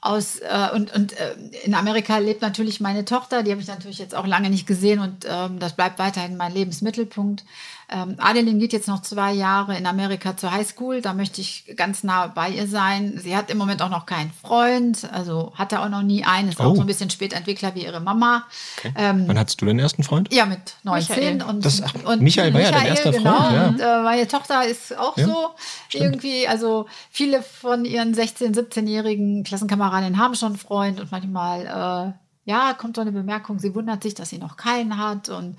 Aus 0.00 0.38
äh, 0.38 0.68
und, 0.74 0.94
und 0.94 1.18
äh, 1.18 1.34
in 1.64 1.74
Amerika 1.74 2.18
lebt 2.18 2.42
natürlich 2.42 2.80
meine 2.80 3.04
Tochter, 3.04 3.42
die 3.42 3.50
habe 3.50 3.60
ich 3.60 3.66
natürlich 3.66 3.98
jetzt 3.98 4.14
auch 4.14 4.26
lange 4.26 4.50
nicht 4.50 4.66
gesehen 4.66 5.00
und 5.00 5.26
ähm, 5.28 5.58
das 5.58 5.74
bleibt 5.74 5.98
weiterhin 5.98 6.36
mein 6.36 6.52
Lebensmittelpunkt. 6.52 7.44
Ähm, 7.90 8.16
Adeline 8.18 8.58
geht 8.58 8.74
jetzt 8.74 8.86
noch 8.86 9.00
zwei 9.00 9.32
Jahre 9.32 9.76
in 9.78 9.86
Amerika 9.86 10.36
zur 10.36 10.52
Highschool. 10.52 11.00
Da 11.00 11.14
möchte 11.14 11.40
ich 11.40 11.72
ganz 11.76 12.04
nah 12.04 12.26
bei 12.26 12.50
ihr 12.50 12.66
sein. 12.66 13.14
Sie 13.16 13.34
hat 13.34 13.50
im 13.50 13.56
Moment 13.56 13.80
auch 13.80 13.88
noch 13.88 14.04
keinen 14.04 14.30
Freund, 14.30 15.08
also 15.10 15.52
hatte 15.54 15.80
auch 15.80 15.88
noch 15.88 16.02
nie 16.02 16.22
einen. 16.24 16.50
Ist 16.50 16.60
Oh. 16.60 16.64
auch 16.64 16.74
so 16.74 16.82
ein 16.82 16.86
bisschen 16.86 17.08
Spätentwickler 17.08 17.74
wie 17.74 17.84
ihre 17.84 18.00
Mama. 18.00 18.44
Okay. 18.76 18.92
Ähm, 18.94 19.24
Wann 19.26 19.38
hattest 19.38 19.60
du 19.62 19.64
den 19.66 19.78
ersten 19.78 20.02
Freund? 20.02 20.32
ja, 20.34 20.44
mit 20.44 20.58
19. 20.82 21.16
Michael. 21.16 21.42
Und, 21.48 21.64
Das- 21.64 21.82
ach, 21.82 22.16
Michael 22.18 22.52
war 22.52 22.60
ja 22.60 22.70
dein 22.72 22.86
erster 22.88 23.10
genau, 23.12 23.32
Freund, 23.34 23.52
ja. 23.54 23.66
Und 23.68 23.80
äh, 23.80 24.02
meine 24.02 24.28
Tochter 24.28 24.66
ist 24.66 24.96
auch 24.98 25.16
Ja, 25.16 25.24
so 25.26 25.48
irgendwie. 25.92 26.46
Also 26.46 26.86
viele 27.10 27.42
von 27.42 27.86
ihren 27.86 28.14
16-, 28.14 28.54
17-jährigen 28.54 29.44
Klassenkameradinnen 29.44 30.18
haben 30.18 30.34
schon 30.34 30.48
einen 30.48 30.58
Freund 30.58 31.00
und 31.00 31.10
manchmal, 31.10 32.14
äh, 32.14 32.50
ja, 32.50 32.74
kommt 32.74 32.96
so 32.96 33.00
eine 33.02 33.12
Bemerkung, 33.12 33.58
sie 33.58 33.74
wundert 33.74 34.02
sich, 34.02 34.14
dass 34.14 34.28
sie 34.28 34.38
noch 34.38 34.56
keinen 34.58 34.98
hat. 34.98 35.30
Und, 35.30 35.56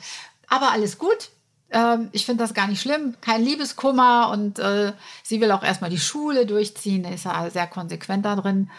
aber 0.48 0.72
alles 0.72 0.98
gut. 1.00 1.30
Ähm, 1.72 2.10
ich 2.12 2.26
finde 2.26 2.44
das 2.44 2.54
gar 2.54 2.68
nicht 2.68 2.82
schlimm. 2.82 3.16
Kein 3.22 3.44
Liebeskummer 3.44 4.30
und 4.32 4.60
äh, 4.60 4.94
sie 5.24 5.42
will 5.42 5.52
auch 5.52 5.64
erstmal 5.64 5.90
die 5.90 6.00
Schule 6.00 6.46
durchziehen. 6.46 7.06
Ist 7.06 7.26
er 7.26 7.52
sehr 7.52 7.68
konsequent 7.68 8.26
da 8.26 8.36
drin. 8.36 8.70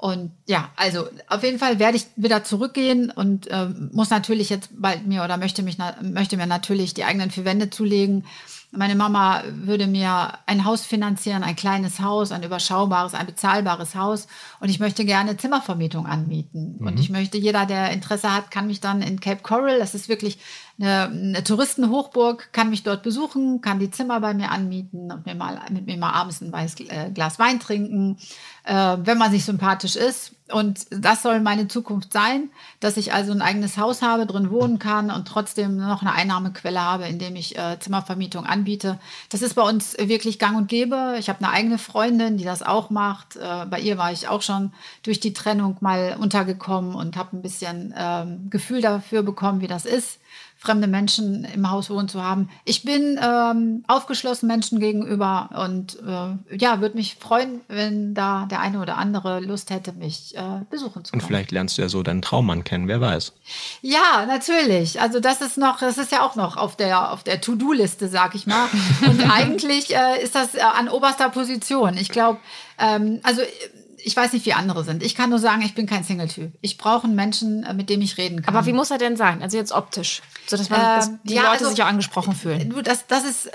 Und 0.00 0.32
ja, 0.46 0.70
also 0.76 1.08
auf 1.28 1.42
jeden 1.42 1.58
Fall 1.58 1.78
werde 1.78 1.98
ich 1.98 2.06
wieder 2.16 2.42
zurückgehen 2.42 3.10
und 3.10 3.48
ähm, 3.50 3.90
muss 3.92 4.08
natürlich 4.08 4.48
jetzt 4.48 4.70
bald 4.72 5.06
mir 5.06 5.22
oder 5.22 5.36
möchte 5.36 5.62
mich 5.62 5.76
möchte 6.00 6.38
mir 6.38 6.46
natürlich 6.46 6.94
die 6.94 7.04
eigenen 7.04 7.30
vier 7.30 7.44
Wände 7.44 7.68
zulegen. 7.68 8.24
Meine 8.72 8.94
Mama 8.94 9.42
würde 9.50 9.86
mir 9.86 10.38
ein 10.46 10.64
Haus 10.64 10.86
finanzieren, 10.86 11.42
ein 11.42 11.56
kleines 11.56 12.00
Haus, 12.00 12.30
ein 12.32 12.44
überschaubares, 12.44 13.14
ein 13.14 13.26
bezahlbares 13.26 13.94
Haus. 13.94 14.28
Und 14.60 14.68
ich 14.68 14.78
möchte 14.78 15.04
gerne 15.04 15.36
Zimmervermietung 15.36 16.06
anmieten. 16.06 16.76
Und 16.78 17.00
ich 17.00 17.10
möchte, 17.10 17.36
jeder, 17.36 17.66
der 17.66 17.90
Interesse 17.90 18.32
hat, 18.32 18.52
kann 18.52 18.68
mich 18.68 18.80
dann 18.80 19.02
in 19.02 19.18
Cape 19.18 19.42
Coral, 19.42 19.80
das 19.80 19.96
ist 19.96 20.08
wirklich 20.08 20.38
eine, 20.80 21.08
eine 21.08 21.44
Touristenhochburg, 21.44 22.52
kann 22.52 22.70
mich 22.70 22.82
dort 22.82 23.02
besuchen, 23.02 23.60
kann 23.60 23.78
die 23.78 23.90
Zimmer 23.90 24.20
bei 24.20 24.32
mir 24.32 24.50
anmieten 24.50 25.12
und 25.12 25.26
mir 25.26 25.34
mal, 25.34 25.60
mit 25.70 25.86
mir 25.86 25.98
mal 25.98 26.12
abends 26.12 26.40
ein 26.40 26.52
weißes 26.52 26.80
äh, 26.88 27.10
Glas 27.12 27.38
Wein 27.38 27.60
trinken, 27.60 28.16
äh, 28.64 28.96
wenn 29.02 29.18
man 29.18 29.30
sich 29.30 29.44
sympathisch 29.44 29.96
ist. 29.96 30.32
Und 30.50 30.86
das 30.90 31.22
soll 31.22 31.40
meine 31.40 31.68
Zukunft 31.68 32.12
sein, 32.12 32.50
dass 32.80 32.96
ich 32.96 33.12
also 33.12 33.30
ein 33.30 33.42
eigenes 33.42 33.76
Haus 33.76 34.02
habe, 34.02 34.26
drin 34.26 34.50
wohnen 34.50 34.80
kann 34.80 35.10
und 35.10 35.28
trotzdem 35.28 35.76
noch 35.76 36.02
eine 36.02 36.12
Einnahmequelle 36.12 36.80
habe, 36.80 37.06
indem 37.06 37.36
ich 37.36 37.56
äh, 37.56 37.78
Zimmervermietung 37.78 38.46
anbiete. 38.46 38.98
Das 39.28 39.42
ist 39.42 39.54
bei 39.54 39.62
uns 39.62 39.96
wirklich 39.98 40.40
gang 40.40 40.56
und 40.56 40.66
gäbe. 40.66 41.14
Ich 41.18 41.28
habe 41.28 41.44
eine 41.44 41.52
eigene 41.52 41.78
Freundin, 41.78 42.36
die 42.36 42.44
das 42.44 42.62
auch 42.62 42.90
macht. 42.90 43.36
Äh, 43.36 43.66
bei 43.66 43.78
ihr 43.78 43.96
war 43.96 44.10
ich 44.10 44.26
auch 44.26 44.42
schon 44.42 44.72
durch 45.04 45.20
die 45.20 45.34
Trennung 45.34 45.76
mal 45.80 46.16
untergekommen 46.18 46.96
und 46.96 47.16
habe 47.16 47.36
ein 47.36 47.42
bisschen 47.42 47.94
ähm, 47.96 48.50
Gefühl 48.50 48.80
dafür 48.80 49.22
bekommen, 49.22 49.60
wie 49.60 49.68
das 49.68 49.84
ist 49.84 50.18
fremde 50.60 50.86
Menschen 50.86 51.44
im 51.44 51.70
Haus 51.70 51.88
wohnen 51.88 52.08
zu 52.08 52.22
haben. 52.22 52.50
Ich 52.66 52.82
bin 52.84 53.18
ähm, 53.22 53.82
aufgeschlossen 53.88 54.46
Menschen 54.46 54.78
gegenüber 54.78 55.48
und 55.64 55.98
äh, 56.06 56.56
ja, 56.56 56.82
würde 56.82 56.96
mich 56.96 57.16
freuen, 57.16 57.62
wenn 57.68 58.12
da 58.12 58.46
der 58.50 58.60
eine 58.60 58.80
oder 58.80 58.98
andere 58.98 59.40
Lust 59.40 59.70
hätte, 59.70 59.92
mich 59.94 60.36
äh, 60.36 60.60
besuchen 60.68 61.02
zu 61.04 61.14
Und 61.14 61.20
kommen. 61.20 61.28
vielleicht 61.28 61.50
lernst 61.50 61.78
du 61.78 61.82
ja 61.82 61.88
so 61.88 62.02
deinen 62.02 62.20
Traummann 62.20 62.62
kennen, 62.62 62.88
wer 62.88 63.00
weiß. 63.00 63.32
Ja, 63.80 64.26
natürlich. 64.26 65.00
Also 65.00 65.18
das 65.18 65.40
ist 65.40 65.56
noch, 65.56 65.78
das 65.80 65.96
ist 65.96 66.12
ja 66.12 66.20
auch 66.20 66.36
noch 66.36 66.58
auf 66.58 66.76
der 66.76 67.10
auf 67.10 67.24
der 67.24 67.40
To-Do-Liste, 67.40 68.08
sag 68.08 68.34
ich 68.34 68.46
mal. 68.46 68.68
Und 69.08 69.30
eigentlich 69.32 69.96
äh, 69.96 70.22
ist 70.22 70.34
das 70.34 70.54
äh, 70.54 70.60
an 70.60 70.90
oberster 70.90 71.30
Position. 71.30 71.96
Ich 71.96 72.10
glaube, 72.10 72.38
ähm, 72.78 73.20
also 73.22 73.40
ich 74.04 74.16
weiß 74.16 74.32
nicht, 74.32 74.46
wie 74.46 74.52
andere 74.52 74.84
sind. 74.84 75.02
Ich 75.02 75.14
kann 75.14 75.30
nur 75.30 75.38
sagen, 75.38 75.62
ich 75.62 75.74
bin 75.74 75.86
kein 75.86 76.04
Single-Typ. 76.04 76.52
Ich 76.60 76.78
brauche 76.78 77.04
einen 77.04 77.14
Menschen, 77.14 77.64
äh, 77.64 77.74
mit 77.74 77.88
dem 77.90 78.00
ich 78.00 78.18
reden 78.18 78.42
kann. 78.42 78.54
Aber 78.54 78.66
wie 78.66 78.72
muss 78.72 78.90
er 78.90 78.98
denn 78.98 79.16
sein? 79.16 79.42
Also 79.42 79.56
jetzt 79.56 79.72
optisch, 79.72 80.22
sodass 80.46 80.70
man, 80.70 80.80
dass 80.80 81.08
Ähm, 81.08 81.18
die 81.24 81.34
ja, 81.34 81.42
Leute 81.42 81.52
also- 81.64 81.70
sich 81.70 81.82
auch 81.82 81.86
angesprochen 81.88 82.34
fühlen. 82.34 82.70
Du, 82.70 82.82
das, 82.82 83.06
das 83.06 83.24
ist 83.24 83.46
äh, 83.46 83.50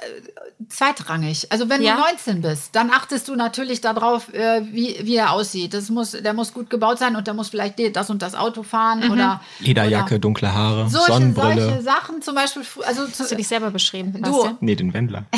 zweitrangig. 0.69 1.51
Also 1.51 1.69
wenn 1.69 1.81
Ja? 1.81 1.95
du 1.95 2.01
19 2.01 2.41
bist, 2.41 2.75
dann 2.75 2.91
achtest 2.91 3.27
du 3.27 3.35
natürlich 3.35 3.81
darauf, 3.81 4.33
äh, 4.33 4.61
wie, 4.71 4.97
wie 5.03 5.15
er 5.15 5.31
aussieht. 5.31 5.73
Das 5.73 5.89
muss, 5.89 6.11
der 6.11 6.33
muss 6.33 6.53
gut 6.53 6.69
gebaut 6.69 6.99
sein 6.99 7.15
und 7.15 7.27
der 7.27 7.33
muss 7.33 7.49
vielleicht 7.49 7.75
das 7.95 8.09
und 8.09 8.21
das 8.21 8.35
Auto 8.35 8.63
fahren 8.63 9.11
oder 9.11 9.41
Lederjacke, 9.59 10.15
oder 10.15 10.19
dunkle 10.19 10.53
Haare, 10.53 10.89
solche, 10.89 11.11
Sonnenbrille. 11.13 11.61
solche 11.69 11.81
Sachen 11.81 12.21
zum 12.21 12.35
Beispiel. 12.35 12.63
Also 12.85 13.05
zu, 13.07 13.23
Hast 13.23 13.31
du 13.31 13.35
dich 13.35 13.47
selber 13.47 13.71
beschrieben, 13.71 14.13
du? 14.21 14.57
Nee, 14.61 14.75
den 14.75 14.93
Wendler. 14.93 15.25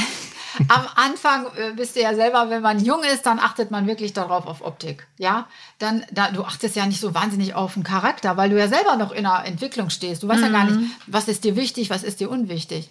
am 0.68 0.86
Anfang 0.96 1.46
äh, 1.56 1.74
bist 1.76 1.96
du 1.96 2.02
ja 2.02 2.14
selber, 2.16 2.50
wenn 2.50 2.62
man 2.62 2.84
jung 2.84 3.04
ist, 3.04 3.26
dann 3.26 3.40
achtet 3.40 3.72
man 3.72 3.88
wirklich 3.88 4.14
darauf 4.14 4.48
auf 4.48 4.62
Optik. 4.66 5.08
Ja, 5.18 5.48
dann 5.80 6.06
da, 6.12 6.32
du 6.32 6.44
achtest 6.44 6.76
ja 6.76 6.86
nicht 6.86 7.00
so 7.00 7.14
wahnsinnig 7.14 7.56
auf 7.56 7.74
den 7.74 7.84
Charakter, 7.84 8.38
weil 8.38 8.50
du 8.50 8.58
ja 8.58 8.68
selber 8.68 8.96
noch 8.96 9.12
in 9.12 9.24
der 9.24 9.44
Entwicklung 9.46 9.90
stehst. 9.90 10.24
Du 10.24 10.28
weißt 10.28 10.42
ja 10.42 10.50
gar 10.50 10.66
nicht, 10.66 10.92
was 11.08 11.28
ist 11.28 11.44
dir 11.44 11.56
wichtig, 11.56 11.90
was 11.90 12.04
ist 12.04 12.20
dir 12.20 12.30
unwichtig. 12.30 12.90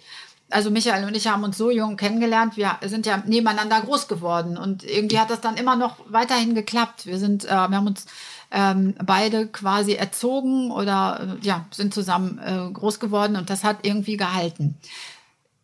Also 0.49 0.71
Michael 0.71 1.05
und 1.05 1.15
ich 1.15 1.27
haben 1.27 1.43
uns 1.43 1.57
so 1.57 1.69
jung 1.71 1.97
kennengelernt, 1.97 2.55
wir 2.55 2.77
sind 2.83 3.05
ja 3.05 3.21
nebeneinander 3.25 3.81
groß 3.81 4.07
geworden 4.07 4.57
und 4.57 4.85
irgendwie 4.85 5.19
hat 5.19 5.29
das 5.29 5.41
dann 5.41 5.57
immer 5.57 5.75
noch 5.75 5.97
weiterhin 6.07 6.55
geklappt. 6.55 7.05
Wir 7.05 7.17
sind, 7.17 7.43
äh, 7.43 7.49
wir 7.49 7.75
haben 7.75 7.87
uns 7.87 8.05
ähm, 8.51 8.95
beide 9.03 9.47
quasi 9.47 9.95
erzogen 9.95 10.71
oder 10.71 11.37
äh, 11.41 11.45
ja 11.45 11.65
sind 11.71 11.93
zusammen 11.93 12.39
äh, 12.39 12.71
groß 12.71 13.01
geworden 13.01 13.35
und 13.35 13.49
das 13.49 13.65
hat 13.65 13.79
irgendwie 13.81 14.15
gehalten 14.15 14.77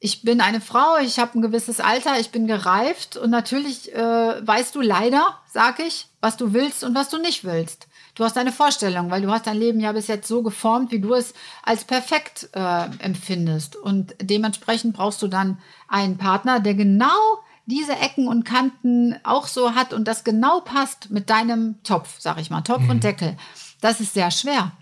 ich 0.04 0.22
bin 0.22 0.42
eine 0.42 0.60
Frau, 0.60 0.98
ich 0.98 1.18
habe 1.18 1.40
ein 1.40 1.42
gewisses 1.42 1.80
Alter, 1.80 2.20
ich 2.20 2.32
bin 2.32 2.46
gereift 2.46 3.16
und 3.16 3.30
natürlich 3.30 3.96
äh, 3.96 4.46
weißt 4.46 4.76
du 4.76 4.82
leider, 4.82 5.40
sag 5.48 5.80
ich, 5.80 6.08
was 6.20 6.36
du 6.36 6.52
willst 6.52 6.84
und 6.84 6.94
was 6.94 7.08
du 7.08 7.20
nicht 7.20 7.46
willst. 7.46 7.88
Du 8.14 8.26
hast 8.26 8.36
deine 8.36 8.52
Vorstellung, 8.52 9.12
weil 9.12 9.22
du 9.22 9.32
hast 9.32 9.48
dein 9.48 9.56
Leben 9.56 9.80
ja 9.80 9.94
bis 9.94 10.08
jetzt 10.08 10.28
so 10.28 10.44
geformt, 10.44 10.92
wie 10.92 11.00
du 11.00 11.14
es 11.14 11.34
als 11.64 11.86
perfekt 11.86 12.50
äh, 12.52 12.86
empfindest. 13.00 13.78
Und 13.78 14.14
dementsprechend 14.22 14.94
brauchst 14.94 15.22
du 15.22 15.30
dann 15.30 15.58
einen 15.88 16.18
Partner, 16.18 16.60
der 16.60 16.74
genau 16.74 17.40
diese 17.66 17.94
Ecken 17.94 18.28
und 18.28 18.44
Kanten 18.44 19.16
auch 19.24 19.48
so 19.48 19.74
hat 19.74 19.94
und 19.94 20.06
das 20.06 20.26
genau 20.26 20.60
passt 20.60 21.12
mit 21.12 21.30
deinem 21.30 21.82
Topf, 21.84 22.18
sag 22.20 22.42
ich 22.42 22.50
mal, 22.50 22.60
Topf 22.60 22.90
und 22.90 23.06
Deckel. 23.06 23.38
Das 23.80 24.02
ist 24.02 24.14
sehr 24.14 24.32
schwer. 24.32 24.74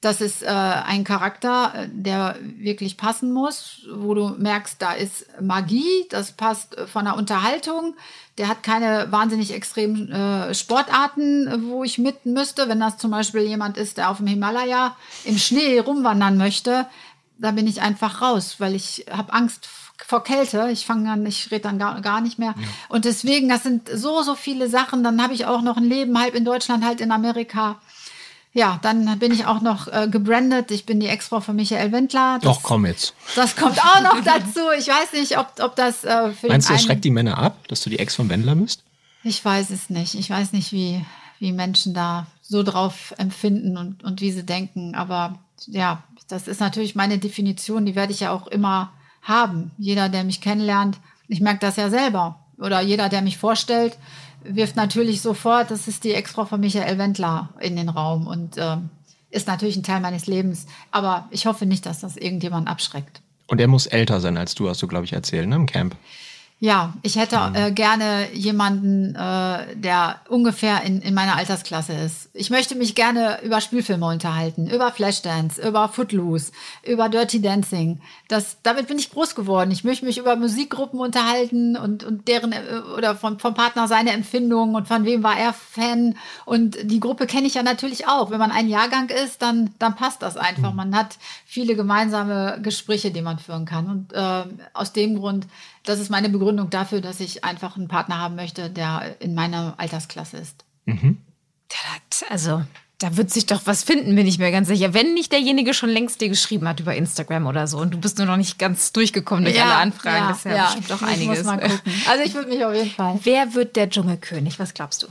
Das 0.00 0.20
ist 0.20 0.42
äh, 0.42 0.46
ein 0.46 1.02
Charakter, 1.02 1.72
äh, 1.74 1.88
der 1.90 2.36
wirklich 2.40 2.96
passen 2.96 3.32
muss, 3.32 3.86
wo 3.92 4.14
du 4.14 4.28
merkst, 4.28 4.80
da 4.80 4.92
ist 4.92 5.26
Magie, 5.40 6.06
das 6.10 6.32
passt 6.32 6.76
äh, 6.78 6.86
von 6.86 7.04
der 7.04 7.16
Unterhaltung. 7.16 7.94
Der 8.38 8.46
hat 8.46 8.62
keine 8.62 9.10
wahnsinnig 9.10 9.52
extremen 9.52 10.10
äh, 10.12 10.54
Sportarten, 10.54 11.68
wo 11.68 11.82
ich 11.82 11.98
mit 11.98 12.26
müsste. 12.26 12.68
Wenn 12.68 12.78
das 12.78 12.98
zum 12.98 13.10
Beispiel 13.10 13.40
jemand 13.40 13.76
ist, 13.76 13.96
der 13.96 14.10
auf 14.10 14.18
dem 14.18 14.28
Himalaya 14.28 14.96
im 15.24 15.36
Schnee 15.36 15.80
rumwandern 15.80 16.36
möchte, 16.36 16.86
da 17.38 17.50
bin 17.50 17.66
ich 17.66 17.82
einfach 17.82 18.22
raus, 18.22 18.56
weil 18.58 18.76
ich 18.76 19.06
habe 19.10 19.32
Angst 19.32 19.68
vor 20.06 20.22
Kälte. 20.22 20.68
Ich 20.70 20.86
fange 20.86 21.10
an, 21.10 21.26
ich 21.26 21.50
rede 21.50 21.62
dann 21.62 21.78
gar, 21.78 22.00
gar 22.00 22.20
nicht 22.20 22.38
mehr. 22.38 22.54
Und 22.88 23.04
deswegen, 23.04 23.48
das 23.48 23.64
sind 23.64 23.88
so, 23.92 24.22
so 24.22 24.36
viele 24.36 24.68
Sachen. 24.68 25.02
Dann 25.02 25.20
habe 25.20 25.34
ich 25.34 25.46
auch 25.46 25.62
noch 25.62 25.76
ein 25.76 25.84
Leben, 25.84 26.18
halb 26.18 26.36
in 26.36 26.44
Deutschland, 26.44 26.84
halb 26.84 27.00
in 27.00 27.10
Amerika. 27.10 27.80
Ja, 28.52 28.78
dann 28.82 29.18
bin 29.18 29.32
ich 29.32 29.46
auch 29.46 29.60
noch 29.60 29.88
äh, 29.88 30.08
gebrandet. 30.10 30.70
Ich 30.70 30.86
bin 30.86 31.00
die 31.00 31.06
Ex-Frau 31.06 31.40
von 31.40 31.54
Michael 31.56 31.92
Wendler. 31.92 32.38
Das, 32.40 32.56
Doch, 32.56 32.62
komm 32.62 32.86
jetzt. 32.86 33.14
Das 33.36 33.54
kommt 33.54 33.78
auch 33.78 34.02
noch 34.02 34.24
dazu. 34.24 34.60
Ich 34.76 34.88
weiß 34.88 35.12
nicht, 35.12 35.38
ob, 35.38 35.52
ob 35.60 35.76
das 35.76 36.04
äh, 36.04 36.32
für 36.32 36.48
Meinst 36.48 36.68
du, 36.68 36.72
das 36.72 36.82
schreckt 36.82 37.04
die 37.04 37.10
Männer 37.10 37.38
ab, 37.38 37.68
dass 37.68 37.82
du 37.82 37.90
die 37.90 37.98
Ex 37.98 38.14
von 38.16 38.28
Wendler 38.28 38.54
bist? 38.54 38.82
Ich 39.22 39.44
weiß 39.44 39.70
es 39.70 39.90
nicht. 39.90 40.14
Ich 40.14 40.30
weiß 40.30 40.52
nicht, 40.52 40.72
wie, 40.72 41.04
wie 41.38 41.52
Menschen 41.52 41.94
da 41.94 42.26
so 42.42 42.62
drauf 42.62 43.14
empfinden 43.18 43.76
und, 43.76 44.02
und 44.02 44.20
wie 44.20 44.32
sie 44.32 44.44
denken. 44.44 44.94
Aber 44.94 45.38
ja, 45.66 46.02
das 46.28 46.48
ist 46.48 46.60
natürlich 46.60 46.94
meine 46.94 47.18
Definition, 47.18 47.84
die 47.84 47.94
werde 47.94 48.12
ich 48.12 48.20
ja 48.20 48.32
auch 48.32 48.46
immer 48.46 48.92
haben. 49.22 49.72
Jeder, 49.76 50.08
der 50.08 50.24
mich 50.24 50.40
kennenlernt, 50.40 50.98
ich 51.28 51.40
merke 51.40 51.60
das 51.60 51.76
ja 51.76 51.90
selber. 51.90 52.40
Oder 52.58 52.80
jeder, 52.80 53.08
der 53.08 53.22
mich 53.22 53.38
vorstellt, 53.38 53.96
wirft 54.42 54.76
natürlich 54.76 55.20
sofort, 55.20 55.70
das 55.70 55.88
ist 55.88 56.04
die 56.04 56.14
Ex-Frau 56.14 56.44
von 56.44 56.60
Michael 56.60 56.98
Wendler 56.98 57.50
in 57.60 57.76
den 57.76 57.88
Raum 57.88 58.26
und 58.26 58.56
ähm, 58.56 58.90
ist 59.30 59.46
natürlich 59.46 59.76
ein 59.76 59.82
Teil 59.82 60.00
meines 60.00 60.26
Lebens. 60.26 60.66
Aber 60.90 61.28
ich 61.30 61.46
hoffe 61.46 61.66
nicht, 61.66 61.86
dass 61.86 62.00
das 62.00 62.16
irgendjemand 62.16 62.68
abschreckt. 62.68 63.20
Und 63.46 63.60
er 63.60 63.68
muss 63.68 63.86
älter 63.86 64.20
sein 64.20 64.36
als 64.36 64.54
du, 64.54 64.68
hast 64.68 64.82
du, 64.82 64.86
glaube 64.86 65.04
ich, 65.04 65.12
erzählt, 65.12 65.48
ne, 65.48 65.56
im 65.56 65.66
Camp. 65.66 65.96
Ja, 66.60 66.94
ich 67.02 67.14
hätte 67.14 67.38
äh, 67.54 67.70
gerne 67.70 68.32
jemanden, 68.32 69.14
äh, 69.14 69.76
der 69.76 70.16
ungefähr 70.28 70.82
in, 70.82 71.00
in 71.02 71.14
meiner 71.14 71.36
Altersklasse 71.36 71.92
ist. 71.92 72.30
Ich 72.34 72.50
möchte 72.50 72.74
mich 72.74 72.96
gerne 72.96 73.38
über 73.44 73.60
Spielfilme 73.60 74.04
unterhalten, 74.04 74.68
über 74.68 74.90
Flashdance, 74.90 75.64
über 75.64 75.88
Footloose, 75.88 76.50
über 76.84 77.08
Dirty 77.08 77.40
Dancing. 77.40 78.00
Das, 78.26 78.56
damit 78.64 78.88
bin 78.88 78.98
ich 78.98 79.12
groß 79.12 79.36
geworden. 79.36 79.70
Ich 79.70 79.84
möchte 79.84 80.04
mich 80.04 80.18
über 80.18 80.34
Musikgruppen 80.34 80.98
unterhalten 80.98 81.76
und, 81.76 82.02
und 82.02 82.26
deren 82.26 82.50
äh, 82.50 82.58
oder 82.96 83.14
vom, 83.14 83.38
vom 83.38 83.54
Partner 83.54 83.86
seine 83.86 84.10
Empfindungen 84.10 84.74
und 84.74 84.88
von 84.88 85.04
wem 85.04 85.22
war 85.22 85.38
er 85.38 85.52
Fan. 85.52 86.16
Und 86.44 86.76
die 86.82 86.98
Gruppe 86.98 87.28
kenne 87.28 87.46
ich 87.46 87.54
ja 87.54 87.62
natürlich 87.62 88.08
auch. 88.08 88.32
Wenn 88.32 88.40
man 88.40 88.50
ein 88.50 88.66
Jahrgang 88.66 89.10
ist, 89.10 89.42
dann, 89.42 89.70
dann 89.78 89.94
passt 89.94 90.22
das 90.22 90.36
einfach. 90.36 90.74
Man 90.74 90.96
hat 90.96 91.18
viele 91.46 91.76
gemeinsame 91.76 92.58
Gespräche, 92.60 93.12
die 93.12 93.22
man 93.22 93.38
führen 93.38 93.64
kann. 93.64 93.86
Und 93.86 94.12
äh, 94.12 94.42
aus 94.72 94.92
dem 94.92 95.20
Grund, 95.20 95.46
das 95.84 95.98
ist 95.98 96.10
meine 96.10 96.28
Begründung 96.28 96.70
dafür, 96.70 97.00
dass 97.00 97.20
ich 97.20 97.44
einfach 97.44 97.76
einen 97.76 97.88
Partner 97.88 98.18
haben 98.18 98.36
möchte, 98.36 98.70
der 98.70 99.16
in 99.20 99.34
meiner 99.34 99.74
Altersklasse 99.78 100.36
ist. 100.38 100.64
Also, 102.30 102.62
da 102.98 103.16
wird 103.16 103.30
sich 103.30 103.46
doch 103.46 103.62
was 103.64 103.84
finden, 103.84 104.16
bin 104.16 104.26
ich 104.26 104.38
mir 104.38 104.50
ganz 104.50 104.66
sicher. 104.68 104.92
Wenn 104.92 105.14
nicht 105.14 105.30
derjenige 105.30 105.72
schon 105.72 105.88
längst 105.88 106.20
dir 106.20 106.28
geschrieben 106.28 106.66
hat 106.66 106.80
über 106.80 106.94
Instagram 106.96 107.46
oder 107.46 107.66
so 107.68 107.78
und 107.78 107.92
du 107.94 107.98
bist 107.98 108.18
nur 108.18 108.26
noch 108.26 108.36
nicht 108.36 108.58
ganz 108.58 108.92
durchgekommen 108.92 109.44
durch 109.44 109.62
alle 109.62 109.76
Anfragen. 109.76 110.16
Ja, 110.16 110.28
das 110.28 110.38
ist 110.38 110.44
ja, 110.46 110.54
ja. 110.54 110.74
doch 110.88 111.02
ich 111.02 111.08
einiges. 111.08 111.38
Muss 111.38 111.44
mal 111.46 111.58
gucken. 111.58 111.92
Also 112.08 112.24
ich 112.24 112.34
würde 112.34 112.48
mich 112.48 112.64
auf 112.64 112.74
jeden 112.74 112.90
Fall. 112.90 113.20
Wer 113.22 113.54
wird 113.54 113.76
der 113.76 113.88
Dschungelkönig? 113.88 114.58
Was 114.58 114.74
glaubst 114.74 115.04
du? 115.04 115.06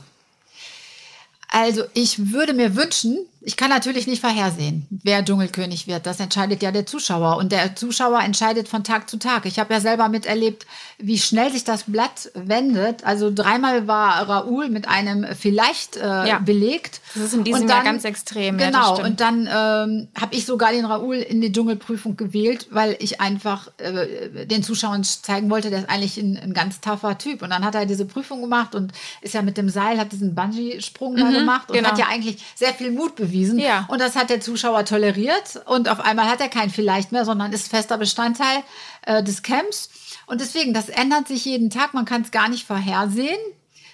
Also 1.50 1.84
ich 1.94 2.32
würde 2.34 2.54
mir 2.54 2.76
wünschen, 2.76 3.18
ich 3.42 3.56
kann 3.56 3.70
natürlich 3.70 4.08
nicht 4.08 4.20
vorhersehen, 4.20 4.86
wer 4.90 5.24
Dschungelkönig 5.24 5.88
wird. 5.88 6.06
Das 6.06 6.20
entscheidet 6.20 6.62
ja 6.62 6.72
der 6.74 6.86
Zuschauer. 6.86 7.38
Und 7.38 7.54
der 7.54 7.78
Zuschauer 7.78 8.20
entscheidet 8.20 8.68
von 8.68 8.84
Tag 8.84 9.10
zu 9.10 9.18
Tag. 9.18 9.46
Ich 9.46 9.58
habe 9.58 9.74
ja 9.74 9.80
selber 9.80 10.10
miterlebt, 10.10 10.66
wie 10.98 11.18
schnell 11.18 11.50
sich 11.54 11.64
das 11.64 11.84
Blatt 11.84 12.30
wendet. 12.34 13.06
Also 13.06 13.32
dreimal 13.34 13.88
war 13.88 14.28
Raoul 14.28 14.68
mit 14.68 14.90
einem 14.90 15.26
vielleicht 15.40 15.96
äh, 15.96 16.28
Ja. 16.28 16.40
belegt. 16.40 17.00
Das 17.16 17.24
ist 17.24 17.34
in 17.36 17.46
diesem 17.46 17.62
Und 17.62 17.70
Jahr 17.70 17.84
ganz 17.86 18.04
extrem, 18.04 18.60
ja, 18.60 18.66
Genau. 18.70 18.96
stimmt. 18.96 19.08
und 19.10 19.20
dann 19.22 19.42
ähm, 19.50 20.08
habe 20.20 20.36
ich 20.36 20.46
sogar 20.46 20.74
den 20.74 20.84
Raoul 20.84 21.16
in 21.16 21.40
die 21.40 21.54
Dschungelprüfung 21.54 22.18
gewählt, 22.18 22.68
weil 22.72 22.98
ich 23.00 23.22
einfach 23.22 23.70
äh, 23.78 24.46
den 24.46 24.62
Zuschauern 24.62 25.06
zeigen 25.06 25.50
wollte, 25.50 25.70
der 25.70 25.80
ist 25.80 25.90
eigentlich 25.90 26.18
ein, 26.18 26.38
ein 26.38 26.54
ganz 26.54 26.82
taffer 26.82 27.18
Typ. 27.18 27.42
Und 27.44 27.52
dann 27.52 27.64
hat 27.64 27.76
er 27.76 27.86
diese 27.86 28.04
Prüfung 28.06 28.42
gemacht 28.42 28.76
und 28.76 28.92
ist 29.22 29.34
ja 29.36 29.42
mit 29.42 29.56
dem 29.56 29.70
Seil, 29.70 29.98
hat 30.00 30.12
diesen 30.12 30.36
Bungee-Sprung 30.36 31.16
da 31.16 31.30
gemacht 31.40 31.70
und 31.70 31.76
genau. 31.78 31.90
hat 31.90 31.98
ja 31.98 32.08
eigentlich 32.08 32.44
sehr 32.56 32.74
viel 32.74 32.92
Mut 32.92 33.16
bewiesen. 33.16 33.60
Ja. 33.60 33.86
Und 33.90 34.00
das 34.00 34.16
hat 34.16 34.30
der 34.30 34.42
Zuschauer 34.42 34.86
toleriert. 34.86 35.62
Und 35.66 35.90
auf 35.90 36.00
einmal 36.00 36.28
hat 36.30 36.42
er 36.42 36.50
kein 36.50 36.70
Vielleicht 36.70 37.12
mehr, 37.12 37.26
sondern 37.26 37.54
ist 37.54 37.70
fester 37.70 37.98
Bestandteil 37.98 38.64
äh, 39.06 39.24
des 39.24 39.44
Camps. 39.44 39.90
Und 40.26 40.42
deswegen, 40.42 40.74
das 40.74 40.90
ändert 40.90 41.28
sich 41.28 41.46
jeden 41.46 41.70
Tag. 41.70 41.94
Man 41.94 42.06
kann 42.06 42.22
es 42.22 42.32
gar 42.32 42.50
nicht 42.50 42.66
vorhersehen. 42.68 43.40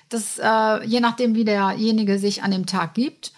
Das, 0.09 0.37
äh, 0.39 0.85
je 0.85 0.99
nachdem, 0.99 1.35
wie 1.35 1.45
derjenige 1.45 2.19
sich 2.19 2.43
an 2.43 2.51
dem 2.51 2.65
Tag 2.65 2.93
gibt. 2.93 3.31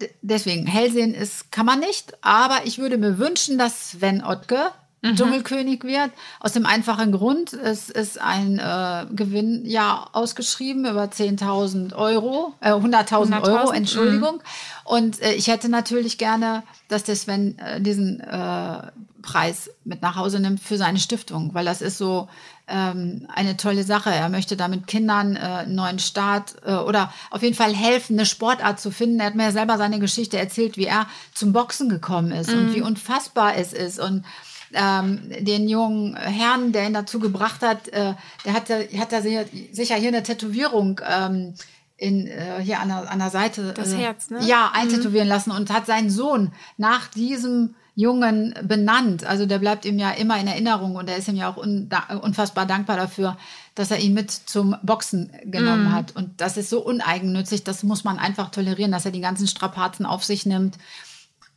D- 0.00 0.10
Deswegen, 0.22 0.66
Hellsehen 0.66 1.14
ist, 1.14 1.50
kann 1.50 1.66
man 1.66 1.80
nicht. 1.80 2.12
Aber 2.22 2.60
ich 2.64 2.78
würde 2.78 2.98
mir 2.98 3.18
wünschen, 3.18 3.58
dass 3.58 3.90
Sven 3.92 4.22
Ottke 4.22 4.70
Dschungelkönig 5.02 5.84
wird. 5.84 6.10
Aus 6.40 6.52
dem 6.52 6.66
einfachen 6.66 7.12
Grund, 7.12 7.52
es 7.52 7.90
ist 7.90 8.20
ein 8.20 8.58
äh, 8.58 9.06
Gewinn 9.14 9.64
ja 9.64 10.08
ausgeschrieben 10.12 10.84
über 10.86 11.04
10.000 11.04 11.94
Euro, 11.94 12.54
äh, 12.60 12.70
100.000 12.70 13.42
Euro, 13.42 13.70
100.000, 13.70 13.74
Entschuldigung. 13.74 14.40
Und 14.84 15.22
äh, 15.22 15.34
ich 15.34 15.48
hätte 15.48 15.68
natürlich 15.68 16.18
gerne, 16.18 16.62
dass 16.88 17.04
der 17.04 17.16
Sven 17.16 17.58
äh, 17.58 17.80
diesen 17.80 18.20
äh, 18.20 18.82
Preis 19.22 19.70
mit 19.84 20.02
nach 20.02 20.16
Hause 20.16 20.40
nimmt 20.40 20.60
für 20.60 20.76
seine 20.76 20.98
Stiftung, 20.98 21.52
weil 21.52 21.64
das 21.64 21.82
ist 21.82 21.98
so 21.98 22.28
ähm, 22.68 23.26
eine 23.34 23.56
tolle 23.56 23.82
Sache. 23.82 24.10
Er 24.10 24.28
möchte 24.28 24.56
damit 24.56 24.86
Kindern 24.86 25.36
äh, 25.36 25.40
einen 25.40 25.74
neuen 25.74 25.98
Start 25.98 26.56
äh, 26.64 26.74
oder 26.74 27.12
auf 27.30 27.42
jeden 27.42 27.56
Fall 27.56 27.74
helfen, 27.74 28.16
eine 28.16 28.26
Sportart 28.26 28.80
zu 28.80 28.90
finden. 28.90 29.20
Er 29.20 29.26
hat 29.26 29.34
mir 29.34 29.44
ja 29.44 29.52
selber 29.52 29.78
seine 29.78 29.98
Geschichte 29.98 30.38
erzählt, 30.38 30.76
wie 30.76 30.86
er 30.86 31.06
zum 31.34 31.52
Boxen 31.52 31.88
gekommen 31.88 32.32
ist 32.32 32.52
und 32.52 32.74
wie 32.74 32.82
unfassbar 32.82 33.56
es 33.56 33.72
ist 33.72 33.98
und 33.98 34.24
ähm, 34.72 35.20
den 35.40 35.68
jungen 35.68 36.16
Herrn, 36.16 36.72
der 36.72 36.86
ihn 36.86 36.94
dazu 36.94 37.18
gebracht 37.18 37.62
hat, 37.62 37.88
äh, 37.88 38.14
der 38.44 38.52
hat, 38.52 38.68
ja- 38.68 39.00
hat 39.00 39.12
da 39.12 39.22
sicher, 39.22 39.44
sicher 39.72 39.94
hier 39.96 40.08
eine 40.08 40.22
Tätowierung 40.22 41.00
ähm, 41.08 41.54
in, 41.96 42.26
äh, 42.26 42.60
hier 42.62 42.80
an 42.80 42.88
der, 42.88 43.10
an 43.10 43.18
der 43.18 43.30
Seite. 43.30 43.72
Das 43.74 43.92
äh, 43.92 43.96
Herz, 43.96 44.30
ne? 44.30 44.38
Ja, 44.44 44.70
eintätowieren 44.74 45.28
lassen 45.28 45.50
und 45.50 45.70
hat 45.72 45.86
seinen 45.86 46.10
Sohn 46.10 46.52
nach 46.76 47.08
diesem 47.08 47.74
Jungen 47.98 48.52
benannt. 48.62 49.24
Also 49.24 49.46
der 49.46 49.58
bleibt 49.58 49.86
ihm 49.86 49.98
ja 49.98 50.10
immer 50.10 50.38
in 50.38 50.46
Erinnerung 50.46 50.96
und 50.96 51.08
er 51.08 51.16
ist 51.16 51.28
ihm 51.28 51.36
ja 51.36 51.48
auch 51.48 51.56
unda- 51.56 52.14
unfassbar 52.22 52.66
dankbar 52.66 52.98
dafür, 52.98 53.38
dass 53.74 53.90
er 53.90 53.98
ihn 54.00 54.12
mit 54.12 54.30
zum 54.30 54.76
Boxen 54.82 55.30
genommen 55.46 55.92
hat. 55.94 56.14
Und 56.14 56.38
das 56.42 56.58
ist 56.58 56.68
so 56.68 56.84
uneigennützig, 56.84 57.64
das 57.64 57.82
muss 57.84 58.04
man 58.04 58.18
einfach 58.18 58.50
tolerieren, 58.50 58.92
dass 58.92 59.06
er 59.06 59.12
die 59.12 59.22
ganzen 59.22 59.46
Strapazen 59.46 60.04
auf 60.04 60.24
sich 60.24 60.44
nimmt 60.44 60.76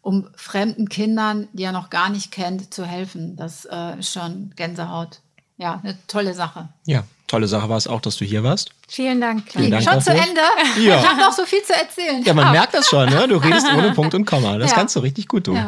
um 0.10 0.28
fremden 0.36 0.90
Kindern, 0.90 1.48
die 1.54 1.64
er 1.64 1.72
noch 1.72 1.92
gar 1.92 2.10
nicht 2.10 2.32
kennt, 2.32 2.74
zu 2.74 2.84
helfen. 2.84 3.36
Das 3.36 3.66
äh, 3.66 4.00
ist 4.00 4.12
schon 4.12 4.52
Gänsehaut. 4.56 5.20
Ja, 5.58 5.80
eine 5.84 5.96
tolle 6.08 6.34
Sache. 6.34 6.70
Ja, 6.86 7.04
tolle 7.28 7.48
Sache 7.48 7.70
war 7.70 7.78
es 7.78 7.86
auch, 7.86 8.02
dass 8.02 8.16
du 8.18 8.26
hier 8.26 8.44
warst. 8.44 8.72
Vielen 8.88 9.22
Dank. 9.22 9.44
Vielen 9.52 9.70
Dank 9.70 9.84
schon 9.84 9.94
dafür. 9.94 10.16
zu 10.16 10.20
Ende? 10.20 10.42
Ja. 10.80 11.00
Ich 11.00 11.08
habe 11.08 11.20
noch 11.20 11.32
so 11.34 11.46
viel 11.46 11.62
zu 11.62 11.74
erzählen. 11.74 12.24
Ja, 12.24 12.34
man 12.34 12.52
merkt 12.52 12.74
das 12.74 12.88
schon, 12.88 13.08
ne? 13.08 13.28
Du 13.28 13.38
redest 13.38 13.68
ohne 13.78 13.92
Punkt 13.92 14.16
und 14.16 14.26
Komma. 14.26 14.58
Das 14.58 14.72
Ja. 14.72 14.78
kannst 14.78 14.96
du 14.96 15.02
richtig 15.02 15.28
gut 15.28 15.44
tun. 15.44 15.60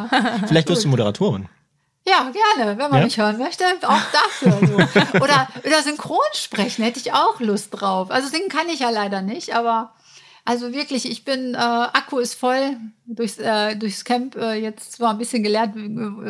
Vielleicht 0.48 0.68
wirst 0.68 0.82
du 0.84 0.88
Moderatorin. 0.88 1.48
Ja, 2.04 2.32
gerne, 2.56 2.76
wenn 2.78 2.90
man 2.90 2.98
Ja? 2.98 3.04
mich 3.04 3.16
hören 3.18 3.38
möchte, 3.38 3.64
auch 3.82 4.00
dafür. 4.12 4.58
So. 4.66 5.18
Oder, 5.22 5.46
oder 5.64 5.82
synchron 5.84 6.18
sprechen, 6.34 6.82
hätte 6.82 6.98
ich 6.98 7.12
auch 7.12 7.38
Lust 7.38 7.68
drauf. 7.70 8.10
Also 8.10 8.26
singen 8.28 8.48
kann 8.48 8.68
ich 8.68 8.80
ja 8.80 8.90
leider 8.90 9.22
nicht, 9.22 9.54
aber 9.54 9.92
also 10.44 10.72
wirklich, 10.72 11.08
ich 11.10 11.24
bin, 11.24 11.54
äh, 11.54 11.58
Akku 11.58 12.18
ist 12.18 12.34
voll 12.34 12.76
durchs, 13.06 13.38
äh, 13.38 13.76
durchs 13.76 14.04
Camp 14.04 14.36
äh, 14.36 14.54
jetzt 14.54 14.92
zwar 14.92 15.10
ein 15.10 15.18
bisschen 15.18 15.42
gelehrt 15.42 15.76
äh, 15.76 15.80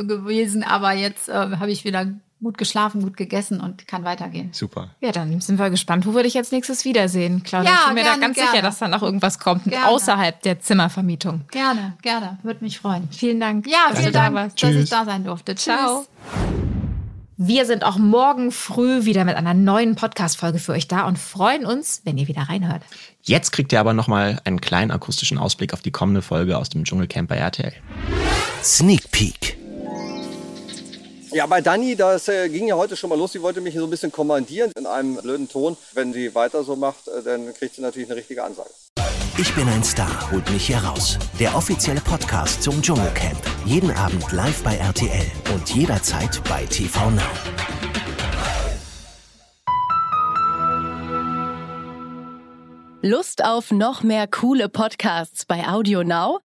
gewesen, 0.05 0.63
aber 0.63 0.93
jetzt 0.93 1.29
äh, 1.29 1.33
habe 1.33 1.71
ich 1.71 1.85
wieder 1.85 2.07
gut 2.43 2.59
geschlafen, 2.59 3.03
gut 3.03 3.17
gegessen 3.17 3.61
und 3.61 3.87
kann 3.87 4.05
weitergehen. 4.05 4.51
Super. 4.53 4.91
Ja, 5.01 5.13
dann 5.13 5.41
sind 5.41 5.59
wir 5.59 5.71
gespannt, 5.71 6.07
wo 6.07 6.15
wir 6.15 6.25
dich 6.25 6.35
jetzt 6.35 6.53
nächstes 6.53 6.85
wiedersehen, 6.85 7.43
Claudia. 7.45 7.71
Ja, 7.71 7.79
ich 7.83 7.87
bin 7.87 7.95
mir 7.95 8.01
da 8.01 8.11
gerne, 8.11 8.21
ganz 8.21 8.37
gerne. 8.37 8.51
sicher, 8.51 8.63
dass 8.63 8.79
da 8.79 8.89
noch 8.89 9.03
irgendwas 9.03 9.39
kommt, 9.39 9.65
Gerne. 9.65 9.89
außerhalb 9.89 10.43
der 10.43 10.61
Zimmervermietung. 10.61 11.43
Gerne, 11.51 11.97
gerne, 12.03 12.39
würde 12.43 12.65
mich 12.65 12.79
freuen. 12.81 13.09
Vielen 13.13 13.39
Dank. 13.39 13.67
Ja, 13.69 13.89
dass 13.91 14.01
vielen 14.01 14.13
du 14.13 14.19
da 14.19 14.25
Dank, 14.25 14.35
warst. 14.35 14.63
dass 14.63 14.71
Tschüss. 14.71 14.85
ich 14.85 14.91
da 14.91 15.05
sein 15.05 15.25
durfte. 15.25 15.55
Ciao. 15.55 16.05
Tschüss. 16.05 16.72
Wir 17.45 17.67
sind 17.67 17.83
auch 17.83 17.97
morgen 17.99 18.53
früh 18.53 19.05
wieder 19.05 19.25
mit 19.25 19.35
einer 19.35 19.53
neuen 19.53 19.97
Podcast-Folge 19.97 20.61
für 20.61 20.71
euch 20.71 20.87
da 20.87 21.09
und 21.09 21.19
freuen 21.19 21.67
uns, 21.67 22.01
wenn 22.05 22.17
ihr 22.17 22.29
wieder 22.29 22.43
reinhört. 22.43 22.83
Jetzt 23.23 23.51
kriegt 23.51 23.73
ihr 23.73 23.81
aber 23.81 23.95
nochmal 23.95 24.41
einen 24.45 24.61
kleinen 24.61 24.93
akustischen 24.93 25.39
Ausblick 25.39 25.73
auf 25.75 25.83
die 25.83 25.91
kommende 25.91 26.23
Folge 26.23 26.57
aus 26.57 26.69
dem 26.69 26.85
Dschungelcamp 26.85 27.29
bei 27.29 27.39
RTL. 27.39 27.73
Sneak 28.63 29.11
Peek. 29.11 29.59
Ja, 31.33 31.47
bei 31.47 31.61
Dani, 31.61 31.97
das 31.97 32.29
äh, 32.29 32.49
ging 32.49 32.69
ja 32.69 32.77
heute 32.77 32.97
schon 32.97 33.11
mal 33.11 33.19
los. 33.19 33.33
Sie 33.33 33.43
wollte 33.43 33.61
mich 33.61 33.75
so 33.75 33.83
ein 33.83 33.91
bisschen 33.91 34.13
kommandieren 34.13 34.71
in 34.79 34.87
einem 34.87 35.17
blöden 35.17 35.49
Ton. 35.49 35.77
Wenn 35.95 36.13
sie 36.13 36.33
weiter 36.37 36.63
so 36.63 36.77
macht, 36.77 37.09
äh, 37.09 37.25
dann 37.25 37.53
kriegt 37.55 37.75
sie 37.75 37.83
natürlich 37.83 38.09
eine 38.09 38.19
richtige 38.21 38.45
Ansage. 38.45 38.71
Ich 39.43 39.53
bin 39.57 39.69
ein 39.69 39.83
Star, 39.83 40.31
holt 40.31 40.49
mich 40.53 40.69
hier 40.69 40.79
raus. 40.79 41.19
Der 41.41 41.57
offizielle 41.57 42.01
Podcast 42.01 42.63
zum 42.63 42.81
Dschungelcamp. 42.81 43.41
Jeden 43.65 43.91
Abend 43.91 44.31
live 44.31 44.63
bei 44.63 44.77
RTL 44.77 45.27
und 45.53 45.69
jederzeit 45.75 46.41
bei 46.49 46.65
TV 46.65 47.11
Now. 47.11 47.23
Lust 53.03 53.45
auf 53.45 53.73
noch 53.73 54.05
mehr 54.05 54.29
coole 54.29 54.69
Podcasts 54.69 55.45
bei 55.45 55.67
Audio 55.67 56.05
Now? 56.05 56.39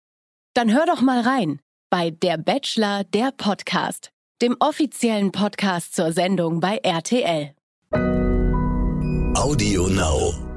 Dann 0.53 0.73
hör 0.73 0.85
doch 0.85 1.01
mal 1.01 1.19
rein 1.19 1.59
bei 1.89 2.11
Der 2.11 2.37
Bachelor, 2.37 3.03
der 3.03 3.33
Podcast, 3.35 4.11
dem 4.41 4.55
offiziellen 4.61 5.33
Podcast 5.33 5.95
zur 5.95 6.13
Sendung 6.13 6.61
bei 6.61 6.77
RTL. 6.77 7.53
Audio 9.35 9.89
Now. 9.89 10.54